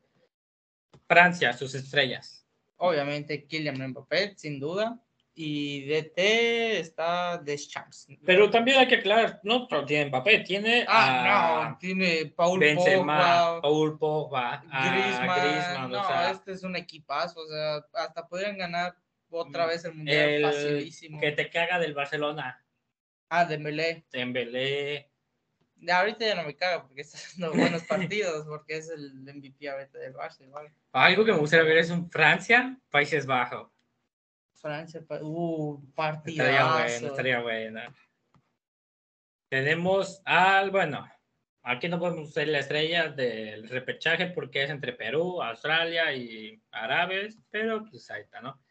Francia, 1.07 1.53
sus 1.53 1.75
estrellas. 1.75 2.47
Obviamente 2.77 3.45
Kylian 3.45 3.89
Mbappé, 3.89 4.36
sin 4.38 4.59
duda. 4.59 4.99
Y 5.42 5.86
DT 5.88 6.80
está 6.82 7.38
Deschamps. 7.38 8.08
Pero 8.26 8.50
también 8.50 8.78
hay 8.78 8.88
que 8.90 8.96
aclarar, 8.96 9.40
no 9.44 9.66
solo 9.70 9.86
tiene 9.86 10.10
Mbappé, 10.10 10.40
tiene 10.40 10.84
Ah, 10.86 11.62
a 11.66 11.70
no, 11.70 11.78
tiene 11.78 12.26
Paul 12.36 12.60
Benzema, 12.60 13.18
Pogba, 13.18 13.62
Paul 13.62 13.98
Pogba, 13.98 14.62
Griezmann. 14.66 15.40
Griezmann, 15.40 15.92
no, 15.92 16.02
o 16.02 16.08
sea, 16.08 16.32
este 16.32 16.52
es 16.52 16.64
un 16.64 16.76
equipazo. 16.76 17.40
O 17.40 17.48
sea, 17.48 17.76
hasta 17.94 18.28
podrían 18.28 18.58
ganar 18.58 18.98
otra 19.30 19.66
vez 19.66 19.86
el 19.86 19.94
mundial 19.94 20.30
el 20.30 20.44
facilísimo. 20.44 21.22
que 21.22 21.32
te 21.32 21.50
caga 21.50 21.80
del 21.80 21.94
Barcelona, 21.94 22.62
Ah, 23.30 23.46
Dembélé. 23.46 24.04
Dembélé, 24.12 25.10
De 25.76 25.92
ahorita 25.94 26.26
ya 26.26 26.36
no 26.36 26.44
me 26.44 26.56
caga 26.58 26.86
porque 26.86 27.00
está 27.00 27.18
haciendo 27.18 27.54
buenos 27.54 27.84
partidos, 27.84 28.46
porque 28.46 28.76
es 28.76 28.90
el 28.90 29.14
MVP 29.24 29.70
ahorita 29.70 30.00
del 30.00 30.14
Barça, 30.16 30.42
igual. 30.42 30.70
algo 30.92 31.24
que 31.24 31.32
me 31.32 31.38
gustaría 31.40 31.64
ver 31.66 31.78
es 31.78 31.92
un 31.92 32.12
Francia, 32.12 32.78
Países 32.90 33.26
Bajos. 33.26 33.70
Francia, 34.60 35.01
uh, 35.22 35.93
partidazo. 35.93 36.49
Estaría 36.49 36.72
bueno, 36.74 37.07
estaría 37.07 37.41
bueno. 37.41 37.82
Tenemos 39.49 40.22
al, 40.26 40.70
bueno, 40.72 41.07
aquí 41.64 41.88
no 41.89 41.99
podemos 41.99 42.32
ser 42.32 42.49
la 42.49 42.60
estrella 42.60 43.10
del 43.10 43.68
repechaje 43.68 44.28
porque 44.28 44.64
es 44.64 44.70
entre 44.70 44.93
Perú, 44.93 45.41
Australia 45.41 46.14
y 46.14 46.62
Árabes, 46.72 47.39
pero 47.49 47.86
pues 47.89 48.10
ahí 48.12 48.22
está, 48.22 48.41
¿no? 48.41 48.62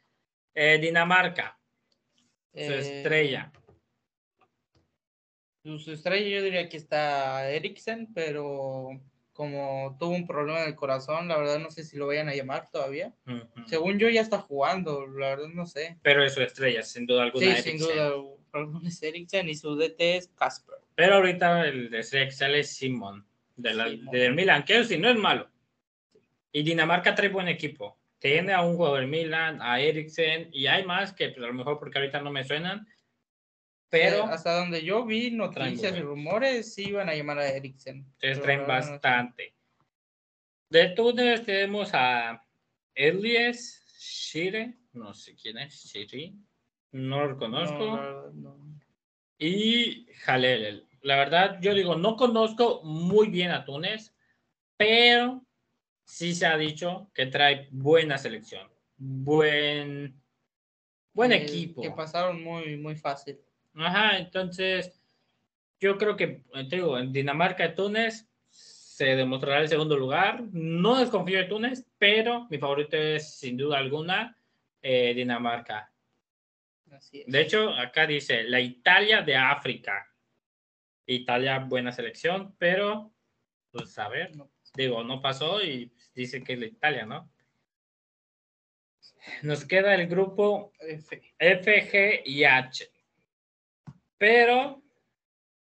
Eh, 0.54 0.78
Dinamarca, 0.78 1.58
su 2.52 2.58
Eh, 2.60 2.78
estrella. 2.98 3.52
Su 5.64 5.92
estrella 5.92 6.28
yo 6.38 6.42
diría 6.42 6.68
que 6.68 6.76
está 6.76 7.48
Eriksen, 7.50 8.12
pero 8.14 8.88
como 9.38 9.96
tuvo 10.00 10.16
un 10.16 10.26
problema 10.26 10.62
en 10.62 10.66
el 10.66 10.74
corazón, 10.74 11.28
la 11.28 11.38
verdad 11.38 11.60
no 11.60 11.70
sé 11.70 11.84
si 11.84 11.96
lo 11.96 12.08
vayan 12.08 12.28
a 12.28 12.34
llamar 12.34 12.68
todavía. 12.72 13.14
Ujú. 13.24 13.68
Según 13.68 13.96
yo 14.00 14.08
ya 14.08 14.20
está 14.20 14.38
jugando, 14.38 15.06
la 15.06 15.28
verdad 15.28 15.46
no 15.46 15.64
sé. 15.64 15.96
Pero 16.02 16.24
es 16.24 16.34
su 16.34 16.42
estrella, 16.42 16.82
sin 16.82 17.06
duda 17.06 17.22
alguna. 17.22 17.46
Sí, 17.46 17.52
Eriksen. 17.52 17.78
sin 17.78 17.86
duda, 17.86 18.14
alguno 18.52 18.88
es 18.88 19.00
Eriksen 19.00 19.48
y 19.48 19.54
su 19.54 19.76
DT 19.76 20.16
es 20.16 20.26
Casper. 20.36 20.78
Pero 20.96 21.14
ahorita 21.14 21.68
el 21.68 21.88
de 21.88 22.00
estrella 22.00 22.26
que 22.26 22.32
sale 22.32 22.58
es 22.58 22.74
Simon, 22.74 23.24
de 23.54 23.74
la, 23.74 23.88
Simon. 23.88 24.10
del 24.10 24.34
Milan, 24.34 24.64
que 24.64 24.82
si 24.82 24.98
no 24.98 25.08
es 25.08 25.16
malo. 25.16 25.48
Y 26.50 26.64
Dinamarca 26.64 27.14
trae 27.14 27.28
buen 27.28 27.46
equipo. 27.46 27.96
Tiene 28.18 28.54
a 28.54 28.62
un 28.62 28.74
jugador 28.74 28.98
del 28.98 29.08
Milan, 29.08 29.62
a 29.62 29.80
Eriksen, 29.80 30.48
y 30.52 30.66
hay 30.66 30.84
más 30.84 31.12
que 31.12 31.28
pues, 31.28 31.44
a 31.44 31.46
lo 31.46 31.54
mejor 31.54 31.78
porque 31.78 31.98
ahorita 31.98 32.20
no 32.22 32.32
me 32.32 32.42
suenan. 32.42 32.88
Pero 33.90 34.18
Eh, 34.18 34.28
hasta 34.30 34.54
donde 34.58 34.84
yo 34.84 35.04
vi 35.06 35.30
noticias 35.30 35.96
y 35.96 36.00
rumores, 36.00 36.74
sí 36.74 36.88
iban 36.88 37.08
a 37.08 37.14
llamar 37.14 37.38
a 37.38 37.48
Eriksen. 37.48 38.04
pero 38.20 38.40
traen 38.42 38.60
no 38.62 38.66
bastante. 38.66 39.54
De 40.70 40.88
Túnez 40.90 41.44
tenemos 41.46 41.90
a 41.94 42.44
Elias 42.94 43.82
Shire, 43.98 44.76
no 44.92 45.14
sé 45.14 45.34
quién 45.34 45.56
es, 45.58 45.74
Shiri, 45.84 46.34
no 46.92 47.22
lo 47.24 47.32
No, 47.32 47.38
conozco. 47.38 47.96
la 47.96 48.02
verdad, 48.02 48.32
no. 48.32 48.58
y 49.38 50.06
Jalel. 50.24 50.86
La 51.02 51.16
verdad, 51.16 51.58
yo 51.62 51.72
digo, 51.72 51.94
no 51.96 52.16
conozco 52.16 52.82
muy 52.82 53.28
bien 53.28 53.52
a 53.52 53.64
Túnez, 53.64 54.12
pero 54.76 55.46
sí 56.04 56.34
se 56.34 56.44
ha 56.46 56.56
dicho 56.58 57.10
que 57.14 57.26
trae 57.26 57.68
buena 57.70 58.18
selección, 58.18 58.68
buen, 58.96 60.20
buen 61.14 61.30
Que- 61.30 61.36
equipo. 61.36 61.80
Que 61.82 61.90
pasaron 61.92 62.42
muy, 62.42 62.76
muy 62.76 62.96
fácil. 62.96 63.40
Ajá, 63.74 64.18
entonces 64.18 65.00
yo 65.80 65.96
creo 65.98 66.16
que, 66.16 66.42
eh, 66.54 66.68
te 66.68 66.76
digo, 66.76 66.98
en 66.98 67.12
Dinamarca 67.12 67.66
y 67.66 67.74
Túnez 67.74 68.28
se 68.50 69.04
demostrará 69.16 69.60
el 69.60 69.68
segundo 69.68 69.96
lugar. 69.96 70.42
No 70.52 70.98
desconfío 70.98 71.38
de 71.38 71.44
Túnez, 71.44 71.86
pero 71.98 72.46
mi 72.50 72.58
favorito 72.58 72.96
es 72.96 73.38
sin 73.38 73.56
duda 73.56 73.78
alguna 73.78 74.36
eh, 74.82 75.14
Dinamarca. 75.14 75.92
Así 76.90 77.20
es. 77.20 77.26
De 77.26 77.40
hecho, 77.40 77.70
acá 77.70 78.06
dice 78.06 78.42
la 78.44 78.60
Italia 78.60 79.22
de 79.22 79.36
África. 79.36 80.04
Italia, 81.06 81.58
buena 81.60 81.92
selección, 81.92 82.54
pero, 82.58 83.14
pues 83.70 83.98
a 83.98 84.08
ver, 84.08 84.36
No. 84.36 84.50
digo, 84.74 85.02
no 85.04 85.22
pasó 85.22 85.62
y 85.62 85.92
dice 86.14 86.42
que 86.42 86.54
es 86.54 86.58
la 86.58 86.66
Italia, 86.66 87.06
¿no? 87.06 87.30
Nos 89.42 89.64
queda 89.64 89.94
el 89.94 90.06
grupo 90.06 90.72
F. 90.80 91.34
F, 91.38 91.90
G 91.90 92.22
y 92.24 92.44
H. 92.44 92.90
Pero 94.18 94.82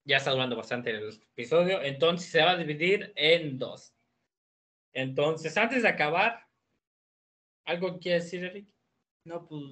ya 0.05 0.17
está 0.17 0.31
durando 0.31 0.57
bastante 0.57 0.91
el 0.91 1.09
episodio, 1.09 1.83
entonces 1.83 2.31
se 2.31 2.41
va 2.41 2.53
a 2.53 2.57
dividir 2.57 3.13
en 3.17 3.59
dos. 3.59 3.93
Entonces, 4.93 5.57
antes 5.57 5.83
de 5.83 5.89
acabar, 5.89 6.47
¿algo 7.65 7.99
quiere 7.99 8.21
decir, 8.21 8.43
Eric? 8.45 8.67
No, 9.25 9.47
pues 9.47 9.63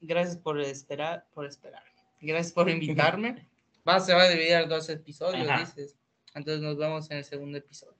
gracias 0.00 0.36
por 0.36 0.60
esperar, 0.60 1.26
por 1.32 1.46
esperar. 1.46 1.84
Gracias 2.20 2.52
por 2.52 2.68
invitarme. 2.68 3.48
Va, 3.88 4.00
se 4.00 4.14
va 4.14 4.22
a 4.22 4.28
dividir 4.30 4.52
en 4.52 4.68
dos 4.68 4.88
episodios, 4.88 5.46
Ajá. 5.46 5.60
dices. 5.60 5.94
Entonces 6.34 6.62
nos 6.62 6.78
vemos 6.78 7.10
en 7.10 7.18
el 7.18 7.24
segundo 7.24 7.58
episodio. 7.58 7.98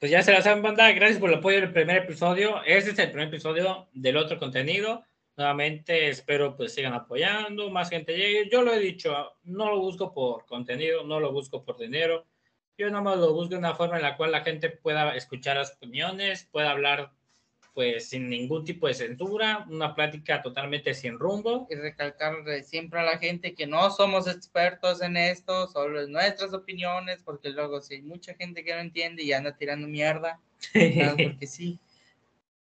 Pues 0.00 0.10
ya 0.10 0.20
se 0.20 0.32
la 0.32 0.42
saben, 0.42 0.64
banda. 0.64 0.90
Gracias 0.90 1.20
por 1.20 1.30
el 1.30 1.38
apoyo 1.38 1.60
del 1.60 1.72
primer 1.72 1.98
episodio. 1.98 2.60
Este 2.64 2.90
es 2.90 2.98
el 2.98 3.08
primer 3.10 3.28
episodio 3.28 3.88
del 3.92 4.16
otro 4.16 4.36
contenido. 4.36 5.04
Nuevamente 5.36 6.08
espero 6.08 6.56
pues 6.56 6.74
sigan 6.74 6.92
apoyando, 6.92 7.70
más 7.70 7.90
gente 7.90 8.16
llegue. 8.16 8.48
Yo 8.50 8.62
lo 8.62 8.72
he 8.72 8.78
dicho, 8.78 9.32
no 9.44 9.70
lo 9.70 9.80
busco 9.80 10.12
por 10.12 10.46
contenido, 10.46 11.04
no 11.04 11.18
lo 11.18 11.32
busco 11.32 11.64
por 11.64 11.76
dinero. 11.76 12.24
Yo 12.78 12.88
nada 12.90 13.02
más 13.02 13.18
lo 13.18 13.32
busco 13.32 13.50
de 13.50 13.58
una 13.58 13.74
forma 13.74 13.96
en 13.96 14.02
la 14.02 14.16
cual 14.16 14.32
la 14.32 14.42
gente 14.42 14.70
pueda 14.70 15.14
escuchar 15.16 15.56
las 15.56 15.74
opiniones, 15.74 16.48
pueda 16.50 16.70
hablar 16.70 17.12
pues 17.74 18.08
sin 18.08 18.28
ningún 18.28 18.64
tipo 18.64 18.86
de 18.86 18.94
censura, 18.94 19.66
una 19.68 19.94
plática 19.94 20.40
totalmente 20.40 20.94
sin 20.94 21.18
rumbo. 21.18 21.66
Y 21.68 21.74
recalcarle 21.74 22.62
siempre 22.62 23.00
a 23.00 23.02
la 23.02 23.18
gente 23.18 23.54
que 23.54 23.66
no 23.66 23.90
somos 23.90 24.28
expertos 24.28 25.02
en 25.02 25.16
esto, 25.16 25.66
solo 25.66 26.00
es 26.00 26.08
nuestras 26.08 26.54
opiniones, 26.54 27.20
porque 27.24 27.50
luego 27.50 27.80
si 27.80 27.94
hay 27.94 28.02
mucha 28.02 28.34
gente 28.34 28.64
que 28.64 28.72
no 28.72 28.80
entiende 28.80 29.24
y 29.24 29.32
anda 29.32 29.56
tirando 29.56 29.88
mierda, 29.88 30.40
porque 30.72 31.46
sí. 31.48 31.80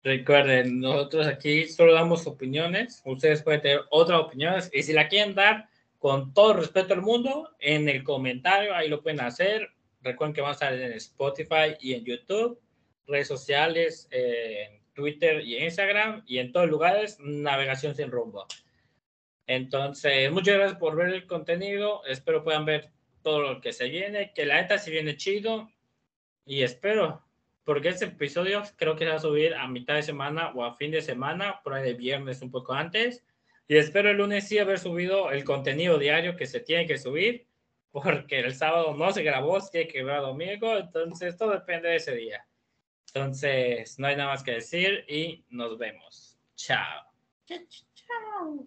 Recuerden, 0.04 0.80
nosotros 0.80 1.26
aquí 1.28 1.68
solo 1.68 1.94
damos 1.94 2.26
opiniones, 2.26 3.02
ustedes 3.04 3.42
pueden 3.42 3.60
tener 3.60 3.82
otras 3.90 4.20
opiniones 4.20 4.68
y 4.72 4.82
si 4.82 4.92
la 4.92 5.08
quieren 5.08 5.34
dar 5.34 5.68
con 5.98 6.34
todo 6.34 6.52
el 6.52 6.58
respeto 6.58 6.94
al 6.94 7.02
mundo, 7.02 7.54
en 7.60 7.88
el 7.88 8.02
comentario 8.02 8.74
ahí 8.74 8.88
lo 8.88 9.00
pueden 9.00 9.20
hacer. 9.20 9.68
Recuerden 10.00 10.34
que 10.34 10.40
vamos 10.40 10.60
a 10.60 10.66
estar 10.66 10.80
en 10.80 10.92
Spotify 10.94 11.76
y 11.80 11.94
en 11.94 12.04
YouTube, 12.04 12.60
redes 13.06 13.28
sociales, 13.28 14.08
en 14.10 14.82
Twitter 14.94 15.40
y 15.42 15.58
Instagram, 15.58 16.24
y 16.26 16.38
en 16.38 16.50
todos 16.50 16.68
lugares, 16.68 17.18
navegación 17.20 17.94
sin 17.94 18.10
rumbo. 18.10 18.46
Entonces, 19.46 20.30
muchas 20.32 20.56
gracias 20.56 20.78
por 20.78 20.96
ver 20.96 21.10
el 21.10 21.26
contenido. 21.26 22.04
Espero 22.06 22.42
puedan 22.42 22.64
ver 22.64 22.90
todo 23.22 23.40
lo 23.40 23.60
que 23.60 23.72
se 23.72 23.88
viene, 23.88 24.32
que 24.34 24.46
la 24.46 24.60
neta 24.60 24.78
se 24.78 24.90
viene 24.90 25.16
chido. 25.16 25.70
Y 26.44 26.62
espero, 26.62 27.24
porque 27.64 27.88
este 27.88 28.06
episodio 28.06 28.62
creo 28.76 28.96
que 28.96 29.04
se 29.04 29.10
va 29.10 29.16
a 29.16 29.20
subir 29.20 29.54
a 29.54 29.68
mitad 29.68 29.94
de 29.94 30.02
semana 30.02 30.52
o 30.54 30.64
a 30.64 30.74
fin 30.76 30.90
de 30.90 31.02
semana, 31.02 31.60
por 31.62 31.74
ahí 31.74 31.84
de 31.84 31.94
viernes 31.94 32.42
un 32.42 32.50
poco 32.50 32.72
antes. 32.72 33.24
Y 33.68 33.76
espero 33.76 34.10
el 34.10 34.16
lunes 34.16 34.48
sí 34.48 34.58
haber 34.58 34.78
subido 34.78 35.30
el 35.30 35.44
contenido 35.44 35.98
diario 35.98 36.36
que 36.36 36.46
se 36.46 36.60
tiene 36.60 36.86
que 36.86 36.98
subir, 36.98 37.46
porque 37.90 38.40
el 38.40 38.54
sábado 38.54 38.94
no 38.94 39.12
se 39.12 39.22
grabó, 39.22 39.60
se 39.60 39.70
tiene 39.70 39.88
que 39.88 40.02
grabar 40.02 40.22
domingo, 40.22 40.76
entonces 40.76 41.36
todo 41.36 41.52
depende 41.52 41.88
de 41.88 41.96
ese 41.96 42.14
día. 42.14 42.46
Entonces, 43.14 43.98
no 43.98 44.06
hay 44.06 44.16
nada 44.16 44.30
más 44.30 44.42
que 44.42 44.52
decir 44.52 45.04
y 45.06 45.44
nos 45.50 45.76
vemos. 45.78 46.38
Chao. 46.56 47.04
Chao. 47.46 48.66